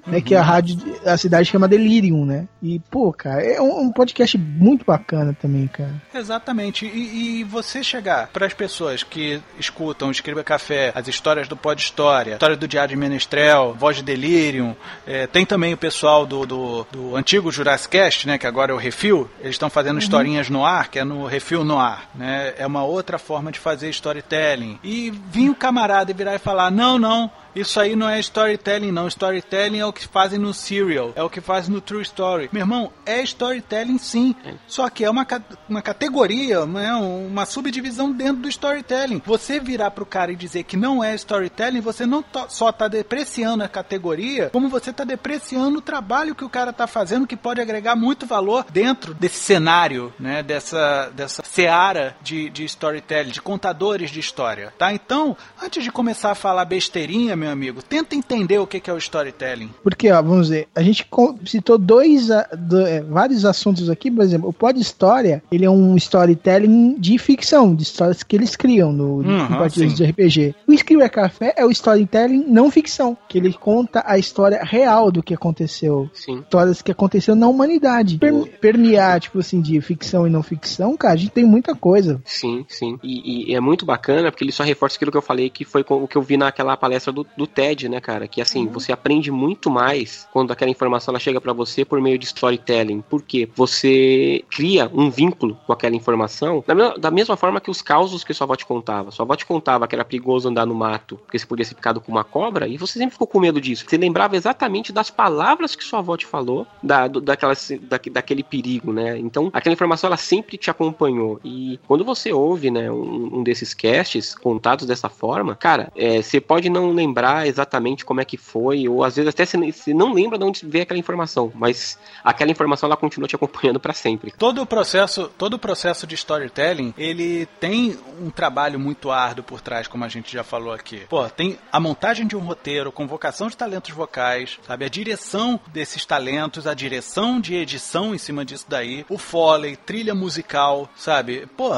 né? 0.07 0.21
Que 0.21 0.35
a 0.35 0.41
rádio, 0.41 0.77
a 1.05 1.17
cidade 1.17 1.49
chama 1.49 1.67
Delirium, 1.67 2.25
né? 2.25 2.47
E 2.61 2.79
pô, 2.89 3.11
cara, 3.11 3.41
é 3.41 3.61
um, 3.61 3.81
um 3.81 3.91
podcast 3.91 4.37
muito 4.37 4.85
bacana 4.85 5.35
também, 5.39 5.67
cara. 5.67 6.01
Exatamente. 6.13 6.85
E, 6.85 7.39
e 7.39 7.43
você 7.43 7.83
chegar 7.83 8.27
para 8.27 8.45
as 8.45 8.53
pessoas 8.53 9.03
que 9.03 9.41
escutam 9.59 10.07
o 10.07 10.11
Escreva 10.11 10.43
Café, 10.43 10.91
as 10.95 11.07
histórias 11.07 11.47
do 11.47 11.57
Pod 11.57 11.81
História, 11.81 12.33
história 12.33 12.55
do 12.55 12.67
Diário 12.67 12.89
de 12.89 12.95
Menestrel, 12.95 13.75
Voz 13.77 13.97
de 13.97 14.03
Delirium, 14.03 14.75
é, 15.05 15.27
tem 15.27 15.45
também 15.45 15.73
o 15.73 15.77
pessoal 15.77 16.25
do, 16.25 16.45
do, 16.45 16.87
do 16.91 17.15
antigo 17.15 17.51
Jurassic 17.51 17.89
Cast, 17.89 18.27
né, 18.27 18.37
que 18.37 18.47
agora 18.47 18.71
é 18.71 18.75
o 18.75 18.77
Refil, 18.77 19.29
eles 19.39 19.55
estão 19.55 19.69
fazendo 19.69 19.99
historinhas 19.99 20.49
no 20.49 20.63
ar, 20.63 20.89
que 20.89 20.99
é 20.99 21.03
no 21.03 21.25
Refil 21.25 21.63
no 21.63 21.79
ar, 21.79 22.09
né? 22.15 22.53
É 22.57 22.65
uma 22.65 22.83
outra 22.83 23.17
forma 23.17 23.51
de 23.51 23.59
fazer 23.59 23.89
storytelling. 23.89 24.79
E 24.83 25.09
vir 25.09 25.49
o 25.49 25.55
camarada 25.55 26.11
e 26.11 26.13
virar 26.13 26.35
e 26.35 26.39
falar: 26.39 26.71
"Não, 26.71 26.99
não, 26.99 27.31
isso 27.55 27.79
aí 27.79 27.95
não 27.95 28.09
é 28.09 28.19
storytelling, 28.19 28.91
não. 28.91 29.07
Storytelling 29.07 29.79
é 29.79 29.85
o 29.85 29.93
que 29.93 30.07
fazem 30.07 30.39
no 30.39 30.53
Serial, 30.53 31.11
é 31.15 31.23
o 31.23 31.29
que 31.29 31.41
fazem 31.41 31.73
no 31.73 31.81
True 31.81 32.01
Story. 32.01 32.49
Meu 32.51 32.61
irmão, 32.61 32.91
é 33.05 33.21
storytelling 33.21 33.97
sim. 33.97 34.35
Só 34.67 34.89
que 34.89 35.03
é 35.03 35.09
uma, 35.09 35.25
uma 35.67 35.81
categoria, 35.81 36.65
né, 36.65 36.93
uma 36.93 37.45
subdivisão 37.45 38.11
dentro 38.11 38.43
do 38.43 38.49
storytelling. 38.49 39.21
Você 39.25 39.59
virar 39.59 39.91
pro 39.91 40.05
cara 40.05 40.31
e 40.31 40.35
dizer 40.35 40.63
que 40.63 40.77
não 40.77 41.03
é 41.03 41.15
storytelling, 41.15 41.81
você 41.81 42.05
não 42.05 42.23
só 42.47 42.71
tá 42.71 42.87
depreciando 42.87 43.63
a 43.63 43.67
categoria, 43.67 44.49
como 44.51 44.69
você 44.69 44.93
tá 44.93 45.03
depreciando 45.03 45.79
o 45.79 45.81
trabalho 45.81 46.35
que 46.35 46.45
o 46.45 46.49
cara 46.49 46.71
tá 46.71 46.87
fazendo, 46.87 47.27
que 47.27 47.35
pode 47.35 47.61
agregar 47.61 47.95
muito 47.95 48.25
valor 48.25 48.65
dentro 48.71 49.13
desse 49.13 49.37
cenário, 49.37 50.13
né, 50.19 50.43
dessa, 50.43 51.11
dessa 51.13 51.43
seara 51.43 52.15
de, 52.21 52.49
de 52.49 52.63
storytelling, 52.65 53.31
de 53.31 53.41
contadores 53.41 54.11
de 54.11 54.19
história, 54.19 54.73
tá? 54.77 54.93
Então, 54.93 55.35
antes 55.61 55.83
de 55.83 55.91
começar 55.91 56.31
a 56.31 56.35
falar 56.35 56.65
besteirinha, 56.65 57.35
meu 57.39 57.49
amigo, 57.49 57.81
tenta 57.81 58.15
entender 58.15 58.59
o 58.59 58.67
que 58.67 58.79
que 58.79 58.89
é 58.89 58.93
o 58.93 58.97
storytelling. 58.97 59.69
Porque, 59.83 60.11
ó, 60.11 60.21
vamos 60.21 60.49
ver, 60.49 60.67
a 60.75 60.81
gente 60.83 61.07
citou 61.45 61.77
dois, 61.77 62.29
a- 62.31 62.47
do- 62.57 62.85
é, 62.85 63.01
vários 63.01 63.45
assuntos 63.45 63.89
aqui, 63.89 64.11
por 64.11 64.23
exemplo, 64.23 64.49
o 64.49 64.53
Pod 64.53 64.79
História, 64.79 65.41
ele 65.51 65.65
é 65.65 65.69
um 65.69 65.95
storytelling 65.95 66.95
de 66.99 67.17
ficção, 67.17 67.73
de 67.75 67.83
histórias 67.83 68.23
que 68.23 68.35
eles 68.35 68.55
criam 68.55 68.91
no, 68.91 69.17
Uhum, 69.19 69.47
partidas 69.47 69.93
de 69.95 70.03
RPG. 70.03 70.55
O 70.67 70.73
Escriba 70.73 71.09
Café 71.09 71.53
é 71.57 71.65
o 71.65 71.71
storytelling 71.71 72.45
não 72.47 72.69
ficção, 72.69 73.17
que 73.27 73.37
ele 73.37 73.53
conta 73.53 74.03
a 74.05 74.17
história 74.17 74.61
real 74.63 75.11
do 75.11 75.23
que 75.23 75.33
aconteceu. 75.33 76.09
Sim. 76.13 76.39
Histórias 76.39 76.81
que 76.81 76.91
aconteceram 76.91 77.37
na 77.37 77.47
humanidade. 77.47 78.17
Per- 78.17 78.59
permear, 78.59 79.19
tipo 79.19 79.39
assim, 79.39 79.61
de 79.61 79.79
ficção 79.81 80.27
e 80.27 80.29
não 80.29 80.43
ficção, 80.43 80.95
cara, 80.97 81.13
a 81.13 81.17
gente 81.17 81.31
tem 81.31 81.45
muita 81.45 81.73
coisa. 81.75 82.21
Sim, 82.25 82.65
sim. 82.67 82.97
E, 83.03 83.51
e 83.51 83.55
é 83.55 83.59
muito 83.59 83.85
bacana 83.85 84.31
porque 84.31 84.43
ele 84.43 84.51
só 84.51 84.63
reforça 84.63 84.95
aquilo 84.97 85.11
que 85.11 85.17
eu 85.17 85.21
falei, 85.21 85.49
que 85.49 85.63
foi 85.65 85.83
com- 85.83 86.03
o 86.03 86.07
que 86.07 86.15
eu 86.17 86.21
vi 86.21 86.37
naquela 86.37 86.75
palestra 86.77 87.11
do, 87.13 87.25
do 87.35 87.47
TED, 87.47 87.87
né, 87.89 87.99
cara? 87.99 88.27
Que 88.27 88.41
assim, 88.41 88.67
você 88.67 88.91
aprende 88.91 89.31
muito 89.31 89.69
mais 89.69 90.27
quando 90.31 90.51
aquela 90.51 90.71
informação 90.71 91.11
ela 91.11 91.19
chega 91.19 91.39
pra 91.39 91.53
você 91.53 91.83
por 91.85 91.99
meio 92.01 92.17
de 92.17 92.25
storytelling. 92.25 93.01
Por 93.01 93.21
quê? 93.21 93.47
Você 93.55 94.43
cria 94.49 94.89
um 94.93 95.09
vínculo 95.09 95.57
com 95.65 95.73
aquela 95.73 95.95
informação 95.95 96.63
da, 96.65 96.75
me- 96.75 96.97
da 96.97 97.11
mesma 97.11 97.35
forma 97.37 97.59
que 97.61 97.71
os 97.71 97.81
causos 97.81 98.23
que 98.23 98.33
sua 98.33 98.45
avó 98.45 98.55
te 98.55 98.65
contava. 98.65 99.11
Sua 99.11 99.23
avó 99.23 99.35
te 99.35 99.45
contava 99.45 99.87
que 99.87 99.95
era 99.95 100.05
perigoso 100.05 100.49
andar 100.49 100.65
no 100.65 100.75
mato 100.75 101.17
porque 101.25 101.37
você 101.37 101.45
podia 101.45 101.65
ser 101.65 101.75
picado 101.75 102.01
com 102.01 102.11
uma 102.11 102.23
cobra 102.23 102.67
e 102.67 102.77
você 102.77 102.93
sempre 102.99 103.11
ficou 103.13 103.27
com 103.27 103.39
medo 103.39 103.59
disso. 103.61 103.85
Você 103.87 103.97
lembrava 103.97 104.35
exatamente 104.35 104.91
das 104.91 105.09
palavras 105.09 105.75
que 105.75 105.83
sua 105.83 105.99
avó 105.99 106.15
te 106.17 106.25
falou, 106.25 106.65
da, 106.81 107.07
daquela, 107.07 107.53
da, 107.81 107.99
daquele 108.11 108.43
perigo, 108.43 108.91
né? 108.91 109.17
Então, 109.17 109.49
aquela 109.53 109.73
informação 109.73 110.07
ela 110.07 110.17
sempre 110.17 110.57
te 110.57 110.69
acompanhou. 110.69 111.39
E 111.43 111.79
quando 111.87 112.03
você 112.03 112.31
ouve, 112.31 112.71
né, 112.71 112.91
um, 112.91 113.39
um 113.39 113.43
desses 113.43 113.73
casts 113.73 114.33
contados 114.35 114.85
dessa 114.85 115.09
forma, 115.09 115.55
cara, 115.55 115.91
é, 115.95 116.21
você 116.21 116.39
pode 116.41 116.69
não 116.69 116.91
lembrar 116.91 117.18
exatamente 117.47 118.05
como 118.05 118.21
é 118.21 118.25
que 118.25 118.37
foi, 118.37 118.87
ou 118.87 119.03
às 119.03 119.15
vezes 119.15 119.29
até 119.29 119.45
você, 119.45 119.93
não 119.93 120.13
lembra 120.13 120.37
de 120.37 120.43
onde 120.43 120.65
veio 120.65 120.83
aquela 120.83 120.99
informação, 120.99 121.51
mas 121.55 121.97
aquela 122.23 122.51
informação 122.51 122.87
ela 122.87 122.97
continua 122.97 123.27
te 123.27 123.35
acompanhando 123.35 123.79
pra 123.79 123.93
sempre. 123.93 124.33
Todo 124.37 124.61
o 124.61 124.65
processo, 124.65 125.29
todo 125.37 125.53
o 125.55 125.59
processo 125.59 126.05
de 126.05 126.15
storytelling, 126.15 126.93
ele 126.97 127.45
tem 127.59 127.97
um 128.21 128.29
trabalho 128.29 128.79
muito 128.79 129.11
árduo 129.11 129.43
por 129.43 129.61
trás, 129.61 129.87
como 129.87 130.03
a 130.03 130.09
gente 130.09 130.31
já 130.31 130.43
falou 130.43 130.73
aqui. 130.73 131.01
Pô, 131.09 131.27
tem 131.29 131.57
a 131.71 131.79
montagem 131.79 132.27
de 132.27 132.35
um 132.35 132.39
roteiro, 132.39 132.91
convocação 132.91 133.47
de 133.47 133.57
talentos 133.57 133.91
vocais, 133.91 134.59
sabe, 134.65 134.85
a 134.85 134.89
direção 134.89 135.59
desses 135.67 136.05
talentos, 136.05 136.67
a 136.67 136.73
direção 136.73 137.39
de 137.39 137.55
edição 137.55 138.13
em 138.13 138.17
cima 138.17 138.45
disso 138.45 138.65
daí, 138.67 139.05
o 139.09 139.17
foley, 139.17 139.75
trilha 139.75 140.15
musical, 140.15 140.89
sabe? 140.95 141.47
Pô, 141.57 141.69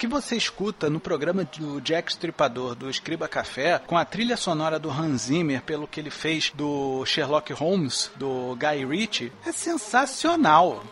que 0.00 0.06
você 0.06 0.34
escuta 0.34 0.88
no 0.88 0.98
programa 0.98 1.44
do 1.44 1.78
Jack 1.78 2.10
Stripador 2.10 2.74
do 2.74 2.88
Escriba 2.88 3.28
Café, 3.28 3.78
com 3.78 3.98
a 3.98 4.04
trilha 4.06 4.34
sonora 4.34 4.78
do 4.78 4.90
Hans 4.90 5.24
Zimmer, 5.24 5.60
pelo 5.60 5.86
que 5.86 6.00
ele 6.00 6.08
fez 6.08 6.50
do 6.54 7.04
Sherlock 7.04 7.52
Holmes, 7.52 8.10
do 8.16 8.56
Guy 8.56 8.86
Ritchie, 8.86 9.30
é 9.44 9.52
sensacional. 9.52 10.82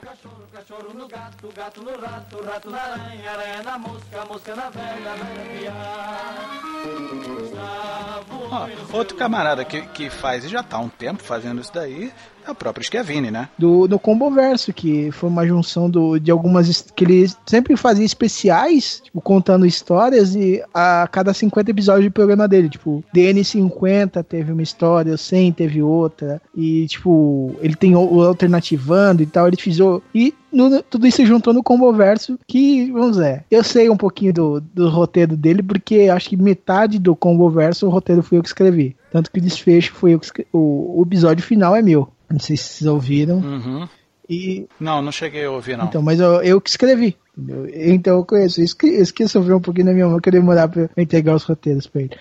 Outro 8.92 9.16
camarada 9.16 9.64
que, 9.64 9.80
que 9.88 10.10
faz 10.10 10.44
e 10.44 10.48
já 10.48 10.62
tá 10.62 10.76
há 10.76 10.80
um 10.80 10.90
tempo 10.90 11.22
fazendo 11.22 11.62
isso 11.62 11.72
daí 11.72 12.12
é 12.48 12.52
o 12.52 12.54
próprio 12.54 12.84
Schiavini, 12.84 13.30
né? 13.30 13.48
do, 13.58 13.86
do 13.86 13.98
Combo 13.98 14.30
Verso, 14.30 14.72
que 14.72 15.10
foi 15.12 15.28
uma 15.28 15.46
junção 15.46 15.88
do, 15.88 16.18
de 16.18 16.30
algumas. 16.30 16.82
que 16.94 17.04
ele 17.04 17.26
sempre 17.46 17.76
fazia 17.76 18.04
especiais, 18.04 19.00
tipo, 19.04 19.20
contando 19.20 19.66
histórias, 19.66 20.34
e 20.34 20.62
a 20.72 21.08
cada 21.10 21.32
50 21.34 21.70
episódios 21.70 22.04
de 22.04 22.10
programa 22.10 22.48
dele. 22.48 22.68
Tipo, 22.68 23.02
DN50 23.14 24.22
teve 24.24 24.52
uma 24.52 24.62
história, 24.62 25.14
o 25.14 25.18
100 25.18 25.52
teve 25.52 25.82
outra, 25.82 26.40
e, 26.56 26.86
tipo, 26.86 27.54
ele 27.60 27.74
tem 27.74 27.94
o, 27.94 28.00
o 28.00 28.22
Alternativando 28.22 29.22
e 29.22 29.26
tal, 29.26 29.46
ele 29.46 29.56
fez. 29.56 29.80
o- 29.80 30.02
E 30.14 30.34
no- 30.52 30.82
tudo 30.82 31.06
isso 31.06 31.24
juntou 31.26 31.52
no 31.52 31.62
Combo 31.62 31.92
Verso, 31.92 32.38
que, 32.46 32.90
vamos 32.90 33.16
ver, 33.18 33.44
eu 33.50 33.62
sei 33.62 33.90
um 33.90 33.96
pouquinho 33.96 34.32
do, 34.32 34.60
do 34.60 34.88
roteiro 34.88 35.36
dele, 35.36 35.62
porque 35.62 36.08
acho 36.12 36.28
que 36.30 36.36
metade 36.36 36.98
do 36.98 37.14
Combo 37.14 37.48
Verso 37.50 37.86
o 37.86 37.90
roteiro 37.90 38.22
foi 38.22 38.38
eu 38.38 38.42
que 38.42 38.48
escrevi. 38.48 38.96
Tanto 39.10 39.30
que 39.30 39.38
o 39.38 39.42
desfecho 39.42 39.92
foi 39.94 40.14
eu 40.14 40.18
que 40.18 40.26
escrevi. 40.26 40.48
O, 40.52 41.00
o 41.00 41.02
episódio 41.06 41.42
final 41.44 41.74
é 41.74 41.80
meu. 41.82 42.08
Não 42.30 42.38
sei 42.38 42.56
se 42.56 42.64
vocês 42.64 42.86
ouviram. 42.88 43.36
Uhum. 43.38 43.88
E, 44.28 44.66
Não, 44.78 45.00
não 45.00 45.10
cheguei 45.10 45.44
a 45.46 45.50
ouvir, 45.50 45.76
não. 45.78 45.86
então, 45.86 46.02
mas 46.02 46.20
eu, 46.20 46.42
eu 46.42 46.60
que 46.60 46.68
escrevi. 46.68 47.16
entendeu? 47.36 47.66
Então 47.74 48.18
eu 48.18 48.24
conheço. 48.26 48.60
Isso 48.60 48.76
que, 48.76 48.86
sofreu 49.26 49.56
um 49.56 49.60
pouquinho 49.60 49.86
na 49.86 49.92
minha 49.92 50.06
mão, 50.06 50.20
que 50.20 50.28
eu 50.28 50.32
demorar 50.32 50.68
pra 50.68 50.82
eu 50.82 50.90
entregar 50.98 51.34
os 51.34 51.44
roteiros 51.44 51.86
pra 51.86 52.02
ele. 52.02 52.16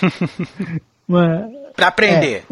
mas, 1.08 1.50
Pra 1.74 1.86
aprender. 1.88 2.44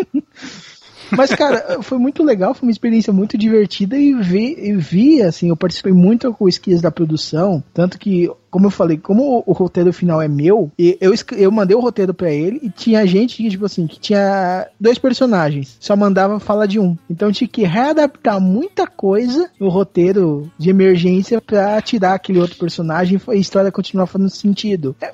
mas, 1.10 1.30
cara, 1.34 1.82
foi 1.82 1.98
muito 1.98 2.22
legal, 2.22 2.54
foi 2.54 2.68
uma 2.68 2.72
experiência 2.72 3.12
muito 3.12 3.36
divertida 3.36 3.96
e 3.96 4.14
vi, 4.14 4.56
e 4.58 4.74
vi 4.74 5.22
assim, 5.22 5.48
eu 5.48 5.56
participei 5.56 5.92
muito 5.92 6.32
com 6.32 6.44
o 6.44 6.48
esquias 6.48 6.80
da 6.80 6.90
produção, 6.90 7.62
tanto 7.72 7.98
que, 7.98 8.30
como 8.50 8.66
eu 8.66 8.70
falei, 8.70 8.96
como 8.96 9.42
o, 9.46 9.52
roteiro 9.52 9.92
final 9.92 10.20
é 10.20 10.28
meu, 10.28 10.70
eu, 10.78 11.12
eu 11.36 11.50
mandei 11.50 11.76
o 11.76 11.80
roteiro 11.80 12.14
pra 12.14 12.30
ele 12.30 12.60
e 12.62 12.70
tinha 12.70 13.06
gente 13.06 13.36
que, 13.36 13.48
tipo 13.48 13.64
assim, 13.64 13.86
que 13.86 13.98
tinha 13.98 14.68
dois 14.80 14.98
personagens, 14.98 15.76
só 15.80 15.96
mandava 15.96 16.38
falar 16.38 16.66
de 16.66 16.78
um. 16.78 16.96
Então 17.08 17.32
tinha 17.32 17.48
que 17.48 17.64
readaptar 17.64 18.40
muita 18.40 18.86
coisa 18.86 19.50
no 19.58 19.68
roteiro 19.68 20.50
de 20.58 20.70
emergência 20.70 21.40
pra 21.40 21.80
tirar 21.80 22.14
aquele 22.14 22.38
outro 22.38 22.56
personagem 22.56 23.20
e 23.28 23.30
a 23.30 23.34
história 23.34 23.72
continuar 23.72 24.06
fazendo 24.06 24.30
sentido. 24.30 24.94
É 25.00 25.12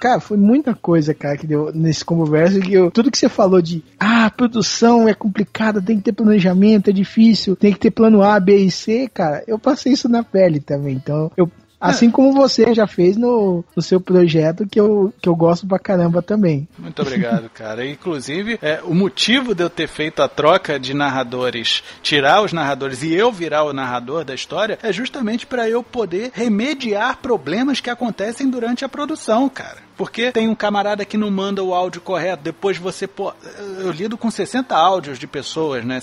cara, 0.00 0.20
foi 0.20 0.36
muita 0.36 0.74
coisa, 0.74 1.14
cara, 1.14 1.36
que 1.36 1.46
deu 1.46 1.72
nesse 1.72 2.04
conversa 2.04 2.60
que 2.60 2.72
eu, 2.72 2.90
tudo 2.90 3.10
que 3.10 3.18
você 3.18 3.28
falou 3.28 3.60
de, 3.60 3.82
ah, 3.98 4.30
produção 4.30 5.05
é 5.08 5.14
complicada, 5.14 5.82
tem 5.82 5.96
que 5.96 6.04
ter 6.04 6.12
planejamento, 6.12 6.90
é 6.90 6.92
difícil, 6.92 7.56
tem 7.56 7.72
que 7.72 7.78
ter 7.78 7.90
plano 7.90 8.22
A, 8.22 8.38
B 8.38 8.56
e 8.56 8.70
C, 8.70 9.08
cara, 9.12 9.42
eu 9.46 9.58
passei 9.58 9.92
isso 9.92 10.08
na 10.08 10.22
pele 10.22 10.60
também. 10.60 10.94
Então, 10.94 11.30
eu 11.36 11.50
Assim 11.78 12.10
como 12.10 12.32
você 12.32 12.74
já 12.74 12.86
fez 12.86 13.16
no, 13.16 13.64
no 13.74 13.82
seu 13.82 14.00
projeto, 14.00 14.66
que 14.66 14.80
eu, 14.80 15.12
que 15.20 15.28
eu 15.28 15.36
gosto 15.36 15.66
pra 15.66 15.78
caramba 15.78 16.22
também. 16.22 16.66
Muito 16.78 17.02
obrigado, 17.02 17.50
cara. 17.50 17.86
Inclusive, 17.86 18.58
é, 18.62 18.80
o 18.82 18.94
motivo 18.94 19.54
de 19.54 19.62
eu 19.62 19.70
ter 19.70 19.86
feito 19.86 20.22
a 20.22 20.28
troca 20.28 20.80
de 20.80 20.94
narradores, 20.94 21.82
tirar 22.02 22.42
os 22.42 22.52
narradores 22.52 23.02
e 23.02 23.12
eu 23.12 23.30
virar 23.30 23.64
o 23.64 23.74
narrador 23.74 24.24
da 24.24 24.34
história, 24.34 24.78
é 24.82 24.92
justamente 24.92 25.46
para 25.46 25.68
eu 25.68 25.82
poder 25.82 26.30
remediar 26.32 27.18
problemas 27.18 27.80
que 27.80 27.90
acontecem 27.90 28.48
durante 28.48 28.84
a 28.84 28.88
produção, 28.88 29.48
cara. 29.48 29.85
Porque 29.96 30.30
tem 30.30 30.48
um 30.48 30.54
camarada 30.54 31.04
que 31.04 31.16
não 31.16 31.30
manda 31.30 31.62
o 31.62 31.74
áudio 31.74 32.00
correto, 32.00 32.42
depois 32.42 32.76
você, 32.76 33.06
pô, 33.06 33.32
eu 33.78 33.90
lido 33.90 34.18
com 34.18 34.30
60 34.30 34.76
áudios 34.76 35.18
de 35.18 35.26
pessoas, 35.26 35.84
né? 35.84 36.00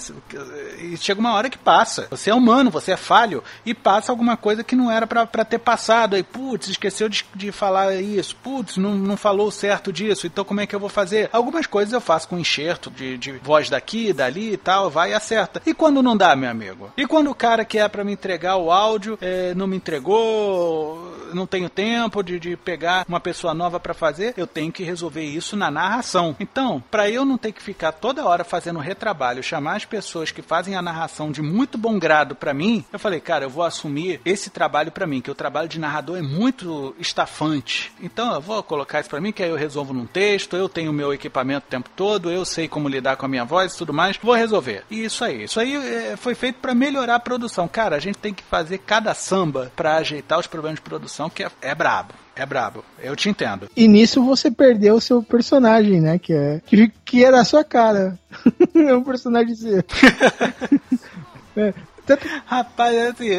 E 0.79 0.97
chega 0.97 1.19
uma 1.19 1.33
hora 1.33 1.49
que 1.49 1.57
passa. 1.57 2.07
Você 2.09 2.29
é 2.29 2.35
humano, 2.35 2.71
você 2.71 2.91
é 2.91 2.97
falho, 2.97 3.43
e 3.65 3.73
passa 3.73 4.11
alguma 4.11 4.35
coisa 4.35 4.63
que 4.63 4.75
não 4.75 4.89
era 4.89 5.05
pra 5.05 5.45
ter 5.45 5.59
passado. 5.59 6.15
Aí, 6.15 6.23
putz, 6.23 6.67
esqueceu 6.67 7.07
de, 7.07 7.25
de 7.35 7.51
falar 7.51 7.95
isso, 7.95 8.35
putz, 8.37 8.77
não, 8.77 8.95
não 8.95 9.15
falou 9.15 9.51
certo 9.51 9.93
disso, 9.93 10.25
então 10.25 10.43
como 10.43 10.61
é 10.61 10.67
que 10.67 10.75
eu 10.75 10.79
vou 10.79 10.89
fazer? 10.89 11.29
Algumas 11.31 11.67
coisas 11.67 11.93
eu 11.93 12.01
faço 12.01 12.27
com 12.27 12.39
enxerto 12.39 12.89
de, 12.89 13.17
de 13.17 13.31
voz 13.33 13.69
daqui, 13.69 14.11
dali 14.11 14.53
e 14.53 14.57
tal, 14.57 14.89
vai 14.89 15.11
e 15.11 15.13
acerta. 15.13 15.61
E 15.65 15.73
quando 15.73 16.01
não 16.01 16.17
dá, 16.17 16.35
meu 16.35 16.49
amigo? 16.49 16.91
E 16.97 17.05
quando 17.05 17.29
o 17.29 17.35
cara 17.35 17.63
que 17.63 17.77
é 17.77 17.87
pra 17.87 18.03
me 18.03 18.13
entregar 18.13 18.57
o 18.57 18.71
áudio 18.71 19.17
é, 19.21 19.53
não 19.53 19.67
me 19.67 19.77
entregou, 19.77 21.13
não 21.34 21.47
tenho 21.47 21.69
tempo 21.69 22.23
de, 22.23 22.39
de 22.39 22.55
pegar 22.55 23.05
uma 23.07 23.19
pessoa 23.19 23.53
nova 23.53 23.79
pra 23.79 23.93
fazer, 23.93 24.34
eu 24.38 24.47
tenho 24.47 24.71
que 24.71 24.84
resolver 24.84 25.23
isso 25.23 25.55
na 25.55 25.69
narração. 25.69 26.36
Então, 26.39 26.84
pra 26.91 27.09
eu 27.09 27.25
não 27.25 27.38
ter 27.38 27.51
que 27.51 27.61
ficar 27.61 27.91
toda 27.91 28.25
hora 28.25 28.43
fazendo 28.43 28.79
retrabalho, 28.79 29.43
chamar 29.43 29.75
as 29.75 29.86
pessoas 29.86 30.31
que 30.31 30.41
fazem 30.41 30.75
a 30.75 30.81
narração 30.81 31.31
de 31.31 31.41
muito 31.41 31.77
bom 31.77 31.97
grado 31.97 32.36
pra 32.36 32.53
mim, 32.53 32.86
eu 32.91 32.99
falei, 32.99 33.19
cara, 33.19 33.45
eu 33.45 33.49
vou 33.49 33.63
assumir 33.63 34.21
esse 34.25 34.49
trabalho 34.49 34.91
pra 34.91 35.07
mim, 35.07 35.21
que 35.21 35.31
o 35.31 35.36
trabalho 35.36 35.69
de 35.69 35.79
narrador 35.79 36.17
é 36.17 36.21
muito 36.21 36.95
estafante. 36.99 37.91
Então, 38.01 38.34
eu 38.34 38.41
vou 38.41 38.61
colocar 38.63 38.99
isso 38.99 39.09
pra 39.09 39.21
mim, 39.21 39.31
que 39.31 39.43
aí 39.43 39.49
eu 39.49 39.55
resolvo 39.55 39.93
num 39.93 40.05
texto, 40.05 40.55
eu 40.55 40.69
tenho 40.69 40.91
o 40.91 40.93
meu 40.93 41.13
equipamento 41.13 41.67
o 41.67 41.69
tempo 41.69 41.89
todo, 41.95 42.31
eu 42.31 42.45
sei 42.45 42.67
como 42.67 42.89
lidar 42.89 43.17
com 43.17 43.25
a 43.25 43.29
minha 43.29 43.45
voz 43.45 43.73
e 43.73 43.77
tudo 43.77 43.93
mais, 43.93 44.17
vou 44.21 44.36
resolver. 44.36 44.84
E 44.89 45.03
isso 45.03 45.23
aí, 45.23 45.43
isso 45.43 45.59
aí 45.59 45.75
é, 45.75 46.15
foi 46.17 46.36
feito 46.36 46.59
pra 46.59 46.73
melhorar 46.73 47.15
a 47.15 47.19
produção. 47.19 47.67
Cara, 47.67 47.95
a 47.95 47.99
gente 47.99 48.17
tem 48.17 48.34
que 48.34 48.43
fazer 48.43 48.79
cada 48.79 49.13
samba 49.13 49.71
pra 49.75 49.97
ajeitar 49.97 50.39
os 50.39 50.47
problemas 50.47 50.79
de 50.79 50.81
produção, 50.81 51.22
que 51.30 51.43
é, 51.43 51.51
é 51.61 51.76
brabo. 51.76 52.13
É 52.36 52.45
brabo. 52.45 52.84
Eu 52.99 53.15
te 53.15 53.30
entendo. 53.30 53.69
E 53.76 53.88
nisso 53.88 54.24
você 54.24 54.49
perdeu 54.49 54.95
o 54.95 55.01
seu 55.01 55.21
personagem, 55.21 56.01
né? 56.01 56.17
Que, 56.17 56.34
é, 56.34 56.61
que, 56.65 56.91
que 57.05 57.24
era 57.24 57.39
a 57.39 57.45
sua 57.45 57.63
cara. 57.63 58.17
é 58.76 58.93
um 58.95 59.03
personagem 59.03 59.55
seu. 59.55 59.84
é, 61.55 61.74
tanto 62.05 62.28
Rapaz, 62.45 62.95
é 62.95 63.07
assim, 63.07 63.30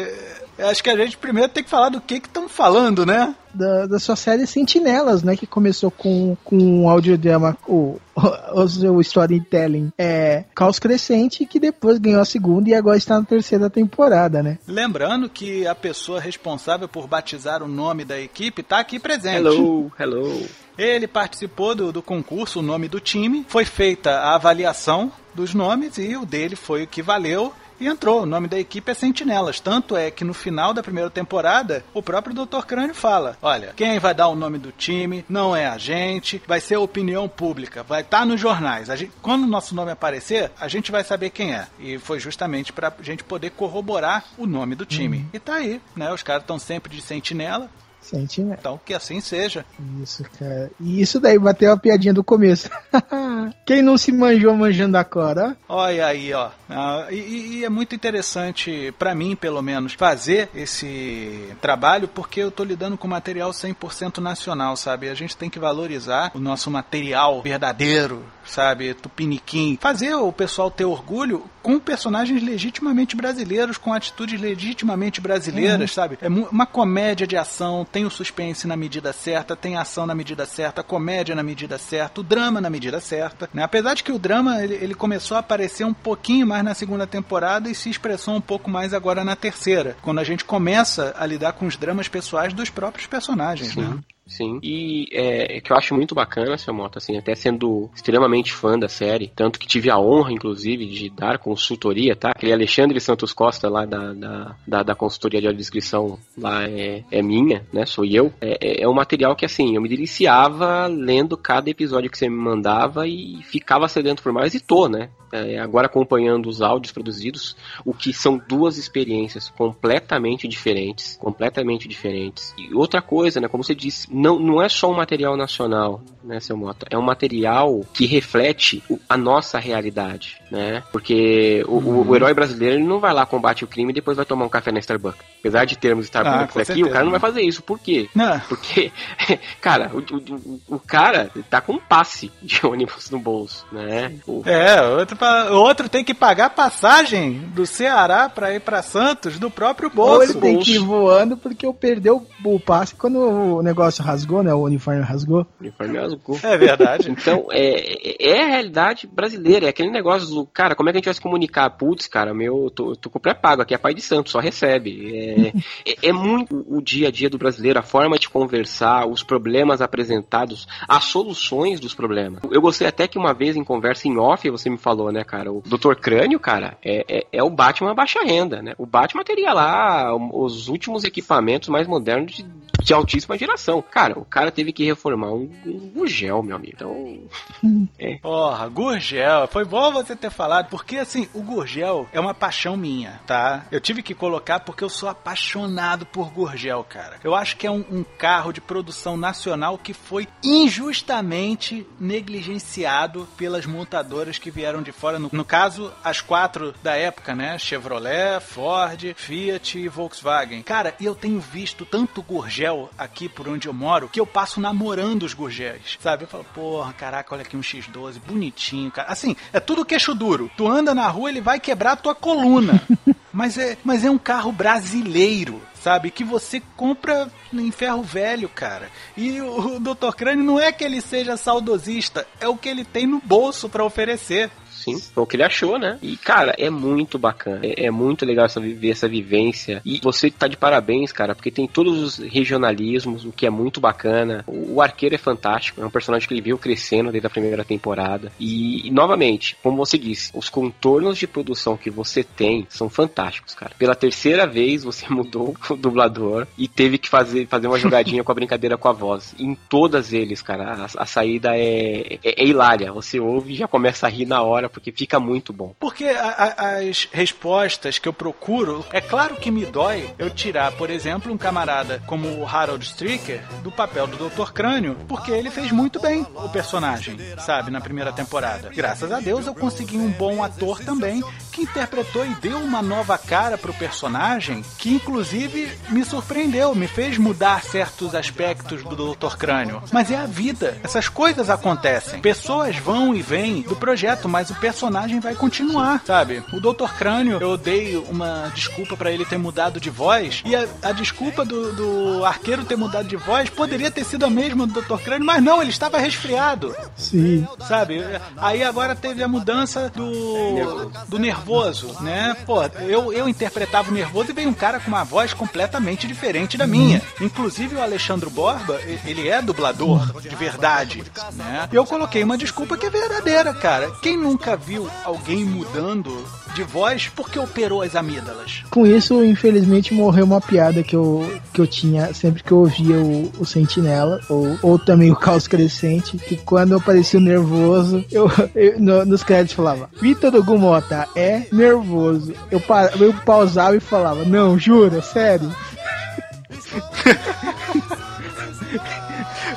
acho 0.59 0.83
que 0.83 0.89
a 0.89 0.97
gente 0.97 1.17
primeiro 1.17 1.49
tem 1.49 1.63
que 1.63 1.69
falar 1.69 1.89
do 1.89 2.01
que 2.01 2.19
que 2.19 2.27
estão 2.27 2.47
falando, 2.47 3.05
né? 3.05 3.35
da, 3.55 3.87
da 3.87 3.99
sua 3.99 4.15
série 4.15 4.45
Sentinelas, 4.45 5.23
né? 5.23 5.35
Que 5.35 5.47
começou 5.47 5.89
com, 5.89 6.35
com 6.43 6.57
um 6.57 6.89
audiodrama, 6.89 7.57
o, 7.67 7.99
o, 8.15 8.21
o 8.61 8.67
seu 8.67 8.99
storytelling 9.01 9.91
é 9.97 10.43
Caos 10.53 10.77
Crescente, 10.77 11.45
que 11.45 11.59
depois 11.59 11.97
ganhou 11.97 12.21
a 12.21 12.25
segunda 12.25 12.69
e 12.69 12.73
agora 12.73 12.97
está 12.97 13.17
na 13.19 13.25
terceira 13.25 13.69
temporada, 13.69 14.43
né? 14.43 14.59
Lembrando 14.67 15.29
que 15.29 15.65
a 15.65 15.73
pessoa 15.73 16.19
responsável 16.19 16.87
por 16.87 17.07
batizar 17.07 17.63
o 17.63 17.67
nome 17.67 18.03
da 18.03 18.19
equipe 18.19 18.61
tá 18.61 18.79
aqui 18.79 18.99
presente. 18.99 19.37
Hello, 19.37 19.91
hello. 19.97 20.47
Ele 20.77 21.07
participou 21.07 21.73
do, 21.73 21.91
do 21.91 22.01
concurso, 22.01 22.59
o 22.59 22.61
nome 22.61 22.89
do 22.89 22.99
time, 22.99 23.45
foi 23.47 23.63
feita 23.63 24.11
a 24.11 24.35
avaliação 24.35 25.09
dos 25.33 25.53
nomes 25.53 25.97
e 25.97 26.17
o 26.17 26.25
dele 26.25 26.55
foi 26.55 26.83
o 26.83 26.87
que 26.87 27.01
valeu. 27.01 27.53
E 27.79 27.87
entrou, 27.87 28.21
o 28.23 28.25
nome 28.25 28.47
da 28.47 28.59
equipe 28.59 28.91
é 28.91 28.93
Sentinelas. 28.93 29.59
Tanto 29.59 29.95
é 29.97 30.09
que 30.09 30.23
no 30.23 30.33
final 30.33 30.73
da 30.73 30.81
primeira 30.83 31.09
temporada, 31.09 31.83
o 31.93 32.01
próprio 32.01 32.33
Dr. 32.35 32.65
Crânio 32.65 32.95
fala: 32.95 33.37
Olha, 33.41 33.73
quem 33.75 33.99
vai 33.99 34.13
dar 34.13 34.27
o 34.27 34.35
nome 34.35 34.57
do 34.57 34.71
time 34.71 35.25
não 35.27 35.55
é 35.55 35.65
a 35.67 35.77
gente, 35.77 36.41
vai 36.47 36.59
ser 36.61 36.75
a 36.75 36.79
opinião 36.79 37.27
pública, 37.27 37.83
vai 37.83 38.01
estar 38.01 38.25
nos 38.25 38.39
jornais. 38.39 38.89
A 38.89 38.95
gente- 38.95 39.11
quando 39.21 39.43
o 39.43 39.47
nosso 39.47 39.75
nome 39.75 39.91
aparecer, 39.91 40.51
a 40.59 40.67
gente 40.67 40.91
vai 40.91 41.03
saber 41.03 41.29
quem 41.29 41.53
é. 41.53 41.67
E 41.79 41.97
foi 41.97 42.19
justamente 42.19 42.71
pra 42.73 42.93
gente 43.01 43.23
poder 43.23 43.51
corroborar 43.51 44.23
o 44.37 44.45
nome 44.45 44.75
do 44.75 44.85
time. 44.85 45.25
E 45.33 45.39
tá 45.39 45.55
aí, 45.55 45.81
né? 45.95 46.11
Os 46.13 46.23
caras 46.23 46.43
estão 46.43 46.57
sempre 46.59 46.95
de 46.95 47.01
sentinela, 47.01 47.69
Sentinela. 48.05 48.57
então 48.59 48.79
que 48.83 48.93
assim 48.93 49.19
seja. 49.19 49.65
Isso, 50.01 50.23
cara. 50.37 50.71
E 50.79 51.01
isso 51.01 51.19
daí 51.19 51.37
bateu 51.37 51.71
a 51.71 51.77
piadinha 51.77 52.13
do 52.13 52.23
começo. 52.23 52.69
Quem 53.65 53.81
não 53.81 53.97
se 53.97 54.11
manjou 54.11 54.55
manjando 54.55 54.97
agora, 54.97 55.57
ó. 55.67 55.85
Olha 55.85 56.05
aí, 56.07 56.33
ó. 56.33 56.49
Ah, 56.69 57.07
e, 57.09 57.59
e 57.59 57.65
é 57.65 57.69
muito 57.69 57.95
interessante, 57.95 58.93
pra 58.97 59.15
mim, 59.15 59.35
pelo 59.35 59.61
menos, 59.61 59.93
fazer 59.93 60.49
esse 60.53 61.49
trabalho, 61.61 62.07
porque 62.07 62.39
eu 62.39 62.51
tô 62.51 62.63
lidando 62.63 62.97
com 62.97 63.07
material 63.07 63.51
100% 63.51 64.19
nacional, 64.19 64.75
sabe? 64.77 65.09
A 65.09 65.13
gente 65.13 65.35
tem 65.35 65.49
que 65.49 65.59
valorizar 65.59 66.31
o 66.33 66.39
nosso 66.39 66.69
material 66.69 67.41
verdadeiro, 67.41 68.23
sabe? 68.45 68.93
Tupiniquim. 68.93 69.77
Fazer 69.81 70.15
o 70.15 70.31
pessoal 70.31 70.69
ter 70.71 70.85
orgulho 70.85 71.49
com 71.61 71.79
personagens 71.79 72.43
legitimamente 72.43 73.15
brasileiros, 73.15 73.77
com 73.77 73.91
atitudes 73.91 74.39
legitimamente 74.39 75.19
brasileiras, 75.19 75.91
sabe? 75.91 76.17
É 76.21 76.27
uma 76.27 76.65
comédia 76.65 77.25
de 77.25 77.35
ação, 77.35 77.85
tem 77.91 78.05
o 78.05 78.09
suspense 78.11 78.67
na 78.67 78.77
medida 78.77 79.11
certa, 79.11 79.55
tem 79.55 79.75
a 79.75 79.81
ação 79.81 80.05
na 80.05 80.13
medida 80.13 80.45
certa, 80.45 80.81
a 80.81 80.83
comédia 80.83 81.35
na 81.35 81.43
medida 81.43 81.77
certa, 81.77 82.21
o 82.21 82.23
drama 82.23 82.61
na 82.61 82.69
medida 82.69 82.99
certa, 82.99 83.49
né? 83.53 83.63
Apesar 83.63 83.95
de 83.95 84.03
que 84.03 84.11
o 84.11 84.19
drama, 84.19 84.63
ele, 84.63 84.75
ele 84.75 84.93
começou 84.93 85.37
a 85.37 85.39
aparecer 85.39 85.85
um 85.85 85.93
pouquinho 85.93 86.45
mais 86.45 86.63
na 86.63 86.73
segunda 86.73 87.07
temporada 87.07 87.69
e 87.69 87.75
se 87.75 87.89
expressou 87.89 88.35
um 88.35 88.41
pouco 88.41 88.69
mais 88.69 88.93
agora 88.93 89.23
na 89.23 89.35
terceira, 89.35 89.97
quando 90.01 90.19
a 90.19 90.23
gente 90.23 90.45
começa 90.45 91.15
a 91.17 91.25
lidar 91.25 91.53
com 91.53 91.65
os 91.65 91.75
dramas 91.75 92.07
pessoais 92.07 92.53
dos 92.53 92.69
próprios 92.69 93.07
personagens, 93.07 93.75
né? 93.75 93.97
Sim. 94.27 94.59
E 94.63 95.07
é, 95.11 95.61
que 95.61 95.71
eu 95.71 95.77
acho 95.77 95.93
muito 95.93 96.15
bacana, 96.15 96.57
seu 96.57 96.73
Moto, 96.73 96.97
assim, 96.97 97.17
até 97.17 97.35
sendo 97.35 97.89
extremamente 97.95 98.53
fã 98.53 98.77
da 98.77 98.87
série, 98.87 99.31
tanto 99.35 99.59
que 99.59 99.67
tive 99.67 99.89
a 99.89 99.99
honra, 99.99 100.31
inclusive, 100.31 100.85
de 100.87 101.09
dar 101.09 101.37
consultoria, 101.37 102.15
tá? 102.15 102.31
Aquele 102.31 102.51
Alexandre 102.53 102.99
Santos 102.99 103.33
Costa 103.33 103.69
lá 103.69 103.85
da, 103.85 104.13
da, 104.13 104.55
da, 104.67 104.83
da 104.83 104.95
consultoria 104.95 105.39
de 105.41 105.47
audiodescrição 105.47 106.17
lá 106.37 106.63
é, 106.67 107.03
é 107.11 107.21
minha, 107.21 107.63
né? 107.71 107.85
Sou 107.85 108.03
eu. 108.03 108.33
É, 108.41 108.57
é- 108.61 108.83
é 108.83 108.87
um 108.87 108.93
material 108.93 109.35
que, 109.35 109.45
assim, 109.45 109.75
eu 109.75 109.81
me 109.81 109.89
deliciava 109.89 110.87
lendo 110.87 111.37
cada 111.37 111.69
episódio 111.69 112.09
que 112.09 112.17
você 112.17 112.27
me 112.27 112.35
mandava 112.35 113.07
e 113.07 113.41
ficava 113.43 113.87
sedento 113.87 114.23
por 114.23 114.33
mais 114.33 114.53
e 114.53 114.59
tô, 114.59 114.87
né? 114.89 115.09
É, 115.35 115.59
agora 115.59 115.87
acompanhando 115.87 116.47
os 116.47 116.61
áudios 116.61 116.91
produzidos, 116.93 117.55
o 117.83 117.93
que 117.93 118.13
são 118.13 118.41
duas 118.47 118.77
experiências 118.77 119.49
completamente 119.57 120.47
diferentes, 120.47 121.17
completamente 121.19 121.87
diferentes. 121.87 122.53
E 122.57 122.73
outra 122.73 123.01
coisa, 123.01 123.39
né, 123.39 123.47
como 123.47 123.63
você 123.63 123.75
disse, 123.75 124.07
não, 124.13 124.39
não 124.39 124.61
é 124.61 124.69
só 124.69 124.89
um 124.89 124.95
material 124.95 125.35
nacional, 125.35 126.01
né, 126.23 126.39
seu 126.39 126.55
Mota, 126.57 126.85
é 126.89 126.97
um 126.97 127.01
material 127.01 127.81
que 127.93 128.05
reflete 128.05 128.81
o- 128.89 128.99
a 129.09 129.17
nossa 129.17 129.59
realidade, 129.59 130.41
né? 130.49 130.83
Porque 130.91 131.63
o, 131.67 131.75
o- 131.77 132.07
o 132.09 132.15
herói 132.15 132.33
brasileiro 132.33 132.75
ele 132.75 132.83
não 132.83 132.99
vai 132.99 133.13
lá 133.13 133.25
combate 133.25 133.63
o 133.63 133.67
crime 133.67 133.91
e 133.91 133.95
depois 133.95 134.17
vai 134.17 134.25
tomar 134.25 134.45
um 134.45 134.49
café 134.49 134.71
na 134.71 134.79
Starbucks. 134.79 135.21
Apesar 135.39 135.65
de 135.65 135.77
termos 135.77 136.05
Starbucks 136.05 136.39
Ah, 136.57 136.61
aqui, 136.61 136.65
certeza, 136.65 136.87
o 136.87 136.91
cara 136.91 137.05
não 137.05 137.11
né? 137.11 137.19
vai 137.19 137.29
fazer 137.31 137.41
isso. 137.41 137.61
Por 137.61 137.79
quê? 137.79 138.09
Não. 138.15 138.39
Porque, 138.41 138.91
cara, 139.61 139.91
o, 139.93 140.75
o, 140.75 140.79
cara 140.79 141.29
tá 141.49 141.61
com 141.61 141.73
um 141.73 141.79
passe 141.79 142.31
de 142.41 142.59
ônibus 142.65 143.09
no 143.11 143.19
bolso, 143.19 143.65
né? 143.71 144.13
O- 144.27 144.41
É, 144.45 144.81
outro, 144.87 145.15
outro 145.51 145.89
tem 145.89 146.03
que 146.03 146.13
pagar 146.13 146.49
passagem 146.51 147.39
do 147.53 147.65
Ceará 147.65 148.29
pra 148.29 148.53
ir 148.53 148.59
pra 148.61 148.81
Santos 148.81 149.39
do 149.39 149.49
próprio 149.49 149.91
Ou 149.95 150.23
ele 150.23 150.33
bolso. 150.33 150.41
tem 150.41 150.59
que 150.59 150.75
ir 150.75 150.79
voando 150.79 151.37
porque 151.37 151.65
eu 151.65 151.73
perdeu 151.73 152.25
o 152.43 152.59
passe 152.59 152.95
quando 152.95 153.19
o 153.19 153.61
negócio 153.61 154.03
rasgou, 154.03 154.43
né? 154.43 154.53
O 154.53 154.63
uniforme 154.63 155.01
rasgou. 155.01 155.45
uniforme 155.59 155.97
azul. 155.97 156.19
É 156.43 156.57
verdade. 156.57 157.09
Então, 157.09 157.47
é, 157.51 158.37
é 158.37 158.43
a 158.43 158.47
realidade 158.47 159.07
brasileira, 159.07 159.65
é 159.65 159.69
aquele 159.69 159.91
negócio 159.91 160.27
do, 160.29 160.45
cara, 160.45 160.75
como 160.75 160.89
é 160.89 160.91
que 160.91 160.97
a 160.97 160.99
gente 160.99 161.05
vai 161.05 161.13
se 161.13 161.21
comunicar? 161.21 161.69
Putz, 161.71 162.07
cara, 162.07 162.33
meu, 162.33 162.65
eu 162.65 162.69
tô, 162.69 162.91
eu 162.91 162.95
tô 162.95 163.09
com 163.09 163.19
pré-pago, 163.19 163.61
aqui 163.61 163.73
é 163.73 163.77
pai 163.77 163.93
de 163.93 164.01
santo, 164.01 164.29
só 164.29 164.39
recebe. 164.39 165.15
É, 165.15 165.47
é, 165.89 166.09
é 166.09 166.13
muito 166.13 166.65
o 166.67 166.81
dia 166.81 167.07
a 167.07 167.11
dia 167.11 167.29
do 167.29 167.37
brasileiro, 167.37 167.79
a 167.79 167.83
forma 167.83 168.17
de 168.17 168.29
conversar, 168.29 169.07
os 169.07 169.23
problemas 169.23 169.81
apresentados, 169.81 170.67
as 170.87 171.05
soluções 171.05 171.79
dos 171.79 171.93
problemas. 171.93 172.41
Eu 172.51 172.61
gostei 172.61 172.87
até 172.87 173.07
que 173.07 173.17
uma 173.17 173.33
vez 173.33 173.55
em 173.55 173.63
conversa 173.63 174.07
em 174.07 174.17
off, 174.17 174.49
você 174.49 174.69
me 174.69 174.77
falou, 174.77 175.04
né, 175.11 175.23
cara, 175.23 175.51
o 175.51 175.61
Dr. 175.61 175.95
Crânio, 175.95 176.39
cara, 176.39 176.77
é, 176.83 177.05
é, 177.07 177.27
é 177.31 177.43
o 177.43 177.49
Batman 177.49 177.93
baixa 177.95 178.23
renda, 178.23 178.61
né? 178.61 178.73
O 178.77 178.85
Batman 178.85 179.23
teria 179.23 179.53
lá 179.53 180.15
os 180.15 180.67
últimos 180.67 181.03
equipamentos 181.03 181.69
mais 181.69 181.87
modernos 181.87 182.33
de, 182.33 182.45
de 182.81 182.93
altíssima 182.93 183.37
geração. 183.37 183.81
Cara, 183.81 184.17
o 184.17 184.25
cara 184.25 184.51
teve 184.51 184.71
que 184.71 184.85
reformar 184.85 185.31
um, 185.31 185.49
um 185.65 185.89
Gugel, 185.93 186.43
meu 186.43 186.55
amigo. 186.55 186.73
Então, 186.75 187.19
Porra, 188.21 188.67
Gurgel. 188.67 189.47
Foi 189.47 189.65
bom 189.65 189.91
você 189.91 190.15
ter 190.15 190.29
falado, 190.29 190.69
porque 190.69 190.97
assim, 190.97 191.27
o 191.33 191.41
Gurgel 191.41 192.07
é 192.11 192.19
uma 192.19 192.33
paixão 192.33 192.75
minha, 192.77 193.19
tá? 193.25 193.65
Eu 193.71 193.79
tive 193.79 194.01
que 194.01 194.13
colocar 194.13 194.59
porque 194.59 194.83
eu 194.83 194.89
sou 194.89 195.09
apaixonado 195.09 196.05
por 196.05 196.31
Gurgel, 196.31 196.83
cara. 196.83 197.19
Eu 197.23 197.35
acho 197.35 197.57
que 197.57 197.67
é 197.67 197.71
um, 197.71 197.83
um 197.91 198.03
carro 198.03 198.51
de 198.51 198.61
produção 198.61 199.17
nacional 199.17 199.77
que 199.77 199.93
foi 199.93 200.27
injustamente 200.43 201.85
negligenciado 201.99 203.27
pelas 203.37 203.65
montadoras 203.65 204.37
que 204.37 204.51
vieram 204.51 204.81
de 204.81 204.91
fora. 204.95 205.19
No, 205.19 205.29
no 205.31 205.45
caso, 205.45 205.91
as 206.03 206.21
quatro 206.21 206.73
da 206.81 206.95
época, 206.95 207.35
né? 207.35 207.57
Chevrolet, 207.57 208.39
Ford, 208.41 209.13
Fiat 209.15 209.77
e 209.77 209.87
Volkswagen. 209.87 210.61
Cara, 210.63 210.95
eu 210.99 211.13
tenho 211.13 211.39
visto 211.39 211.85
tanto 211.85 212.21
Gurgel 212.21 212.89
aqui 212.97 213.29
por 213.29 213.47
onde 213.47 213.67
eu 213.67 213.73
moro 213.73 214.09
que 214.09 214.19
eu 214.19 214.25
passo 214.25 214.59
namorando 214.59 215.23
os 215.23 215.33
Gurgéis, 215.33 215.97
sabe? 215.99 216.23
Eu 216.23 216.27
falo, 216.27 216.45
porra, 216.53 216.93
caraca, 216.93 217.33
olha 217.33 217.41
aqui 217.41 217.57
um 217.57 217.61
X12, 217.61 218.19
bonitinho, 218.19 218.91
cara. 218.91 219.11
Assim, 219.11 219.35
é 219.51 219.59
tudo 219.59 219.85
queixo 219.85 220.15
duro. 220.15 220.49
Tu 220.55 220.67
anda 220.67 220.95
na 220.95 221.07
rua, 221.07 221.29
ele 221.29 221.41
vai 221.41 221.59
quebrar 221.59 221.93
a 221.93 221.97
tua 221.97 222.15
coluna. 222.15 222.81
mas, 223.31 223.57
é, 223.57 223.77
mas 223.83 224.05
é 224.05 224.09
um 224.09 224.17
carro 224.17 224.51
brasileiro, 224.51 225.61
sabe? 225.73 226.09
Que 226.09 226.23
você 226.23 226.61
compra 226.75 227.29
em 227.53 227.71
ferro 227.71 228.01
velho, 228.01 228.47
cara. 228.47 228.89
E 229.17 229.41
o, 229.41 229.75
o 229.75 229.79
Dr. 229.79 230.15
Crânio 230.15 230.43
não 230.43 230.59
é 230.59 230.71
que 230.71 230.83
ele 230.83 231.01
seja 231.01 231.35
saudosista, 231.37 232.25
é 232.39 232.47
o 232.47 232.57
que 232.57 232.69
ele 232.69 232.85
tem 232.85 233.05
no 233.05 233.19
bolso 233.19 233.67
pra 233.67 233.83
oferecer. 233.83 234.49
Sim, 234.85 234.99
foi 234.99 235.23
o 235.23 235.27
que 235.27 235.35
ele 235.35 235.43
achou, 235.43 235.79
né? 235.79 235.97
E, 236.01 236.15
cara, 236.15 236.53
é 236.57 236.69
muito 236.69 237.17
bacana. 237.17 237.61
É, 237.63 237.85
é 237.85 237.91
muito 237.91 238.25
legal 238.25 238.45
essa, 238.45 238.61
essa 238.83 239.07
vivência. 239.07 239.81
E 239.83 239.99
você 240.01 240.29
tá 240.29 240.47
de 240.47 240.57
parabéns, 240.57 241.11
cara, 241.11 241.33
porque 241.33 241.51
tem 241.51 241.67
todos 241.67 242.01
os 242.01 242.17
regionalismos, 242.17 243.25
o 243.25 243.31
que 243.31 243.45
é 243.45 243.49
muito 243.49 243.81
bacana. 243.81 244.43
O, 244.47 244.75
o 244.75 244.81
arqueiro 244.81 245.15
é 245.15 245.17
fantástico, 245.17 245.81
é 245.81 245.85
um 245.85 245.89
personagem 245.89 246.27
que 246.27 246.33
ele 246.33 246.41
viu 246.41 246.57
crescendo 246.57 247.11
desde 247.11 247.27
a 247.27 247.29
primeira 247.29 247.63
temporada. 247.63 248.31
E, 248.39 248.87
e, 248.87 248.91
novamente, 248.91 249.57
como 249.63 249.77
você 249.77 249.97
disse, 249.97 250.31
os 250.33 250.49
contornos 250.49 251.17
de 251.17 251.27
produção 251.27 251.77
que 251.77 251.89
você 251.89 252.23
tem 252.23 252.67
são 252.69 252.89
fantásticos, 252.89 253.53
cara. 253.53 253.73
Pela 253.77 253.95
terceira 253.95 254.45
vez 254.45 254.83
você 254.83 255.07
mudou 255.11 255.55
o 255.69 255.75
dublador 255.75 256.47
e 256.57 256.67
teve 256.67 256.97
que 256.97 257.09
fazer, 257.09 257.47
fazer 257.47 257.67
uma 257.67 257.79
jogadinha 257.79 258.23
com 258.23 258.31
a 258.31 258.35
brincadeira 258.35 258.77
com 258.77 258.87
a 258.87 258.93
voz. 258.93 259.33
Em 259.39 259.55
todas 259.55 260.13
eles, 260.13 260.41
cara, 260.41 260.73
a, 260.73 261.03
a 261.03 261.05
saída 261.05 261.55
é, 261.57 262.19
é, 262.23 262.43
é 262.43 262.45
hilária. 262.45 262.91
Você 262.91 263.19
ouve 263.19 263.53
e 263.53 263.55
já 263.55 263.67
começa 263.67 264.05
a 264.05 264.09
rir 264.09 264.25
na 264.25 264.41
hora, 264.41 264.69
porque 264.75 264.91
fica 264.91 265.19
muito 265.21 265.53
bom. 265.53 265.73
Porque 265.79 266.03
a- 266.03 266.53
a- 266.57 266.77
as 266.79 267.07
respostas 267.11 267.97
que 267.97 268.07
eu 268.09 268.13
procuro, 268.13 268.85
é 268.91 268.99
claro 268.99 269.37
que 269.37 269.49
me 269.49 269.65
dói 269.65 270.09
eu 270.19 270.29
tirar, 270.29 270.73
por 270.73 270.89
exemplo, 270.89 271.31
um 271.31 271.37
camarada 271.37 272.03
como 272.05 272.27
o 272.27 272.45
Harold 272.45 272.83
Stricker 272.85 273.41
do 273.63 273.71
papel 273.71 274.05
do 274.05 274.29
Dr. 274.29 274.51
Crânio, 274.51 274.97
porque 275.07 275.31
ele 275.31 275.49
fez 275.49 275.71
muito 275.71 275.97
bem 275.99 276.27
o 276.35 276.49
personagem, 276.49 277.17
sabe, 277.39 277.71
na 277.71 277.79
primeira 277.79 278.11
temporada. 278.11 278.69
Graças 278.75 279.09
a 279.13 279.19
Deus 279.21 279.47
eu 279.47 279.55
consegui 279.55 279.97
um 279.97 280.09
bom 280.11 280.43
ator 280.43 280.81
também 280.83 281.23
que 281.53 281.61
interpretou 281.61 282.25
e 282.25 282.35
deu 282.35 282.57
uma 282.59 282.81
nova 282.81 283.17
cara 283.17 283.57
pro 283.57 283.73
personagem, 283.73 284.61
que 284.77 284.93
inclusive 284.93 285.71
me 285.89 286.03
surpreendeu, 286.03 286.75
me 286.75 286.85
fez 286.87 287.17
mudar 287.17 287.63
certos 287.63 288.13
aspectos 288.13 288.83
do 288.83 289.15
Dr. 289.15 289.37
Crânio. 289.37 289.81
Mas 289.93 290.11
é 290.11 290.17
a 290.17 290.25
vida. 290.25 290.77
Essas 290.83 291.07
coisas 291.07 291.49
acontecem. 291.49 292.19
Pessoas 292.19 292.75
vão 292.77 293.15
e 293.15 293.21
vêm 293.21 293.61
do 293.61 293.75
projeto, 293.75 294.27
mas 294.27 294.49
o 294.49 294.55
personagem 294.65 295.19
vai 295.19 295.35
continuar, 295.35 296.01
sabe? 296.03 296.43
O 296.51 296.59
Dr. 296.59 296.89
Crânio, 296.97 297.37
eu 297.39 297.55
dei 297.55 297.95
uma 298.09 298.51
desculpa 298.55 298.97
para 298.97 299.11
ele 299.11 299.23
ter 299.23 299.37
mudado 299.37 299.79
de 299.79 299.91
voz, 299.91 300.41
e 300.43 300.55
a, 300.55 300.67
a 300.81 300.91
desculpa 300.91 301.45
do, 301.45 301.71
do 301.73 302.25
arqueiro 302.25 302.65
ter 302.65 302.75
mudado 302.75 303.07
de 303.07 303.15
voz 303.15 303.47
poderia 303.47 303.91
ter 303.91 304.03
sido 304.03 304.25
a 304.25 304.29
mesma 304.29 304.65
do 304.65 304.81
Dr. 304.81 304.97
Crânio, 305.03 305.23
mas 305.23 305.43
não, 305.43 305.61
ele 305.61 305.69
estava 305.69 305.99
resfriado. 305.99 306.75
Sim. 306.97 307.47
Sabe? 307.67 308.01
Aí 308.37 308.63
agora 308.63 308.95
teve 308.95 309.21
a 309.21 309.27
mudança 309.27 309.87
do, 309.89 310.91
do 311.07 311.19
nervoso, 311.19 311.95
né? 312.01 312.35
Pô, 312.43 312.63
eu, 312.87 313.13
eu 313.13 313.29
interpretava 313.29 313.91
o 313.91 313.93
nervoso 313.93 314.31
e 314.31 314.33
veio 314.33 314.49
um 314.49 314.53
cara 314.53 314.79
com 314.79 314.87
uma 314.87 315.03
voz 315.03 315.31
completamente 315.31 316.07
diferente 316.07 316.57
da 316.57 316.65
minha. 316.65 317.03
Inclusive 317.21 317.75
o 317.75 317.83
Alexandre 317.83 318.31
Borba, 318.31 318.79
ele 319.05 319.29
é 319.29 319.43
dublador 319.43 320.19
de 320.19 320.35
verdade, 320.35 321.03
né? 321.33 321.69
Eu 321.71 321.85
coloquei 321.85 322.23
uma 322.23 322.35
desculpa 322.35 322.75
que 322.75 322.87
é 322.87 322.89
verdadeira, 322.89 323.53
cara. 323.53 323.91
Quem 324.01 324.17
nunca 324.17 324.54
viu 324.55 324.87
alguém 325.03 325.43
mudando 325.45 326.25
de 326.53 326.63
voz 326.63 327.09
porque 327.15 327.37
operou 327.37 327.81
as 327.81 327.95
amígdalas? 327.95 328.63
Com 328.69 328.85
isso, 328.87 329.23
infelizmente, 329.23 329.93
morreu 329.93 330.25
uma 330.25 330.39
piada 330.39 330.81
que 330.83 330.95
eu, 330.95 331.39
que 331.53 331.59
eu 331.61 331.67
tinha 331.67 332.13
sempre 332.13 332.41
que 332.43 332.51
eu 332.51 332.59
ouvia 332.59 332.95
o, 332.97 333.31
o 333.39 333.45
Sentinela, 333.45 334.19
ou, 334.29 334.57
ou 334.61 334.79
também 334.79 335.11
o 335.11 335.15
Caos 335.15 335.47
Crescente, 335.47 336.17
que 336.17 336.37
quando 336.37 336.71
eu 336.73 336.81
parecia 336.81 337.19
nervoso, 337.19 338.03
eu, 338.11 338.29
eu- 338.55 338.79
no- 338.79 339.05
nos 339.05 339.23
créditos 339.23 339.55
falava, 339.55 339.89
Vitor 340.01 340.31
Gumota 340.43 341.07
é 341.15 341.43
nervoso. 341.51 342.33
Eu, 342.49 342.59
pa- 342.61 342.91
eu 342.99 343.13
pausava 343.25 343.75
e 343.75 343.79
falava, 343.81 344.23
não, 344.23 344.57
jura, 344.57 345.01
sério? 345.01 345.53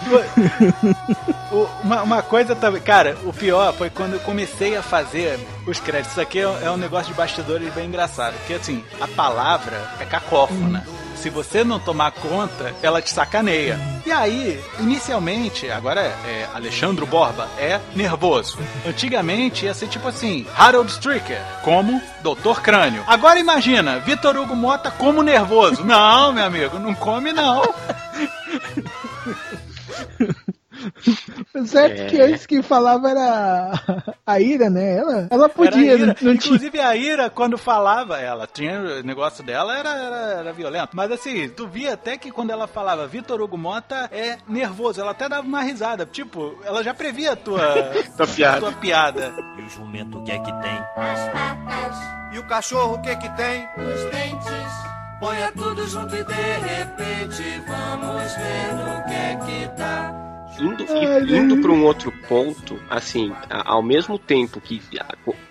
Uma, 1.82 2.02
uma 2.02 2.22
coisa 2.22 2.54
também, 2.54 2.80
cara, 2.82 3.16
o 3.24 3.32
pior 3.32 3.72
foi 3.72 3.88
quando 3.88 4.14
eu 4.14 4.20
comecei 4.20 4.76
a 4.76 4.82
fazer 4.82 5.40
os 5.66 5.80
créditos. 5.80 6.12
Isso 6.12 6.20
aqui 6.20 6.38
é, 6.38 6.42
é 6.42 6.70
um 6.70 6.76
negócio 6.76 7.08
de 7.08 7.14
bastidores 7.14 7.72
bem 7.72 7.86
engraçado, 7.86 8.34
porque 8.34 8.54
assim, 8.54 8.84
a 9.00 9.08
palavra 9.08 9.90
é 9.98 10.04
cacófona. 10.04 10.86
Se 11.16 11.30
você 11.30 11.64
não 11.64 11.80
tomar 11.80 12.12
conta, 12.12 12.72
ela 12.80 13.02
te 13.02 13.10
sacaneia. 13.10 13.80
E 14.06 14.12
aí, 14.12 14.62
inicialmente, 14.78 15.68
agora 15.68 16.00
é, 16.00 16.30
é 16.30 16.48
Alexandre 16.54 17.04
Borba, 17.04 17.48
é 17.58 17.80
nervoso. 17.96 18.58
Antigamente 18.86 19.64
ia 19.64 19.74
ser 19.74 19.88
tipo 19.88 20.06
assim, 20.06 20.46
Harold 20.56 20.92
Stricker, 20.92 21.42
como 21.64 22.00
Doutor 22.22 22.60
Crânio. 22.60 23.02
Agora 23.06 23.40
imagina, 23.40 23.98
Vitor 23.98 24.36
Hugo 24.36 24.54
Mota 24.54 24.92
como 24.92 25.22
nervoso. 25.22 25.84
Não, 25.84 26.32
meu 26.32 26.44
amigo, 26.44 26.78
não 26.78 26.94
come 26.94 27.32
não. 27.32 27.62
Certo 31.66 32.00
É. 32.02 32.06
que 32.06 32.20
antes 32.20 32.46
quem 32.46 32.62
falava 32.62 33.10
era 33.10 33.72
a 34.26 34.40
Ira, 34.40 34.70
né? 34.70 34.96
Ela, 34.98 35.26
ela 35.30 35.48
podia, 35.48 35.98
não, 35.98 36.06
não 36.06 36.14
tinha. 36.14 36.32
Inclusive 36.34 36.80
a 36.80 36.94
Ira, 36.96 37.30
quando 37.30 37.58
falava, 37.58 38.18
ela 38.20 38.46
tinha 38.46 38.80
o 38.80 39.02
negócio 39.02 39.42
dela, 39.44 39.76
era, 39.76 39.90
era, 39.90 40.16
era 40.40 40.52
violento. 40.52 40.90
Mas 40.94 41.10
assim, 41.10 41.48
tu 41.48 41.66
via 41.66 41.94
até 41.94 42.16
que 42.16 42.30
quando 42.30 42.50
ela 42.50 42.66
falava 42.66 43.06
Vitor 43.06 43.40
Hugo 43.40 43.58
Mota 43.58 44.08
é 44.12 44.38
nervoso, 44.48 45.00
ela 45.00 45.10
até 45.12 45.28
dava 45.28 45.46
uma 45.46 45.62
risada. 45.62 46.06
Tipo, 46.06 46.58
ela 46.64 46.82
já 46.82 46.94
previa 46.94 47.32
a 47.32 47.36
tua, 47.36 47.60
Tua 48.16 48.26
piada. 48.26 48.56
a 48.56 48.60
tua 48.60 48.72
piada. 48.72 49.34
E 49.58 49.62
o 49.62 49.68
jumento 49.68 50.18
o 50.18 50.24
que 50.24 50.32
é 50.32 50.38
que 50.38 50.52
tem? 50.62 50.78
E 52.32 52.38
o 52.38 52.46
cachorro 52.46 52.94
o 52.94 53.02
que 53.02 53.14
que 53.16 53.28
tem? 53.36 53.66
Ponha 55.20 55.50
tudo 55.52 55.84
junto 55.88 56.14
e 56.14 56.22
de 56.22 56.32
repente 56.32 57.62
vamos 57.66 58.32
ver 58.36 58.74
no 58.74 59.04
que 59.04 59.14
é 59.14 59.36
que 59.44 59.76
tá. 59.76 60.27
Indo, 60.60 60.84
Ai, 60.88 61.20
e- 61.22 61.36
indo 61.36 61.54
gente. 61.54 61.62
para 61.62 61.70
um 61.72 61.84
outro 61.84 62.12
ponto, 62.28 62.78
assim, 62.90 63.32
ao 63.48 63.82
mesmo 63.82 64.18
tempo 64.18 64.60
que 64.60 64.80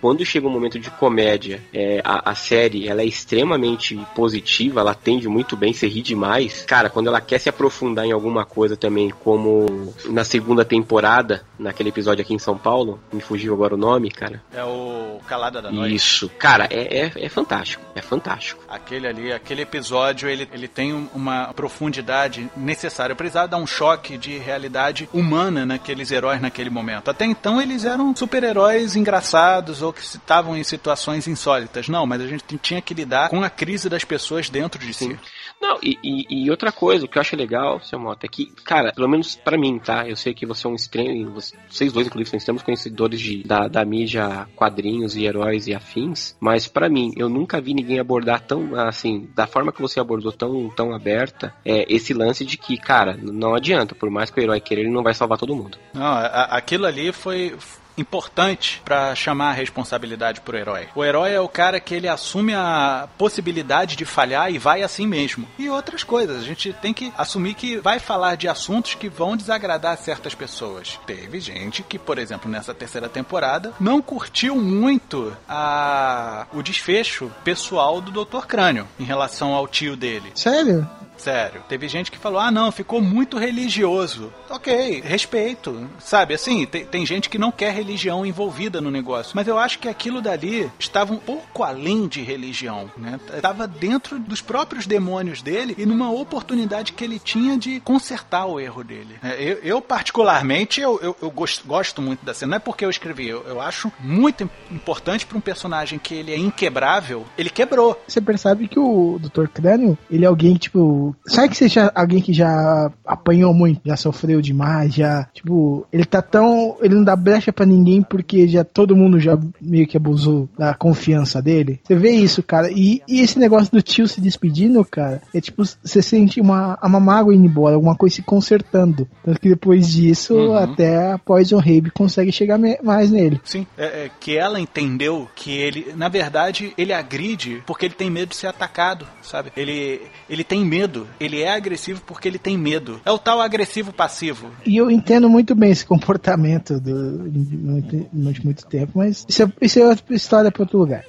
quando 0.00 0.24
chega 0.24 0.46
um 0.46 0.50
momento 0.50 0.78
de 0.78 0.90
comédia, 0.90 1.62
é, 1.72 2.00
a, 2.04 2.30
a 2.30 2.34
série 2.34 2.88
ela 2.88 3.02
é 3.02 3.06
extremamente 3.06 3.98
positiva, 4.14 4.80
ela 4.80 4.90
atende 4.92 5.28
muito 5.28 5.56
bem, 5.56 5.72
você 5.72 5.86
ri 5.86 6.02
demais. 6.02 6.64
Cara, 6.66 6.90
quando 6.90 7.06
ela 7.08 7.20
quer 7.20 7.38
se 7.38 7.48
aprofundar 7.48 8.04
em 8.04 8.12
alguma 8.12 8.44
coisa 8.44 8.76
também, 8.76 9.10
como 9.10 9.92
na 10.06 10.24
segunda 10.24 10.64
temporada, 10.64 11.42
naquele 11.58 11.88
episódio 11.88 12.22
aqui 12.22 12.34
em 12.34 12.38
São 12.38 12.56
Paulo, 12.58 13.00
me 13.12 13.20
fugiu 13.20 13.54
agora 13.54 13.74
o 13.74 13.78
nome, 13.78 14.10
cara. 14.10 14.42
É 14.52 14.62
o 14.64 15.20
Calada 15.26 15.60
da 15.62 15.70
Noite. 15.70 15.94
Isso, 15.94 16.28
cara, 16.38 16.66
é, 16.70 17.06
é, 17.06 17.12
é 17.16 17.28
fantástico, 17.28 17.82
é 17.94 18.02
fantástico. 18.02 18.62
Aquele 18.68 19.06
ali, 19.06 19.32
aquele 19.32 19.62
episódio, 19.62 20.28
ele, 20.28 20.48
ele 20.52 20.68
tem 20.68 20.92
um- 20.92 21.08
uma 21.14 21.52
profundidade 21.54 22.48
necessária. 22.56 23.12
Eu 23.12 23.16
precisava 23.16 23.48
dar 23.48 23.56
um 23.58 23.66
choque 23.66 24.16
de 24.18 24.36
realidade 24.38 24.97
humana 25.12 25.66
naqueles 25.66 26.10
heróis 26.10 26.40
naquele 26.40 26.70
momento. 26.70 27.10
Até 27.10 27.24
então 27.26 27.60
eles 27.60 27.84
eram 27.84 28.14
super-heróis 28.16 28.96
engraçados 28.96 29.82
ou 29.82 29.92
que 29.92 30.00
estavam 30.00 30.56
em 30.56 30.64
situações 30.64 31.26
insólitas. 31.28 31.88
Não, 31.88 32.06
mas 32.06 32.20
a 32.22 32.26
gente 32.26 32.44
tinha 32.58 32.80
que 32.80 32.94
lidar 32.94 33.28
com 33.28 33.42
a 33.42 33.50
crise 33.50 33.88
das 33.88 34.04
pessoas 34.04 34.48
dentro 34.48 34.78
de 34.84 34.94
si. 34.94 35.18
Não, 35.60 35.76
e, 35.82 35.98
e- 36.04 36.44
e 36.44 36.50
outra 36.50 36.70
coisa, 36.70 37.04
o 37.04 37.08
que 37.08 37.18
eu 37.18 37.20
acho 37.20 37.34
legal, 37.34 37.80
seu 37.80 37.98
Mota, 37.98 38.26
é 38.26 38.28
que, 38.28 38.46
cara, 38.64 38.92
pelo 38.92 39.08
menos 39.08 39.34
pra 39.34 39.58
mim, 39.58 39.78
tá? 39.78 40.06
Eu 40.08 40.14
sei 40.14 40.32
que 40.32 40.46
você 40.46 40.66
é 40.66 40.70
um 40.70 40.74
extremo, 40.74 41.32
você- 41.32 41.56
vocês 41.68 41.92
dois, 41.92 42.06
inclusive, 42.06 42.30
são 42.30 42.36
extremos 42.38 42.62
conhecedores 42.62 43.20
de, 43.20 43.42
da, 43.42 43.66
da 43.66 43.84
mídia, 43.84 44.46
quadrinhos 44.54 45.16
e 45.16 45.24
heróis 45.24 45.66
e 45.66 45.74
afins, 45.74 46.36
mas 46.38 46.68
pra 46.68 46.88
mim, 46.88 47.12
eu 47.16 47.28
nunca 47.28 47.60
vi 47.60 47.74
ninguém 47.74 47.98
abordar 47.98 48.40
tão, 48.40 48.72
assim, 48.76 49.28
da 49.34 49.48
forma 49.48 49.72
que 49.72 49.80
você 49.82 49.98
abordou, 49.98 50.30
tão, 50.30 50.70
tão 50.70 50.94
aberta, 50.94 51.52
é, 51.64 51.84
esse 51.92 52.14
lance 52.14 52.44
de 52.44 52.56
que, 52.56 52.76
cara, 52.76 53.18
não 53.20 53.52
adianta, 53.54 53.96
por 53.96 54.08
mais 54.10 54.30
que 54.30 54.38
o 54.38 54.42
herói 54.42 54.60
queira, 54.60 54.87
ele 54.88 54.94
não 54.96 55.02
vai 55.02 55.14
salvar 55.14 55.38
todo 55.38 55.54
mundo. 55.54 55.78
Não, 55.94 56.02
a- 56.04 56.48
aquilo 56.50 56.86
ali 56.86 57.12
foi 57.12 57.56
importante 57.96 58.80
pra 58.84 59.12
chamar 59.16 59.50
a 59.50 59.52
responsabilidade 59.54 60.40
pro 60.40 60.56
herói. 60.56 60.86
O 60.94 61.04
herói 61.04 61.32
é 61.32 61.40
o 61.40 61.48
cara 61.48 61.80
que 61.80 61.92
ele 61.92 62.06
assume 62.06 62.54
a 62.54 63.08
possibilidade 63.18 63.96
de 63.96 64.04
falhar 64.04 64.52
e 64.52 64.56
vai 64.58 64.82
assim 64.82 65.04
mesmo. 65.04 65.48
E 65.58 65.68
outras 65.68 66.04
coisas, 66.04 66.40
a 66.40 66.44
gente 66.44 66.72
tem 66.74 66.94
que 66.94 67.12
assumir 67.18 67.54
que 67.54 67.78
vai 67.78 67.98
falar 67.98 68.36
de 68.36 68.46
assuntos 68.46 68.94
que 68.94 69.08
vão 69.08 69.36
desagradar 69.36 69.96
certas 69.98 70.32
pessoas. 70.32 70.98
Teve 71.06 71.40
gente 71.40 71.82
que, 71.82 71.98
por 71.98 72.18
exemplo, 72.18 72.48
nessa 72.48 72.72
terceira 72.72 73.08
temporada, 73.08 73.72
não 73.80 74.00
curtiu 74.00 74.54
muito 74.54 75.36
a 75.48 76.46
o 76.52 76.62
desfecho 76.62 77.30
pessoal 77.42 78.00
do 78.00 78.24
Dr. 78.24 78.46
Crânio 78.46 78.86
em 79.00 79.04
relação 79.04 79.54
ao 79.54 79.66
tio 79.66 79.96
dele. 79.96 80.30
Sério? 80.36 80.88
Sério. 81.18 81.62
Teve 81.68 81.88
gente 81.88 82.10
que 82.10 82.16
falou: 82.18 82.38
ah, 82.38 82.50
não, 82.50 82.70
ficou 82.72 83.00
muito 83.02 83.36
religioso. 83.38 84.32
Ok, 84.48 85.02
respeito. 85.04 85.88
Sabe, 85.98 86.34
assim, 86.34 86.64
tem, 86.64 86.84
tem 86.86 87.04
gente 87.04 87.28
que 87.28 87.38
não 87.38 87.50
quer 87.52 87.72
religião 87.74 88.24
envolvida 88.24 88.80
no 88.80 88.90
negócio. 88.90 89.32
Mas 89.34 89.46
eu 89.46 89.58
acho 89.58 89.78
que 89.78 89.88
aquilo 89.88 90.22
dali 90.22 90.70
estava 90.78 91.12
um 91.12 91.18
pouco 91.18 91.62
além 91.62 92.06
de 92.08 92.22
religião, 92.22 92.90
né? 92.96 93.18
Estava 93.34 93.66
dentro 93.66 94.18
dos 94.18 94.40
próprios 94.40 94.86
demônios 94.86 95.42
dele 95.42 95.74
e 95.76 95.84
numa 95.84 96.10
oportunidade 96.10 96.92
que 96.92 97.04
ele 97.04 97.18
tinha 97.18 97.58
de 97.58 97.80
consertar 97.80 98.46
o 98.46 98.58
erro 98.60 98.82
dele. 98.84 99.16
É, 99.22 99.36
Eu, 99.42 99.58
eu, 99.62 99.82
particularmente, 99.82 100.80
eu, 100.80 100.98
eu, 101.02 101.16
eu 101.20 101.30
gosto, 101.30 101.66
gosto 101.66 102.00
muito 102.00 102.24
da 102.24 102.32
cena. 102.32 102.50
Não 102.50 102.56
é 102.56 102.60
porque 102.60 102.84
eu 102.84 102.90
escrevi, 102.90 103.28
eu, 103.28 103.44
eu 103.46 103.60
acho 103.60 103.92
muito 104.00 104.44
im- 104.44 104.50
importante 104.70 105.26
para 105.26 105.36
um 105.36 105.40
personagem 105.40 105.98
que 105.98 106.14
ele 106.14 106.32
é 106.32 106.38
inquebrável, 106.38 107.24
ele 107.36 107.50
quebrou. 107.50 108.00
Você 108.06 108.20
percebe 108.20 108.68
que 108.68 108.78
o 108.78 109.18
Dr. 109.20 109.46
Crânio, 109.48 109.98
ele 110.10 110.24
é 110.24 110.28
alguém 110.28 110.54
tipo. 110.56 111.07
Sabe 111.26 111.48
que 111.54 111.68
já. 111.68 111.90
Alguém 111.94 112.20
que 112.20 112.32
já 112.32 112.90
apanhou 113.06 113.52
muito, 113.54 113.80
já 113.84 113.96
sofreu 113.96 114.40
demais, 114.40 114.94
já. 114.94 115.28
Tipo, 115.32 115.86
ele 115.92 116.04
tá 116.04 116.22
tão. 116.22 116.76
Ele 116.80 116.94
não 116.94 117.04
dá 117.04 117.16
brecha 117.16 117.52
pra 117.52 117.66
ninguém 117.66 118.02
porque 118.02 118.46
já 118.48 118.64
todo 118.64 118.96
mundo 118.96 119.18
já 119.18 119.38
meio 119.60 119.86
que 119.86 119.96
abusou 119.96 120.48
da 120.58 120.74
confiança 120.74 121.40
dele. 121.42 121.80
Você 121.84 121.94
vê 121.94 122.10
isso, 122.10 122.42
cara. 122.42 122.70
E, 122.70 123.02
e 123.08 123.20
esse 123.20 123.38
negócio 123.38 123.70
do 123.72 123.82
tio 123.82 124.06
se 124.08 124.20
despedindo, 124.20 124.84
cara, 124.84 125.20
é 125.34 125.40
tipo, 125.40 125.64
você 125.64 126.02
sente 126.02 126.40
uma, 126.40 126.78
uma 126.82 127.00
mágoa 127.00 127.34
indo 127.34 127.44
embora, 127.46 127.74
alguma 127.74 127.96
coisa 127.96 128.16
se 128.16 128.22
consertando. 128.22 129.06
Tanto 129.24 129.40
que 129.40 129.48
depois 129.48 129.88
disso, 129.90 130.34
Uhum. 130.34 130.56
até 130.56 131.12
a 131.12 131.18
Poison 131.18 131.58
Rabe 131.58 131.90
consegue 131.90 132.32
chegar 132.32 132.58
mais 132.82 133.10
nele. 133.10 133.40
Sim, 133.44 133.66
é, 133.76 133.84
é, 133.84 134.10
que 134.20 134.36
ela 134.36 134.58
entendeu 134.60 135.28
que 135.34 135.50
ele, 135.52 135.92
na 135.96 136.08
verdade, 136.08 136.72
ele 136.76 136.92
agride 136.92 137.62
porque 137.66 137.86
ele 137.86 137.94
tem 137.94 138.10
medo 138.10 138.30
de 138.30 138.36
ser 138.36 138.46
atacado, 138.46 139.06
sabe? 139.22 139.50
Ele, 139.56 140.00
ele 140.28 140.44
tem 140.44 140.64
medo, 140.64 140.97
ele 141.20 141.42
é 141.42 141.52
agressivo 141.52 142.00
porque 142.06 142.28
ele 142.28 142.38
tem 142.38 142.56
medo. 142.56 143.00
É 143.04 143.10
o 143.10 143.18
tal 143.18 143.40
agressivo 143.40 143.92
passivo. 143.92 144.50
E 144.64 144.76
eu 144.76 144.90
entendo 144.90 145.28
muito 145.28 145.54
bem 145.54 145.70
esse 145.70 145.84
comportamento 145.84 146.80
do, 146.80 147.28
de 147.28 147.56
muito, 147.56 148.08
durante 148.12 148.44
muito 148.44 148.66
tempo, 148.66 148.92
mas 148.96 149.24
isso 149.28 149.42
é, 149.42 149.52
isso 149.60 149.78
é 149.78 149.86
outra 149.86 150.14
história 150.14 150.50
para 150.50 150.62
outro 150.62 150.78
lugar. 150.78 151.04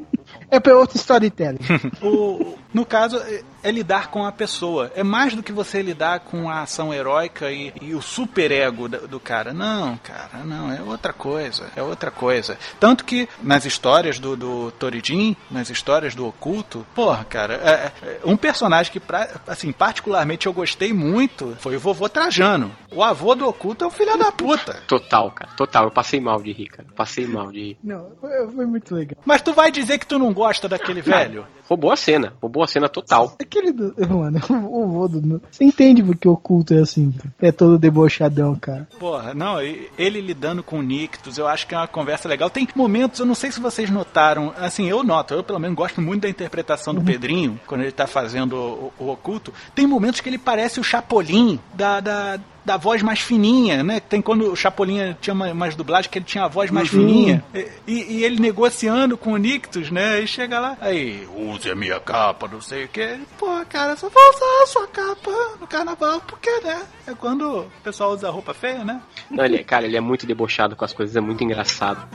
é 0.50 0.60
para 0.60 0.76
outro 0.78 0.96
storytelling. 0.96 1.58
O, 2.02 2.56
no 2.74 2.84
caso, 2.84 3.22
é 3.62 3.70
lidar 3.70 4.10
com 4.10 4.26
a 4.26 4.32
pessoa. 4.32 4.92
É 4.94 5.02
mais 5.02 5.34
do 5.34 5.42
que 5.42 5.52
você 5.52 5.80
lidar 5.80 6.20
com 6.20 6.50
a 6.50 6.62
ação 6.62 6.92
heróica 6.92 7.50
e, 7.50 7.72
e 7.80 7.94
o 7.94 8.02
superego 8.02 8.88
do, 8.88 9.08
do 9.08 9.20
cara. 9.20 9.54
Não, 9.54 9.96
cara, 9.98 10.44
não, 10.44 10.70
é 10.70 10.82
outra 10.82 11.12
coisa. 11.12 11.70
É 11.76 11.82
outra 11.82 12.10
coisa. 12.10 12.58
Tanto 12.78 13.04
que 13.04 13.28
nas 13.40 13.64
histórias 13.64 14.18
do, 14.18 14.36
do 14.36 14.70
Torijin, 14.72 15.36
nas 15.50 15.70
histórias 15.70 16.14
do 16.14 16.26
oculto, 16.26 16.84
porra, 16.94 17.24
cara, 17.24 17.54
é, 17.54 17.92
é, 18.06 18.20
um 18.24 18.36
personagem 18.36 18.92
que, 18.92 19.00
pra, 19.00 19.28
assim, 19.46 19.72
particularmente 19.72 20.46
eu 20.46 20.52
gostei 20.52 20.92
muito 20.92 21.56
foi 21.60 21.76
o 21.76 21.80
vovô 21.80 22.08
Trajano. 22.08 22.70
O 22.90 23.02
avô 23.02 23.34
do 23.34 23.48
oculto 23.48 23.84
é 23.84 23.86
o 23.86 23.90
filho 23.90 24.18
da 24.18 24.32
puta. 24.32 24.82
Total, 24.86 25.30
cara. 25.30 25.52
Total. 25.56 25.84
Eu 25.84 25.90
passei 25.90 26.20
mal 26.20 26.42
de 26.42 26.52
rir, 26.52 26.66
cara. 26.66 26.88
Passei 26.94 27.26
mal 27.26 27.52
de 27.52 27.60
rir. 27.60 27.78
Não, 27.82 28.10
foi, 28.20 28.30
foi 28.52 28.66
muito 28.66 28.94
legal. 28.94 29.16
Mas 29.24 29.42
tu 29.42 29.52
vai 29.52 29.70
dizer 29.70 29.98
que 29.98 30.06
tu 30.06 30.18
não 30.18 30.32
gosta 30.32 30.68
daquele 30.68 31.00
velho? 31.00 31.46
Roubou 31.68 31.90
a 31.90 31.96
cena. 31.96 32.34
Roubou 32.40 32.62
a 32.62 32.66
cena 32.66 32.88
total. 32.88 33.34
Aquele 33.40 33.72
do. 33.72 33.94
Mano, 34.08 34.40
o 34.70 34.86
vô 34.86 35.08
do. 35.08 35.40
Você 35.50 35.64
entende 35.64 36.02
porque 36.02 36.28
o 36.28 36.32
oculto 36.32 36.74
é 36.74 36.78
assim. 36.80 37.12
É 37.40 37.50
todo 37.50 37.78
debochadão, 37.78 38.54
cara. 38.54 38.88
Porra, 38.98 39.32
não, 39.34 39.60
ele 39.60 40.20
lidando 40.20 40.62
com 40.62 40.78
o 40.78 40.82
Nictus, 40.82 41.38
eu 41.38 41.46
acho 41.48 41.66
que 41.66 41.74
é 41.74 41.78
uma 41.78 41.88
conversa 41.88 42.28
legal. 42.28 42.50
Tem 42.50 42.68
momentos, 42.74 43.20
eu 43.20 43.26
não 43.26 43.34
sei 43.34 43.50
se 43.50 43.60
vocês 43.60 43.88
notaram, 43.90 44.52
assim, 44.58 44.88
eu 44.88 45.02
noto, 45.02 45.34
eu 45.34 45.42
pelo 45.42 45.58
menos 45.58 45.76
gosto 45.76 46.00
muito 46.00 46.22
da 46.22 46.28
interpretação 46.28 46.94
do 46.94 47.02
Pedrinho, 47.02 47.58
quando 47.66 47.82
ele 47.82 47.92
tá 47.92 48.06
fazendo 48.06 48.54
o, 48.56 48.92
o- 48.98 49.04
o 49.04 49.10
oculto. 49.10 49.52
Tem 49.74 49.86
momentos 49.86 50.20
que 50.20 50.28
ele 50.28 50.38
parece 50.38 50.80
o 50.80 50.84
Chapolin 50.84 51.58
da. 51.74 52.00
da 52.00 52.38
da 52.64 52.76
voz 52.76 53.02
mais 53.02 53.20
fininha, 53.20 53.82
né? 53.82 54.00
Tem 54.00 54.22
quando 54.22 54.50
o 54.50 54.56
Chapolin 54.56 55.14
tinha 55.20 55.34
uma, 55.34 55.52
umas 55.52 55.74
dublagens 55.76 56.10
que 56.10 56.18
ele 56.18 56.24
tinha 56.24 56.44
a 56.44 56.48
voz 56.48 56.70
mais 56.70 56.88
fininha. 56.88 57.44
E, 57.86 58.16
e 58.16 58.24
ele 58.24 58.40
negociando 58.40 59.16
com 59.18 59.32
o 59.32 59.36
Nictus, 59.36 59.90
né? 59.90 60.20
E 60.20 60.26
chega 60.26 60.58
lá, 60.58 60.76
aí, 60.80 61.28
use 61.36 61.70
a 61.70 61.74
minha 61.74 62.00
capa, 62.00 62.48
não 62.48 62.60
sei 62.60 62.84
o 62.84 62.88
que. 62.88 63.18
Pô, 63.38 63.46
cara, 63.68 63.94
só 63.96 64.08
vou 64.08 64.22
usar 64.34 64.62
a 64.62 64.66
sua 64.66 64.86
capa 64.88 65.30
no 65.60 65.66
carnaval, 65.66 66.20
porque, 66.26 66.50
né? 66.62 66.82
É 67.06 67.12
quando 67.14 67.60
o 67.60 67.66
pessoal 67.82 68.12
usa 68.12 68.30
roupa 68.30 68.54
feia, 68.54 68.82
né? 68.82 69.00
Não, 69.30 69.44
ele, 69.44 69.56
é- 69.56 69.64
cara, 69.64 69.84
ele 69.84 69.96
é 69.96 70.00
muito 70.00 70.24
debochado 70.26 70.74
com 70.74 70.84
as 70.84 70.92
coisas, 70.92 71.14
é 71.16 71.20
muito 71.20 71.44
engraçado. 71.44 72.06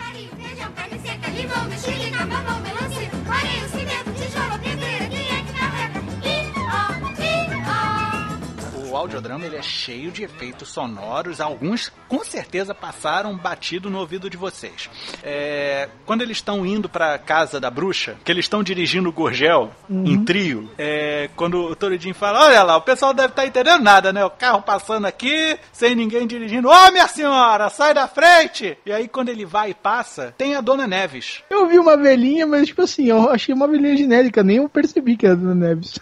Audiodrama 8.99 9.45
ele 9.45 9.55
é 9.55 9.61
cheio 9.61 10.11
de 10.11 10.23
efeitos 10.23 10.69
sonoros, 10.69 11.41
alguns 11.41 11.91
com 12.07 12.23
certeza 12.23 12.73
passaram 12.73 13.35
batido 13.35 13.89
no 13.89 13.99
ouvido 13.99 14.29
de 14.29 14.37
vocês. 14.37 14.89
É, 15.23 15.89
quando 16.05 16.21
eles 16.21 16.37
estão 16.37 16.65
indo 16.65 16.89
pra 16.89 17.17
casa 17.17 17.59
da 17.59 17.69
bruxa, 17.69 18.17
que 18.23 18.31
eles 18.31 18.45
estão 18.45 18.63
dirigindo 18.63 19.09
o 19.09 19.11
Gorgel 19.11 19.71
em 19.89 20.23
trio, 20.23 20.69
é, 20.77 21.29
quando 21.35 21.59
o 21.59 21.75
Toridinho 21.75 22.15
fala: 22.15 22.45
Olha 22.45 22.63
lá, 22.63 22.77
o 22.77 22.81
pessoal 22.81 23.13
deve 23.13 23.29
estar 23.29 23.45
entendendo 23.45 23.83
nada, 23.83 24.11
né? 24.11 24.23
O 24.23 24.29
carro 24.29 24.61
passando 24.61 25.05
aqui, 25.05 25.57
sem 25.71 25.95
ninguém 25.95 26.27
dirigindo. 26.27 26.69
Ô 26.69 26.91
minha 26.91 27.07
senhora, 27.07 27.69
sai 27.69 27.93
da 27.93 28.07
frente! 28.07 28.77
E 28.85 28.91
aí, 28.91 29.07
quando 29.07 29.29
ele 29.29 29.45
vai 29.45 29.71
e 29.71 29.73
passa, 29.73 30.33
tem 30.37 30.55
a 30.55 30.61
Dona 30.61 30.87
Neves. 30.87 31.43
Eu 31.49 31.67
vi 31.67 31.79
uma 31.79 31.97
velhinha, 31.97 32.45
mas 32.45 32.67
tipo 32.67 32.81
assim, 32.81 33.05
eu 33.05 33.29
achei 33.29 33.53
uma 33.53 33.67
velhinha 33.67 33.95
genérica, 33.95 34.43
nem 34.43 34.57
eu 34.57 34.69
percebi 34.69 35.15
que 35.15 35.25
era 35.25 35.35
Dona 35.35 35.55
Neves. 35.55 35.99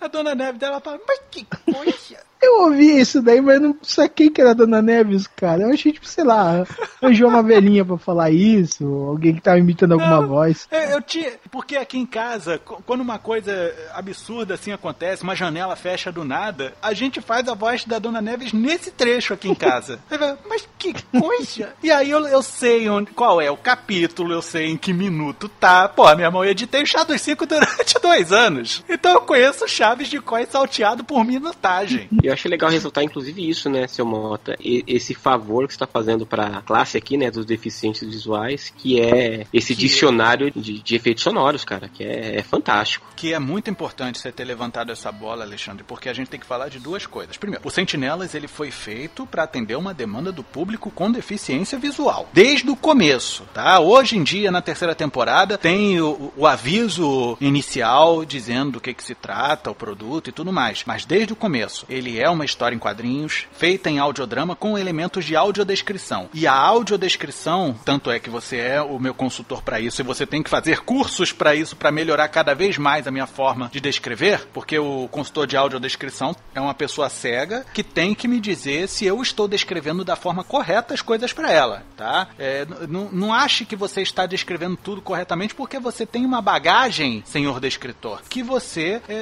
A 0.00 0.08
Dona 0.08 0.34
Neves 0.34 0.60
dela 0.60 0.80
fala: 0.80 1.00
Mas 1.08 1.20
que 1.30 1.46
coisa! 1.46 2.22
Eu 2.44 2.62
ouvi 2.62 3.00
isso 3.00 3.22
daí, 3.22 3.40
mas 3.40 3.60
não 3.60 3.76
saquei 3.82 4.28
que 4.28 4.40
era 4.40 4.54
Dona 4.54 4.82
Neves, 4.82 5.26
cara. 5.26 5.62
Eu 5.62 5.70
achei, 5.70 5.92
tipo, 5.92 6.06
sei 6.06 6.24
lá, 6.24 6.66
arranjou 7.00 7.28
uma 7.28 7.42
velhinha 7.42 7.84
pra 7.84 7.96
falar 7.96 8.30
isso, 8.30 8.84
alguém 8.84 9.34
que 9.34 9.40
tava 9.40 9.58
imitando 9.58 9.92
alguma 9.92 10.20
Não, 10.20 10.28
voz. 10.28 10.68
É, 10.70 10.94
eu 10.94 11.02
tinha. 11.02 11.32
Porque 11.50 11.76
aqui 11.76 11.98
em 11.98 12.06
casa, 12.06 12.58
quando 12.58 13.00
uma 13.00 13.18
coisa 13.18 13.74
absurda 13.94 14.54
assim 14.54 14.72
acontece, 14.72 15.22
uma 15.22 15.34
janela 15.34 15.76
fecha 15.76 16.12
do 16.12 16.24
nada, 16.24 16.74
a 16.82 16.92
gente 16.92 17.20
faz 17.20 17.48
a 17.48 17.54
voz 17.54 17.84
da 17.84 17.98
Dona 17.98 18.20
Neves 18.20 18.52
nesse 18.52 18.90
trecho 18.90 19.34
aqui 19.34 19.48
em 19.48 19.54
casa. 19.54 19.98
Mas 20.48 20.68
que 20.78 20.94
coisa! 21.18 21.72
E 21.82 21.90
aí 21.90 22.10
eu, 22.10 22.26
eu 22.26 22.42
sei 22.42 22.88
onde, 22.88 23.10
qual 23.12 23.40
é 23.40 23.50
o 23.50 23.56
capítulo, 23.56 24.32
eu 24.32 24.42
sei 24.42 24.66
em 24.66 24.76
que 24.76 24.92
minuto 24.92 25.48
tá. 25.48 25.88
Pô, 25.88 26.14
minha 26.14 26.30
mão, 26.30 26.44
eu 26.44 26.50
editei 26.50 26.82
o 26.82 26.86
Chá 26.86 27.04
dos 27.04 27.20
Cinco 27.20 27.46
durante 27.46 27.94
dois 28.00 28.32
anos. 28.32 28.84
Então 28.88 29.12
eu 29.12 29.20
conheço 29.22 29.66
Chaves 29.68 30.08
de 30.08 30.20
Cois 30.20 30.48
salteado 30.48 31.04
por 31.04 31.24
minutagem. 31.24 32.08
E 32.22 32.26
eu 32.26 32.33
achei 32.34 32.50
legal 32.50 32.70
ressaltar, 32.70 33.02
inclusive, 33.04 33.48
isso, 33.48 33.68
né, 33.70 33.86
seu 33.86 34.04
Mota? 34.04 34.56
E- 34.60 34.84
esse 34.86 35.14
favor 35.14 35.66
que 35.66 35.72
você 35.72 35.76
está 35.76 35.86
fazendo 35.86 36.26
para 36.26 36.58
a 36.58 36.62
classe 36.62 36.96
aqui, 36.98 37.16
né, 37.16 37.30
dos 37.30 37.44
deficientes 37.46 38.02
visuais, 38.02 38.72
que 38.76 39.00
é 39.00 39.46
esse 39.52 39.74
Que- 39.74 39.80
dicionário 39.80 40.50
de, 40.50 40.80
de 40.80 40.94
efeitos 40.94 41.22
sonoros, 41.22 41.64
cara, 41.64 41.88
que 41.88 42.04
é, 42.04 42.36
é 42.38 42.42
fantástico. 42.42 43.06
Que 43.16 43.32
é 43.32 43.38
muito 43.38 43.70
importante 43.70 44.18
você 44.18 44.30
ter 44.30 44.44
levantado 44.44 44.92
essa 44.92 45.10
bola, 45.10 45.44
Alexandre, 45.44 45.84
porque 45.84 46.08
a 46.08 46.12
gente 46.12 46.28
tem 46.28 46.38
que 46.40 46.46
falar 46.46 46.68
de 46.68 46.78
duas 46.78 47.06
coisas. 47.06 47.36
Primeiro, 47.36 47.66
o 47.66 47.70
Sentinelas 47.70 48.34
ele 48.34 48.48
foi 48.48 48.70
feito 48.70 49.26
para 49.26 49.44
atender 49.44 49.76
uma 49.76 49.94
demanda 49.94 50.30
do 50.32 50.42
público 50.42 50.90
com 50.90 51.10
deficiência 51.10 51.78
visual, 51.78 52.28
desde 52.32 52.68
o 52.70 52.76
começo, 52.76 53.44
tá? 53.54 53.80
Hoje 53.80 54.16
em 54.18 54.22
dia, 54.22 54.50
na 54.50 54.60
terceira 54.60 54.94
temporada, 54.94 55.56
tem 55.56 56.00
o, 56.00 56.32
o 56.36 56.46
aviso 56.46 57.36
inicial 57.40 58.24
dizendo 58.24 58.72
do 58.72 58.80
que, 58.80 58.92
que 58.92 59.02
se 59.04 59.14
trata, 59.14 59.70
o 59.70 59.74
produto 59.74 60.28
e 60.28 60.32
tudo 60.32 60.52
mais. 60.52 60.82
Mas 60.86 61.04
desde 61.04 61.32
o 61.32 61.36
começo, 61.36 61.86
ele 61.88 62.13
é 62.20 62.28
uma 62.28 62.44
história 62.44 62.74
em 62.74 62.78
quadrinhos, 62.78 63.46
feita 63.52 63.90
em 63.90 63.98
audiodrama 63.98 64.56
com 64.56 64.78
elementos 64.78 65.24
de 65.24 65.36
audiodescrição. 65.36 66.28
E 66.32 66.46
a 66.46 66.54
audiodescrição, 66.54 67.74
tanto 67.84 68.10
é 68.10 68.18
que 68.18 68.30
você 68.30 68.58
é 68.58 68.82
o 68.82 68.98
meu 68.98 69.14
consultor 69.14 69.62
para 69.62 69.80
isso 69.80 70.00
e 70.00 70.04
você 70.04 70.26
tem 70.26 70.42
que 70.42 70.50
fazer 70.50 70.80
cursos 70.80 71.32
para 71.32 71.54
isso 71.54 71.76
para 71.76 71.92
melhorar 71.92 72.28
cada 72.28 72.54
vez 72.54 72.78
mais 72.78 73.06
a 73.06 73.10
minha 73.10 73.26
forma 73.26 73.68
de 73.72 73.80
descrever, 73.80 74.48
porque 74.52 74.78
o 74.78 75.08
consultor 75.08 75.46
de 75.46 75.56
audiodescrição 75.56 76.34
é 76.54 76.60
uma 76.60 76.74
pessoa 76.74 77.08
cega 77.08 77.64
que 77.72 77.82
tem 77.82 78.14
que 78.14 78.28
me 78.28 78.40
dizer 78.40 78.88
se 78.88 79.04
eu 79.04 79.20
estou 79.22 79.48
descrevendo 79.48 80.04
da 80.04 80.16
forma 80.16 80.44
correta 80.44 80.94
as 80.94 81.02
coisas 81.02 81.32
para 81.32 81.50
ela, 81.50 81.82
tá? 81.96 82.28
É, 82.38 82.66
não 82.88 83.32
ache 83.32 83.64
que 83.64 83.76
você 83.76 84.02
está 84.02 84.26
descrevendo 84.26 84.76
tudo 84.76 85.02
corretamente 85.02 85.54
porque 85.54 85.78
você 85.78 86.06
tem 86.06 86.24
uma 86.24 86.40
bagagem, 86.40 87.22
senhor 87.26 87.60
descritor, 87.60 88.22
que 88.28 88.42
você 88.42 89.00
é, 89.08 89.14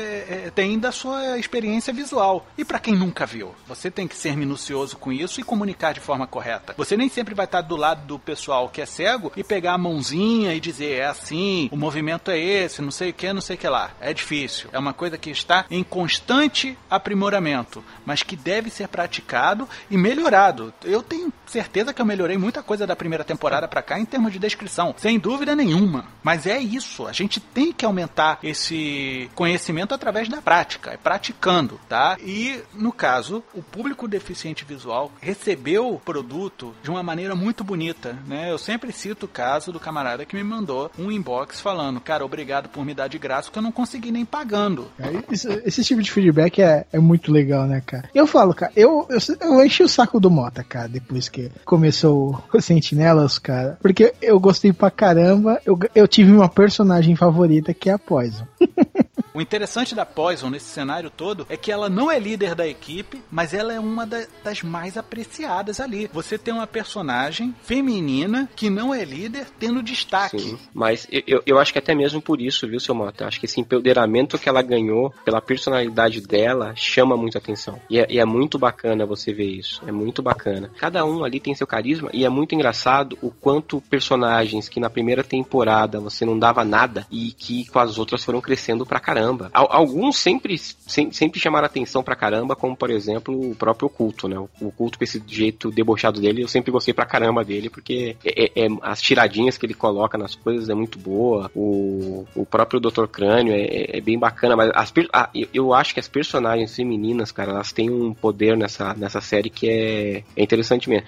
é, 0.47 0.53
tem 0.55 0.79
da 0.79 0.93
sua 0.93 1.39
experiência 1.39 1.93
visual. 1.93 2.47
E 2.57 2.65
para 2.65 2.79
quem 2.83 2.95
nunca 2.95 3.25
viu, 3.25 3.55
você 3.67 3.91
tem 3.91 4.09
que 4.09 4.17
ser 4.17 4.37
minucioso 4.37 4.97
com 4.97 5.13
isso 5.13 5.41
e 5.41 5.45
comunicar 5.45 5.95
de 5.95 6.01
forma 6.01 6.27
correta. 6.27 6.75
Você 6.77 6.97
nem 6.97 7.09
sempre 7.09 7.35
vai 7.35 7.45
estar 7.45 7.61
do 7.61 7.77
lado 7.77 8.07
do 8.07 8.19
pessoal 8.19 8.69
que 8.69 8.83
é 8.83 8.87
cego 8.87 9.33
e 9.37 9.45
pegar 9.45 9.75
a 9.75 9.79
mãozinha 9.79 10.53
e 10.53 10.61
dizer 10.61 10.99
é 10.99 11.07
assim, 11.07 11.69
o 11.73 11.77
movimento 11.77 12.31
é 12.31 12.39
esse, 12.39 12.83
não 12.83 12.91
sei 12.91 13.11
o 13.11 13.15
que, 13.15 13.33
não 13.33 13.41
sei 13.41 13.57
o 13.57 13.59
que 13.59 13.69
lá. 13.69 13.93
É 14.01 14.13
difícil. 14.13 14.69
É 14.73 14.79
uma 14.79 14.93
coisa 14.93 15.17
que 15.17 15.31
está 15.31 15.65
em 15.71 15.85
constante 15.85 16.77
aprimoramento, 16.91 17.85
mas 18.05 18.23
que 18.23 18.35
deve 18.35 18.69
ser 18.69 18.89
praticado 18.89 19.69
e 19.91 19.97
melhorado. 19.97 20.75
Eu 20.85 21.03
tenho 21.03 21.33
certeza 21.53 21.93
que 21.93 22.01
eu 22.01 22.07
melhorei 22.07 22.39
muita 22.39 22.63
coisa 22.63 22.87
da 22.87 22.97
primeira 22.97 23.23
temporada 23.23 23.69
pra 23.69 23.83
cá 23.83 24.01
em 24.01 24.07
termos 24.07 24.33
de 24.33 24.39
descrição, 24.39 24.95
sem 24.97 25.19
dúvida 25.19 25.55
nenhuma. 25.55 26.07
Mas 26.23 26.47
é 26.47 26.59
isso, 26.59 27.07
a 27.07 27.13
gente 27.13 27.39
tem 27.39 27.73
que 27.73 27.85
aumentar 27.85 28.39
esse 28.43 29.31
conhecimento 29.35 29.95
através 29.95 30.29
da 30.29 30.41
prática, 30.41 30.93
é 30.93 30.97
praticando, 30.97 31.79
tá? 31.89 32.17
E 32.25 32.63
no 32.75 32.93
caso, 32.93 33.45
o 33.55 33.63
público 33.63 34.09
deficiente 34.09 34.65
visual 34.65 35.13
recebeu 35.21 35.93
o 35.93 36.01
produto 36.01 36.75
de 36.83 36.91
uma 36.91 37.03
maneira 37.03 37.35
muito 37.35 37.63
bonita, 37.63 38.17
né? 38.27 38.51
Eu 38.51 38.59
sempre 38.59 38.91
cito 38.91 39.27
o 39.27 39.29
caso 39.29 39.71
do 39.73 39.81
camarada 39.81 40.25
que 40.25 40.35
me 40.35 40.43
mandou 40.43 40.91
um 40.99 41.13
inbox 41.13 41.61
falando, 41.61 42.01
cara, 42.01 42.25
obrigado 42.25 42.69
por 42.71 42.85
me 42.85 42.95
dar 42.95 43.09
de 43.09 43.19
graça 43.19 43.51
que 43.51 43.59
eu 43.59 43.63
não 43.63 43.73
consegui 43.73 44.11
nem 44.11 44.25
pagando. 44.25 44.91
Esse, 45.31 45.49
esse 45.67 45.85
tipo 45.85 46.01
de 46.01 46.11
feedback 46.11 46.63
é, 46.63 46.87
é 46.93 46.99
muito 46.99 47.31
legal, 47.31 47.67
né, 47.67 47.83
cara? 47.85 48.09
Eu 48.15 48.27
falo, 48.27 48.55
cara, 48.55 48.73
eu, 48.75 49.07
eu, 49.11 49.19
eu 49.41 49.65
enchi 49.65 49.83
o 49.83 49.89
saco 49.89 50.19
do 50.19 50.31
Mota, 50.31 50.65
cara, 50.65 50.89
depois 50.89 51.29
que 51.29 51.42
começou 51.65 52.43
o 52.53 52.61
Sentinelas, 52.61 53.39
cara. 53.39 53.79
Porque 53.81 54.13
eu 54.21 54.39
gostei 54.39 54.73
pra 54.73 54.91
caramba. 54.91 55.61
Eu, 55.65 55.79
eu 55.95 56.07
tive 56.07 56.33
uma 56.33 56.49
personagem 56.49 57.17
favorita 57.17 57.75
que 57.75 57.91
é 57.91 57.93
a 57.93 57.99
Poison. 57.99 58.47
O 59.35 59.41
interessante 59.41 59.95
da 59.95 60.05
Poison 60.05 60.51
nesse 60.51 60.67
cenário 60.67 61.09
todo 61.11 61.47
é 61.49 61.57
que 61.57 61.73
ela 61.73 61.89
não 61.89 62.11
é 62.11 62.19
líder 62.19 62.55
da 62.55 62.67
equipe, 62.69 63.23
mas 63.31 63.55
ela 63.55 63.73
é 63.73 63.81
uma 63.81 64.07
da- 64.07 64.27
das 64.45 64.63
mais 64.63 64.99
apreciadas 64.99 65.81
ali. 65.81 66.11
Você 66.13 66.37
tem 66.37 66.53
uma 66.53 66.67
personagem 66.67 67.55
feminina 67.63 68.49
que 68.55 68.69
não 68.69 68.95
é 68.95 69.05
líder 69.05 69.47
tendo 69.59 69.83
destaque. 69.83 70.39
Sim, 70.39 70.59
mas 70.75 71.07
eu- 71.11 71.43
eu, 71.47 71.59
acho 71.59 71.73
que 71.73 71.79
até 71.79 71.95
mesmo 71.95 72.21
por 72.21 72.41
isso, 72.43 72.69
viu, 72.69 72.79
seu 72.79 72.95
Mota? 72.95 73.27
Acho 73.27 73.41
que 73.41 73.47
esse 73.47 73.59
empoderamento 73.61 74.39
que 74.39 74.49
ela 74.49 74.61
ganhou 74.61 75.13
pela 75.25 75.41
personalidade 75.41 76.21
dela 76.21 76.75
chama 76.77 77.17
muita 77.17 77.39
atenção. 77.39 77.81
E 77.89 77.99
é, 77.99 78.07
e 78.11 78.19
é 78.19 78.25
muito 78.27 78.59
bacana 78.59 79.07
você 79.07 79.33
ver 79.33 79.47
isso. 79.51 79.83
É 79.87 79.93
muito 79.93 80.23
bacana. 80.23 80.71
Cada 80.77 81.05
um 81.07 81.25
ali 81.25 81.41
tem 81.41 81.55
seu 81.55 81.67
carisma 81.67 82.11
e 82.13 82.25
é 82.25 82.29
muito 82.29 82.55
engraçado 82.55 83.17
o 83.23 83.31
quanto 83.31 83.81
personagens 83.81 84.69
que 84.69 84.79
na 84.81 84.91
primeira 84.91 85.25
temporada 85.25 86.01
você 86.01 86.25
não 86.27 86.39
dava 86.39 86.65
nada 86.65 87.07
e 87.11 87.33
que 87.33 87.67
com 87.71 87.79
as 87.79 87.99
outras 87.99 88.23
foram 88.23 88.41
crescendo 88.41 88.85
pra 88.85 89.01
caramba. 89.01 89.22
Caramba. 89.23 89.51
Al- 89.53 89.69
alguns 89.71 90.19
sempre, 90.19 90.57
sem- 90.59 91.13
sempre 91.13 91.41
chamaram 91.41 91.67
atenção 91.67 92.03
pra 92.03 92.17
caramba, 92.17 92.57
como 92.57 92.77
por 92.77 92.91
exemplo 92.91 93.51
o 93.51 93.55
próprio 93.55 93.89
culto, 93.89 94.29
né? 94.29 94.39
O 94.61 94.71
culto 94.73 94.99
com 94.99 95.05
esse 95.05 95.23
jeito 95.27 95.71
debochado 95.71 96.21
dele, 96.21 96.43
eu 96.43 96.49
sempre 96.49 96.71
gostei 96.71 96.93
pra 96.95 97.07
caramba 97.07 97.45
dele, 97.45 97.71
porque 97.71 98.17
é- 98.25 98.45
é- 98.45 98.67
é- 98.67 98.69
as 98.83 99.01
tiradinhas 99.01 99.57
que 99.57 99.67
ele 99.67 99.75
coloca 99.75 100.19
nas 100.19 100.35
coisas 100.35 100.69
é 100.69 100.75
muito 100.75 100.99
boa. 100.99 101.51
O, 101.55 102.27
o 102.35 102.45
próprio 102.47 102.81
Dr. 102.81 103.07
Crânio 103.07 103.55
é, 103.55 103.99
é 103.99 104.01
bem 104.01 104.19
bacana, 104.19 104.57
mas 104.57 104.71
as 104.75 104.93
eu- 105.35 105.49
eu 105.53 105.75
acho 105.75 105.95
que 105.95 106.01
as 106.01 106.09
personagens 106.09 106.75
femininas, 106.75 107.33
cara, 107.33 107.53
elas 107.53 107.73
têm 107.73 107.91
um 107.91 108.13
poder 108.13 108.57
nessa, 108.57 108.95
nessa 108.95 109.21
série 109.21 109.51
que 109.51 109.69
é, 109.69 110.23
é 110.37 110.43
interessante 110.43 110.89
mesmo. 110.89 111.07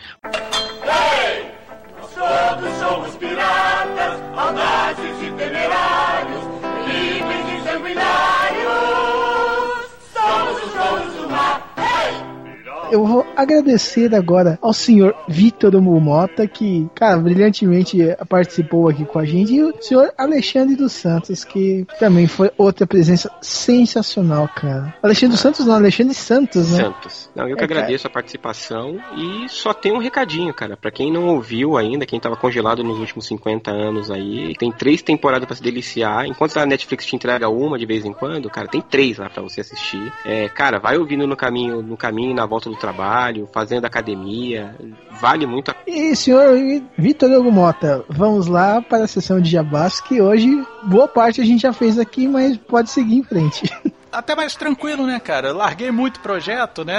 Eu 12.95 13.05
vou 13.05 13.27
agradecer 13.35 14.15
agora 14.15 14.57
ao 14.63 14.73
senhor 14.73 15.17
Vitor 15.27 15.83
Mumota, 15.83 16.47
que, 16.47 16.89
cara, 16.95 17.17
brilhantemente 17.17 17.99
participou 18.29 18.89
aqui 18.89 19.05
com 19.05 19.19
a 19.19 19.25
gente, 19.25 19.53
e 19.53 19.65
o 19.65 19.75
senhor 19.83 20.13
Alexandre 20.17 20.77
dos 20.77 20.93
Santos, 20.93 21.43
que 21.43 21.85
também 21.99 22.29
foi 22.29 22.53
outra 22.57 22.87
presença 22.87 23.29
sensacional, 23.43 24.49
cara. 24.55 24.95
Alexandre 25.03 25.33
dos 25.33 25.41
Santos 25.41 25.67
não, 25.67 25.75
Alexandre 25.75 26.15
Santos, 26.15 26.71
né? 26.71 26.85
Santos. 26.85 27.29
Não, 27.35 27.49
eu 27.49 27.57
que 27.57 27.65
É, 27.65 27.67
cara. 27.67 27.81
agradeço 27.81 28.07
a 28.07 28.11
participação 28.11 29.01
e 29.17 29.49
só 29.49 29.75
tem 29.75 29.93
um 29.93 29.99
recadinho, 29.99 30.55
cara. 30.55 30.77
Pra 30.77 30.93
quem 30.93 31.13
não 31.13 31.27
ouviu 31.31 31.77
ainda, 31.77 32.07
quem 32.07 32.21
tava 32.21 32.37
congelado 32.37 32.85
nos 32.85 33.01
últimos 33.01 33.27
50 33.27 33.73
anos 33.73 34.09
aí, 34.09 34.55
tem 34.57 34.71
três 34.71 35.03
temporadas 35.03 35.47
pra 35.47 35.57
se 35.57 35.63
deliciar. 35.65 36.27
Enquanto 36.27 36.57
a 36.59 36.65
Netflix 36.65 37.07
te 37.07 37.17
entrega 37.17 37.49
uma 37.49 37.77
de 37.77 37.87
vez 37.87 38.05
em 38.05 38.13
quando, 38.13 38.49
cara, 38.49 38.69
tem 38.69 38.81
três 38.81 39.19
lá 39.19 39.29
pra 39.29 39.43
você 39.43 39.63
assistir. 39.63 40.13
É, 40.25 40.49
cara, 40.49 40.79
vai 40.79 40.97
ouvindo 40.97 41.27
no 41.27 41.37
caminho, 41.37 41.83
no 41.83 41.97
caminho, 41.97 42.33
na 42.33 42.47
volta 42.47 42.71
do 42.71 42.84
trabalho, 42.85 43.49
fazendo 43.51 43.87
academia. 43.87 44.77
Vale 45.21 45.47
muito 45.47 45.71
a 45.71 45.77
E 45.87 46.15
senhor 46.15 46.55
Vitor 46.99 47.43
Mota, 47.45 48.05
vamos 48.09 48.47
lá 48.47 48.83
para 48.83 49.05
a 49.05 49.09
sessão 49.09 49.41
de 49.41 49.51
jabás, 49.51 50.01
que 50.01 50.21
hoje 50.21 50.63
boa 50.83 51.09
parte 51.09 51.41
a 51.41 51.45
gente 51.45 51.63
já 51.63 51.73
fez 51.73 51.99
aqui, 51.99 52.29
mas 52.29 52.59
pode 52.59 52.91
seguir 52.91 53.17
em 53.17 53.23
frente. 53.23 53.71
Até 54.15 54.35
mais 54.35 54.55
tranquilo, 54.55 55.07
né, 55.07 55.19
cara? 55.19 55.53
Larguei 55.53 55.91
muito 55.91 56.21
projeto, 56.21 56.85
né? 56.85 56.95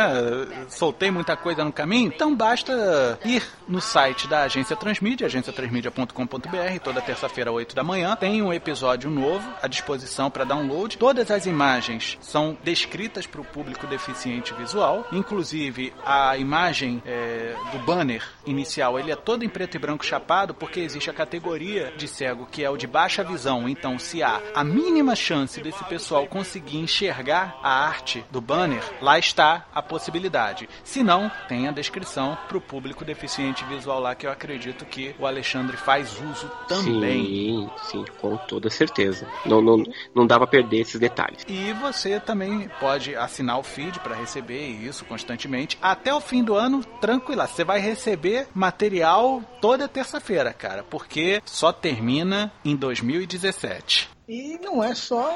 Soltei 0.70 1.09
muita 1.09 1.38
coisa 1.38 1.63
no 1.63 1.72
caminho. 1.72 2.11
Então 2.13 2.36
basta 2.36 3.18
ir 3.24 3.41
no 3.68 3.80
site 3.80 4.28
da 4.28 4.43
Agência 4.43 4.76
Transmídia, 4.76 5.28
agenciatransmídia.com.br, 5.28 6.80
toda 6.84 7.01
terça-feira, 7.01 7.51
8 7.51 7.74
da 7.74 7.84
manhã. 7.84 8.16
Tem 8.16 8.41
um 8.41 8.51
episódio 8.51 9.09
novo 9.09 9.47
à 9.61 9.68
disposição 9.68 10.30
para 10.30 10.43
download. 10.43 10.97
Todas 10.97 11.32
as 11.32 11.45
imagens 11.45 12.18
são 12.22 12.57
descritas 12.63 13.26
para 13.26 13.41
o 13.41 13.45
público 13.45 13.88
deficiente 13.88 14.53
visual. 14.53 15.07
Inclusive, 15.11 15.93
a 16.05 16.38
imagem 16.38 17.01
é, 17.05 17.55
do 17.72 17.80
banner 17.80 18.24
inicial, 18.45 18.99
ele 18.99 19.11
é 19.11 19.15
todo 19.15 19.43
em 19.43 19.49
preto 19.49 19.75
e 19.75 19.79
branco 19.79 20.05
chapado, 20.05 20.53
porque 20.53 20.79
existe 20.79 21.09
a 21.09 21.13
categoria 21.13 21.93
de 21.97 22.07
cego 22.07 22.45
que 22.45 22.63
é 22.63 22.69
o 22.69 22.77
de 22.77 22.87
baixa 22.87 23.23
visão. 23.23 23.67
Então, 23.67 23.97
se 23.97 24.21
há 24.23 24.41
a 24.53 24.63
mínima 24.63 25.15
chance 25.15 25.61
desse 25.61 25.83
pessoal 25.85 26.27
conseguir 26.27 26.77
enxergar 26.77 27.59
a 27.61 27.85
arte 27.85 28.23
do 28.31 28.41
banner, 28.41 28.83
lá 29.01 29.17
está 29.17 29.65
a 29.73 29.81
possibilidade. 29.81 30.69
Se 30.83 31.03
não, 31.03 31.31
tem 31.47 31.67
a 31.67 31.71
descrição 31.71 32.37
para 32.47 32.57
o 32.57 32.61
público 32.61 33.05
deficiente 33.05 33.63
visual 33.65 33.99
lá, 33.99 34.15
que 34.15 34.25
eu 34.27 34.31
acredito 34.31 34.85
que 34.85 35.15
o 35.19 35.25
Alexandre 35.25 35.77
faz 35.77 36.19
uso 36.21 36.49
também. 36.67 37.25
Sim, 37.25 37.69
sim, 37.83 38.05
com 38.19 38.37
toda 38.37 38.69
certeza. 38.69 39.27
Não, 39.45 39.61
não, 39.61 39.83
não 40.13 40.27
dá 40.27 40.37
pra 40.37 40.47
perder 40.47 40.81
esses 40.81 40.99
detalhes. 40.99 41.43
E 41.47 41.73
você 41.73 42.19
também 42.19 42.69
pode 42.79 43.15
assinar 43.15 43.59
o 43.59 43.63
feed 43.63 43.99
para 43.99 44.15
receber 44.15 44.67
isso 44.67 45.05
constantemente. 45.05 45.77
Até 45.81 46.13
o 46.13 46.19
fim 46.19 46.43
do 46.43 46.55
ano, 46.55 46.83
tranquila. 46.99 47.47
Você 47.47 47.63
vai 47.63 47.79
receber 47.79 48.34
material 48.53 49.41
toda 49.61 49.88
terça-feira, 49.88 50.53
cara, 50.53 50.83
porque 50.83 51.41
só 51.45 51.71
termina 51.71 52.51
em 52.63 52.75
2017. 52.75 54.14
E 54.28 54.57
não 54.63 54.84
é 54.84 54.95
só 54.95 55.32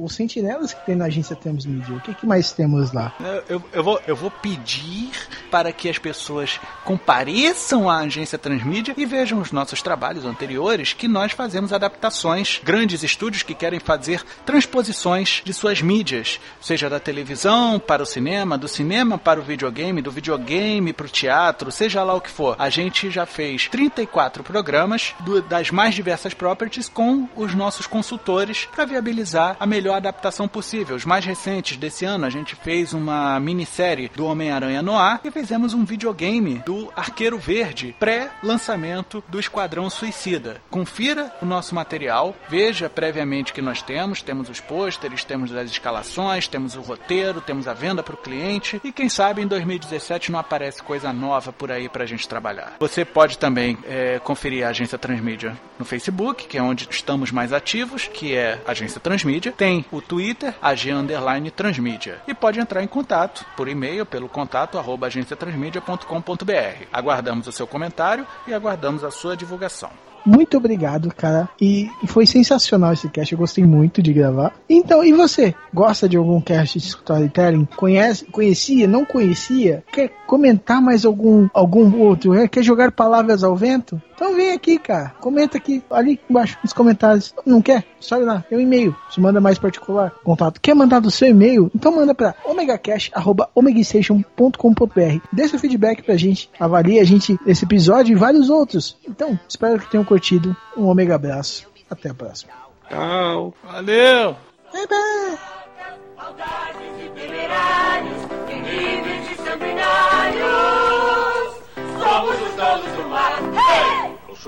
os 0.00 0.14
sentinelas 0.14 0.72
que 0.72 0.86
tem 0.86 0.94
na 0.94 1.06
agência 1.06 1.34
Transmídia. 1.34 1.92
O 1.96 2.00
que, 2.00 2.14
que 2.14 2.24
mais 2.24 2.52
temos 2.52 2.92
lá? 2.92 3.12
Eu, 3.18 3.56
eu- 3.56 3.62
eu 3.72 3.82
vou, 3.82 4.00
eu 4.06 4.14
vou 4.14 4.30
pedir 4.30 5.10
para 5.50 5.72
que 5.72 5.88
as 5.88 5.98
pessoas 5.98 6.60
compareçam 6.84 7.90
à 7.90 7.98
agência 7.98 8.38
Transmídia 8.38 8.94
e 8.96 9.04
vejam 9.04 9.40
os 9.40 9.50
nossos 9.50 9.82
trabalhos 9.82 10.24
anteriores, 10.24 10.92
que 10.92 11.08
nós 11.08 11.32
fazemos 11.32 11.72
adaptações. 11.72 12.60
Grandes 12.62 13.02
estúdios 13.02 13.42
que 13.42 13.54
querem 13.54 13.80
fazer 13.80 14.22
transposições 14.46 15.42
de 15.44 15.52
suas 15.52 15.82
mídias, 15.82 16.38
seja 16.60 16.88
da 16.88 17.00
televisão 17.00 17.80
para 17.80 18.04
o 18.04 18.06
cinema, 18.06 18.56
do 18.56 18.68
cinema 18.68 19.18
para 19.18 19.40
o 19.40 19.42
videogame, 19.42 20.00
do 20.00 20.12
videogame 20.12 20.92
para 20.92 21.06
o 21.06 21.10
teatro, 21.10 21.72
seja 21.72 22.04
lá 22.04 22.14
o 22.14 22.20
que 22.20 22.30
for. 22.30 22.54
A 22.56 22.70
gente 22.70 23.10
já 23.10 23.26
fez 23.26 23.66
34 23.66 24.44
programas 24.44 25.12
do- 25.20 25.42
das 25.42 25.72
mais 25.72 25.92
diversas 25.92 26.34
properties 26.34 26.88
com 26.88 27.28
os 27.34 27.52
nossos 27.52 27.86
consultores 27.88 28.27
para 28.74 28.84
viabilizar 28.84 29.56
a 29.58 29.64
melhor 29.64 29.96
adaptação 29.96 30.46
possível. 30.46 30.94
Os 30.94 31.06
mais 31.06 31.24
recentes 31.24 31.78
desse 31.78 32.04
ano, 32.04 32.26
a 32.26 32.30
gente 32.30 32.54
fez 32.54 32.92
uma 32.92 33.40
minissérie 33.40 34.10
do 34.14 34.26
Homem-Aranha 34.26 34.82
Noir 34.82 35.20
e 35.24 35.30
fizemos 35.30 35.72
um 35.72 35.82
videogame 35.82 36.62
do 36.66 36.92
Arqueiro 36.94 37.38
Verde, 37.38 37.96
pré-lançamento 37.98 39.24
do 39.28 39.40
Esquadrão 39.40 39.88
Suicida. 39.88 40.60
Confira 40.68 41.32
o 41.40 41.46
nosso 41.46 41.74
material, 41.74 42.36
veja 42.50 42.90
previamente 42.90 43.54
que 43.54 43.62
nós 43.62 43.80
temos, 43.80 44.20
temos 44.20 44.50
os 44.50 44.60
pôsteres, 44.60 45.24
temos 45.24 45.54
as 45.54 45.70
escalações, 45.70 46.46
temos 46.46 46.76
o 46.76 46.82
roteiro, 46.82 47.40
temos 47.40 47.66
a 47.66 47.72
venda 47.72 48.02
para 48.02 48.14
o 48.14 48.18
cliente 48.18 48.78
e 48.84 48.92
quem 48.92 49.08
sabe 49.08 49.40
em 49.40 49.46
2017 49.46 50.30
não 50.30 50.38
aparece 50.38 50.82
coisa 50.82 51.14
nova 51.14 51.50
por 51.50 51.72
aí 51.72 51.88
para 51.88 52.04
a 52.04 52.06
gente 52.06 52.28
trabalhar. 52.28 52.76
Você 52.78 53.06
pode 53.06 53.38
também 53.38 53.78
é, 53.84 54.18
conferir 54.18 54.66
a 54.66 54.68
Agência 54.68 54.98
Transmídia 54.98 55.58
no 55.78 55.86
Facebook, 55.86 56.46
que 56.46 56.58
é 56.58 56.62
onde 56.62 56.86
estamos 56.90 57.32
mais 57.32 57.54
ativos, 57.54 58.06
que 58.18 58.34
é 58.34 58.60
Agência 58.66 59.00
Transmídia. 59.00 59.52
Tem 59.56 59.84
o 59.92 60.02
Twitter, 60.02 60.52
AG 60.60 60.90
Underline 60.90 61.52
Transmídia. 61.52 62.18
E 62.26 62.34
pode 62.34 62.58
entrar 62.58 62.82
em 62.82 62.88
contato 62.88 63.46
por 63.56 63.68
e-mail 63.68 64.04
pelo 64.04 64.28
contato 64.28 64.76
arroba 64.76 65.06
agenciatransmídia.com.br. 65.06 66.84
Aguardamos 66.92 67.46
o 67.46 67.52
seu 67.52 67.66
comentário 67.66 68.26
e 68.48 68.52
aguardamos 68.52 69.04
a 69.04 69.12
sua 69.12 69.36
divulgação. 69.36 69.90
Muito 70.26 70.56
obrigado, 70.56 71.14
cara. 71.14 71.48
E 71.60 71.88
foi 72.06 72.26
sensacional 72.26 72.92
esse 72.92 73.08
cast, 73.08 73.32
eu 73.32 73.38
gostei 73.38 73.64
muito 73.64 74.02
de 74.02 74.12
gravar. 74.12 74.52
Então, 74.68 75.04
e 75.04 75.12
você? 75.12 75.54
Gosta 75.72 76.08
de 76.08 76.16
algum 76.16 76.40
cast 76.40 76.78
de 76.78 76.86
storytelling? 76.86 77.66
Conhece, 77.76 78.24
conhecia, 78.26 78.88
não 78.88 79.04
conhecia? 79.04 79.84
Quer 79.92 80.10
comentar 80.26 80.82
mais 80.82 81.04
algum, 81.04 81.48
algum 81.54 81.98
outro? 82.00 82.34
É, 82.34 82.48
Quer 82.48 82.62
jogar 82.62 82.92
palavras 82.92 83.44
ao 83.44 83.56
vento? 83.56 84.02
Então 84.18 84.34
vem 84.34 84.52
aqui, 84.52 84.80
cara. 84.80 85.14
Comenta 85.20 85.58
aqui, 85.58 85.80
ali 85.88 86.18
embaixo 86.28 86.58
nos 86.60 86.72
comentários. 86.72 87.32
Não 87.46 87.62
quer? 87.62 87.84
Sobe 88.00 88.24
lá, 88.24 88.44
tem 88.48 88.58
um 88.58 88.60
e-mail. 88.60 88.92
Se 89.10 89.20
manda 89.20 89.40
mais 89.40 89.60
particular, 89.60 90.10
contato. 90.24 90.60
Quer 90.60 90.74
mandar 90.74 90.98
do 90.98 91.08
seu 91.08 91.28
e-mail? 91.28 91.70
Então 91.72 91.94
manda 91.94 92.12
pra 92.12 92.34
omegacast.omegastation.com.br. 92.44 95.20
Dê 95.32 95.46
seu 95.46 95.60
feedback 95.60 96.02
pra 96.02 96.16
gente. 96.16 96.50
Avalie 96.58 96.98
a 96.98 97.04
gente 97.04 97.38
esse 97.46 97.64
episódio 97.64 98.10
e 98.12 98.18
vários 98.18 98.50
outros. 98.50 98.96
Então, 99.08 99.38
espero 99.48 99.78
que 99.78 99.88
tenham 99.88 100.04
curtido. 100.04 100.56
Um 100.76 100.86
omega 100.86 101.14
abraço. 101.14 101.68
Até 101.88 102.10
a 102.10 102.14
próxima. 102.14 102.50
Tchau. 102.88 103.54
Valeu! 103.62 104.34
Bye 104.72 104.88
bye. 104.88 105.38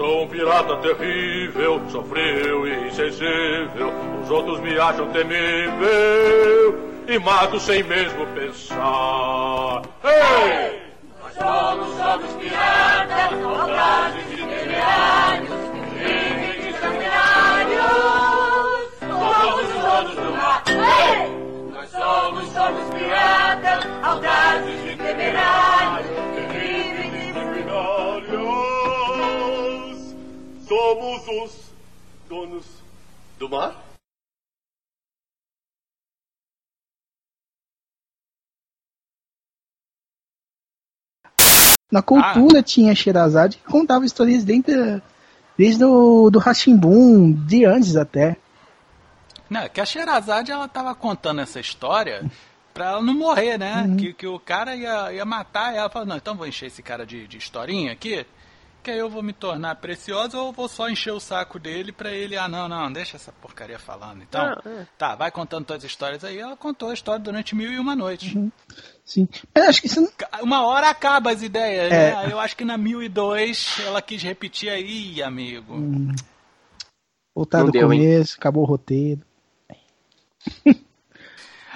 Sou 0.00 0.22
um 0.22 0.28
pirata 0.28 0.76
terrível, 0.76 1.82
sofreu 1.90 2.66
e 2.66 2.88
insensível. 2.88 3.92
Os 4.22 4.30
outros 4.30 4.58
me 4.60 4.78
acham 4.78 5.06
temível 5.12 6.78
e 7.06 7.18
mato 7.18 7.60
sem 7.60 7.82
mesmo 7.82 8.26
pensar. 8.28 9.82
Ei! 10.02 10.80
Nós 11.20 11.34
somos, 11.34 11.96
somos 11.98 12.32
piratas, 12.40 13.44
audazes 13.44 14.24
e 14.32 14.36
temerários, 14.36 15.50
livres 15.98 16.64
e 16.64 16.72
sanguinários. 16.80 17.80
Somos 19.00 19.68
os 19.68 19.82
donos 19.82 20.14
do 20.14 20.32
mar. 20.32 20.62
Hey! 20.66 21.28
Nós 21.74 21.90
somos, 21.90 22.48
somos 22.52 22.94
piratas, 22.94 23.86
audazes 24.02 24.49
somos 30.90 31.22
os 31.28 31.72
donos 32.28 32.66
do 33.38 33.48
mar? 33.48 33.76
Na 41.90 42.02
cultura 42.02 42.62
tinha 42.62 42.94
Sherazade 42.94 43.58
que 43.58 43.64
contava 43.64 44.04
histórias 44.04 44.44
dentro, 44.44 45.02
desde 45.56 45.84
o 45.84 46.30
do 46.30 46.38
Rashimbun, 46.38 47.32
de 47.32 47.64
antes 47.64 47.96
até. 47.96 48.36
Não, 49.48 49.68
que 49.68 49.80
a 49.80 49.86
Sherazade 49.86 50.52
ela 50.52 50.68
tava 50.68 50.94
contando 50.94 51.40
essa 51.40 51.58
história 51.58 52.28
pra 52.72 52.90
ela 52.90 53.02
não 53.02 53.14
morrer, 53.14 53.58
né? 53.58 53.82
Uhum. 53.82 53.96
Que, 53.96 54.12
que 54.12 54.26
o 54.26 54.38
cara 54.38 54.76
ia, 54.76 55.12
ia 55.12 55.24
matar. 55.24 55.74
E 55.74 55.78
ela 55.78 55.90
falou: 55.90 56.06
Não, 56.06 56.16
então 56.16 56.36
vou 56.36 56.46
encher 56.46 56.66
esse 56.66 56.82
cara 56.82 57.04
de, 57.04 57.26
de 57.26 57.38
historinha 57.38 57.92
aqui. 57.92 58.24
Que 58.82 58.90
aí 58.90 58.98
eu 58.98 59.10
vou 59.10 59.22
me 59.22 59.32
tornar 59.34 59.74
preciosa 59.76 60.38
ou 60.38 60.52
vou 60.52 60.66
só 60.68 60.88
encher 60.88 61.12
o 61.12 61.20
saco 61.20 61.58
dele 61.58 61.92
pra 61.92 62.10
ele. 62.12 62.36
Ah, 62.36 62.48
não, 62.48 62.66
não, 62.68 62.90
deixa 62.90 63.16
essa 63.16 63.30
porcaria 63.30 63.78
falando. 63.78 64.22
Então, 64.22 64.40
Ah, 64.42 64.62
é. 64.64 64.86
tá, 64.96 65.14
vai 65.14 65.30
contando 65.30 65.66
todas 65.66 65.84
as 65.84 65.90
histórias 65.90 66.24
aí. 66.24 66.38
Ela 66.38 66.56
contou 66.56 66.88
a 66.88 66.94
história 66.94 67.20
durante 67.22 67.54
mil 67.54 67.70
e 67.70 67.78
uma 67.78 67.94
noites. 67.94 68.32
Sim. 69.04 69.28
Mas 69.54 69.64
acho 69.68 69.80
que 69.82 69.86
isso 69.86 70.00
não... 70.00 70.10
Uma 70.42 70.64
hora 70.66 70.88
acaba 70.88 71.30
as 71.30 71.42
ideias, 71.42 71.92
É. 71.92 72.14
né? 72.14 72.32
Eu 72.32 72.40
acho 72.40 72.56
que 72.56 72.64
na 72.64 72.78
mil 72.78 73.02
e 73.02 73.08
dois 73.08 73.76
ela 73.84 74.00
quis 74.00 74.22
repetir 74.22 74.70
aí, 74.70 75.22
amigo. 75.22 75.74
Voltar 77.34 77.58
Não 77.58 77.66
do 77.66 77.72
deu, 77.72 77.92
hein? 77.92 78.00
começo, 78.00 78.36
acabou 78.38 78.62
o 78.62 78.66
roteiro. 78.66 79.20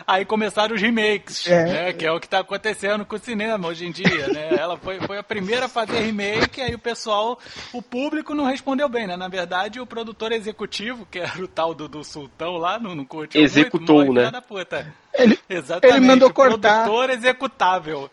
Aí 0.07 0.25
começaram 0.25 0.75
os 0.75 0.81
remakes, 0.83 1.47
É. 1.47 1.65
né? 1.65 1.93
Que 1.95 2.05
é 2.05 2.13
o 2.13 2.21
que 2.21 2.29
tá 2.29 2.41
acontecendo 2.41 3.07
com 3.07 3.17
o 3.17 3.19
cinema 3.19 3.69
hoje 3.69 3.87
em 3.87 3.91
dia, 3.91 4.29
né? 4.29 4.55
Ela 4.55 4.77
foi, 4.77 5.01
foi 5.01 5.17
a 5.19 5.23
primeira 5.23 5.67
a 5.67 5.69
fazer 5.69 6.01
remake, 6.01 6.61
aí 6.61 6.75
o 6.75 6.79
pessoal, 6.79 7.39
o 7.73 7.81
público 7.81 8.35
não 8.35 8.45
respondeu 8.45 8.89
bem, 8.89 9.07
né? 9.07 9.17
Na 9.17 9.29
verdade, 9.29 9.81
o 9.81 9.87
produtor 9.87 10.31
executivo, 10.33 11.07
que 11.11 11.19
era 11.21 11.43
o 11.43 11.49
tal 11.49 11.73
do, 11.75 11.89
do 11.89 12.05
Sultão 12.05 12.59
lá, 12.59 12.79
não, 12.79 12.95
não 12.95 13.05
curtiu 13.05 13.41
Executou, 13.43 14.05
muito, 14.05 14.13
né? 14.13 14.31
da 14.31 14.43
puta. 14.43 14.93
Ele, 15.15 15.39
Exatamente. 15.49 15.97
Ele 15.99 16.07
mandou 16.07 16.29
o 16.29 16.33
cortar. 16.35 16.85
produtor 16.85 17.11
executável. 17.11 18.11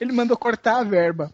ele 0.00 0.12
mandou 0.12 0.36
cortar 0.36 0.78
a 0.80 0.84
verba. 0.84 1.30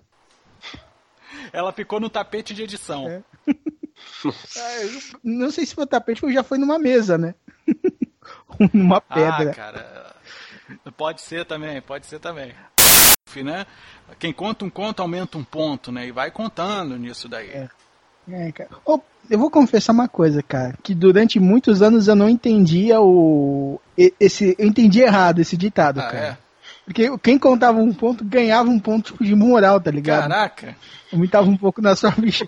Ela 1.52 1.72
ficou 1.72 2.00
no 2.00 2.08
tapete 2.10 2.52
de 2.54 2.62
edição. 2.64 3.06
É. 3.08 3.22
Não 5.22 5.50
sei 5.50 5.64
se 5.66 5.74
foi 5.74 5.86
tapete 5.86 6.24
ou 6.24 6.32
já 6.32 6.42
foi 6.42 6.58
numa 6.58 6.78
mesa, 6.78 7.16
né? 7.16 7.34
numa 8.72 9.00
pedra. 9.00 9.50
Ah, 9.50 9.54
cara. 9.54 10.16
Pode 10.96 11.20
ser 11.20 11.44
também, 11.44 11.80
pode 11.82 12.06
ser 12.06 12.18
também. 12.18 12.52
Né? 13.36 13.66
Quem 14.18 14.32
conta 14.32 14.64
um 14.64 14.70
conto 14.70 15.02
aumenta 15.02 15.36
um 15.36 15.44
ponto, 15.44 15.90
né? 15.90 16.06
E 16.06 16.12
vai 16.12 16.30
contando 16.30 16.96
nisso 16.96 17.28
daí. 17.28 17.68
É, 18.30 18.52
cara. 18.52 18.70
Ô, 18.84 19.00
eu 19.28 19.38
vou 19.38 19.50
confessar 19.50 19.92
uma 19.92 20.08
coisa, 20.08 20.42
cara, 20.42 20.74
que 20.82 20.94
durante 20.94 21.40
muitos 21.40 21.82
anos 21.82 22.08
eu 22.08 22.14
não 22.14 22.28
entendia 22.28 23.00
o 23.00 23.80
esse 23.96 24.54
eu 24.58 24.66
entendi 24.66 25.00
errado 25.00 25.40
esse 25.40 25.56
ditado, 25.56 26.00
Ah, 26.00 26.04
cara. 26.04 26.18
é? 26.18 26.43
Porque 26.84 27.16
quem 27.18 27.38
contava 27.38 27.78
um 27.78 27.92
ponto 27.92 28.24
ganhava 28.24 28.68
um 28.68 28.78
ponto 28.78 29.12
tipo 29.12 29.24
de 29.24 29.34
moral, 29.34 29.80
tá 29.80 29.90
ligado? 29.90 30.28
Caraca. 30.28 30.76
Aumentava 31.12 31.48
um 31.48 31.56
pouco 31.56 31.80
na 31.80 31.96
sua 31.96 32.12
ficha. 32.12 32.46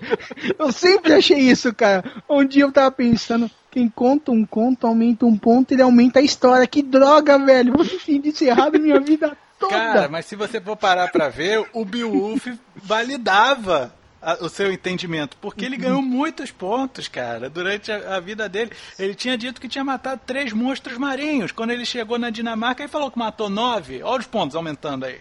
Eu 0.59 0.71
sempre 0.71 1.15
achei 1.15 1.39
isso, 1.39 1.75
cara. 1.75 2.05
Um 2.29 2.45
dia 2.45 2.65
eu 2.65 2.73
tava 2.73 2.91
pensando, 2.91 3.51
quem 3.71 3.89
conta 3.89 4.33
um 4.33 4.45
conto 4.45 4.87
aumenta 4.87 5.25
um 5.25 5.37
ponto, 5.37 5.73
ele 5.73 5.83
aumenta 5.83 6.19
a 6.19 6.23
história. 6.23 6.67
Que 6.67 6.83
droga, 6.83 7.39
velho. 7.39 7.75
Eu 7.79 7.85
entendi 7.85 8.29
isso 8.29 8.45
errado 8.45 8.79
minha 8.79 9.01
vida 9.01 9.37
toda. 9.59 9.73
Cara, 9.73 10.09
mas 10.09 10.27
se 10.27 10.37
você 10.37 10.61
for 10.61 10.77
parar 10.77 11.11
pra 11.11 11.29
ver, 11.29 11.67
o 11.73 11.85
Beowulf 11.85 12.47
validava 12.75 13.95
a- 14.27 14.45
o 14.45 14.49
seu 14.49 14.73
entendimento, 14.73 15.37
porque 15.41 15.65
ele 15.65 15.77
ganhou 15.77 16.03
muitos 16.03 16.51
pontos, 16.51 17.07
cara, 17.09 17.49
durante 17.49 17.93
a, 17.93 18.17
a 18.17 18.21
vida 18.21 18.49
dele. 18.49 18.73
Ele 18.99 19.15
tinha 19.15 19.39
dito 19.39 19.61
que 19.61 19.69
tinha 19.69 19.85
matado 19.85 20.21
três 20.27 20.53
monstros 20.53 20.99
marinhos. 20.99 21.53
Quando 21.53 21.71
ele 21.71 21.87
chegou 21.87 22.19
na 22.19 22.29
Dinamarca, 22.31 22.83
ele 22.83 22.91
falou 22.91 23.11
que 23.11 23.19
matou 23.19 23.49
nove. 23.49 24.03
Olha 24.03 24.21
os 24.21 24.27
pontos 24.27 24.57
aumentando 24.57 25.05
aí. 25.07 25.21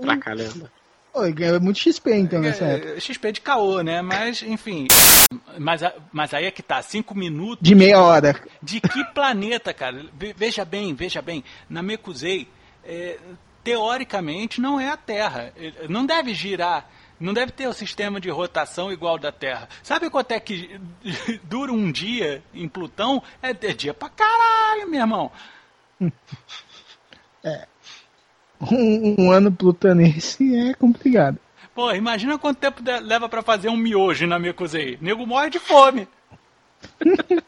Pra 0.00 0.16
caramba. 0.18 0.70
Pô, 1.12 1.24
ele 1.24 1.32
ganhou 1.34 1.60
muito 1.60 1.78
XP 1.78 2.14
então 2.14 2.40
nessa 2.40 2.64
época. 2.64 2.94
É, 2.96 3.00
XP 3.00 3.32
de 3.32 3.40
caô, 3.42 3.82
né? 3.82 4.00
Mas, 4.00 4.42
enfim. 4.42 4.86
Mas, 5.58 5.82
mas 6.10 6.32
aí 6.32 6.46
é 6.46 6.50
que 6.50 6.62
tá, 6.62 6.80
cinco 6.82 7.14
minutos. 7.14 7.58
De 7.60 7.74
meia 7.74 8.00
hora. 8.00 8.34
De 8.62 8.80
que 8.80 9.04
planeta, 9.12 9.74
cara? 9.74 10.06
Ve- 10.14 10.34
Veja 10.36 10.64
bem, 10.64 10.94
veja 10.94 11.20
bem. 11.20 11.44
Na 11.68 11.82
Mekuzei, 11.82 12.48
é, 12.84 13.18
teoricamente, 13.62 14.60
não 14.60 14.78
é 14.80 14.88
a 14.90 14.96
Terra. 14.96 15.52
Não 15.88 16.04
deve 16.06 16.34
girar. 16.34 16.88
Não 17.22 17.32
deve 17.32 17.52
ter 17.52 17.68
o 17.68 17.72
sistema 17.72 18.20
de 18.20 18.28
rotação 18.28 18.92
igual 18.92 19.16
da 19.16 19.30
Terra. 19.30 19.68
Sabe 19.80 20.10
quanto 20.10 20.32
é 20.32 20.40
que 20.40 20.80
dura 21.44 21.72
um 21.72 21.92
dia 21.92 22.42
em 22.52 22.68
Plutão? 22.68 23.22
É, 23.40 23.50
é 23.50 23.72
dia 23.72 23.94
pra 23.94 24.08
caralho, 24.08 24.90
meu 24.90 25.00
irmão. 25.00 25.30
Um, 28.70 29.16
um 29.18 29.32
ano 29.32 29.50
plutonense 29.50 30.54
é 30.54 30.74
complicado. 30.74 31.36
Pô, 31.74 31.92
imagina 31.92 32.38
quanto 32.38 32.58
tempo 32.58 32.80
leva 33.02 33.28
pra 33.28 33.42
fazer 33.42 33.68
um 33.68 33.76
miojo 33.76 34.24
na 34.24 34.38
Mekuzei. 34.38 34.96
Nego 35.00 35.26
morre 35.26 35.50
de 35.50 35.58
fome. 35.58 36.06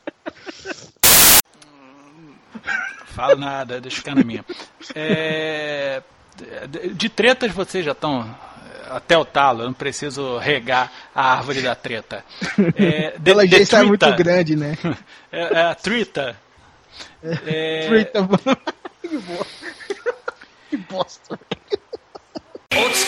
Falo 3.07 3.37
nada, 3.37 3.81
deixa 3.81 3.99
eu 3.99 4.01
ficar 4.01 4.17
na 4.17 4.25
minha. 4.25 4.45
É, 4.97 6.03
de 6.97 7.09
tretas 7.09 7.53
vocês 7.53 7.85
já 7.85 7.93
estão 7.93 8.29
até 8.91 9.17
o 9.17 9.25
talo, 9.25 9.63
eu 9.63 9.67
não 9.67 9.73
preciso 9.73 10.39
regar 10.39 10.91
a 11.15 11.33
árvore 11.33 11.63
da 11.63 11.75
treta. 11.75 12.25
É, 12.77 13.13
the, 13.23 13.31
Ela 13.31 13.47
já 13.47 13.59
está 13.59 13.81
é 13.81 13.83
muito 13.85 14.13
grande, 14.15 14.57
né? 14.57 14.77
É, 15.33 15.41
é, 15.43 15.63
a 15.63 15.75
treta. 15.75 16.37
É... 17.23 17.39
é 17.47 17.87
Trita, 17.89 18.21
mano. 18.23 18.59
que 20.71 20.77
bosta. 20.77 21.39
Outros. 22.77 23.07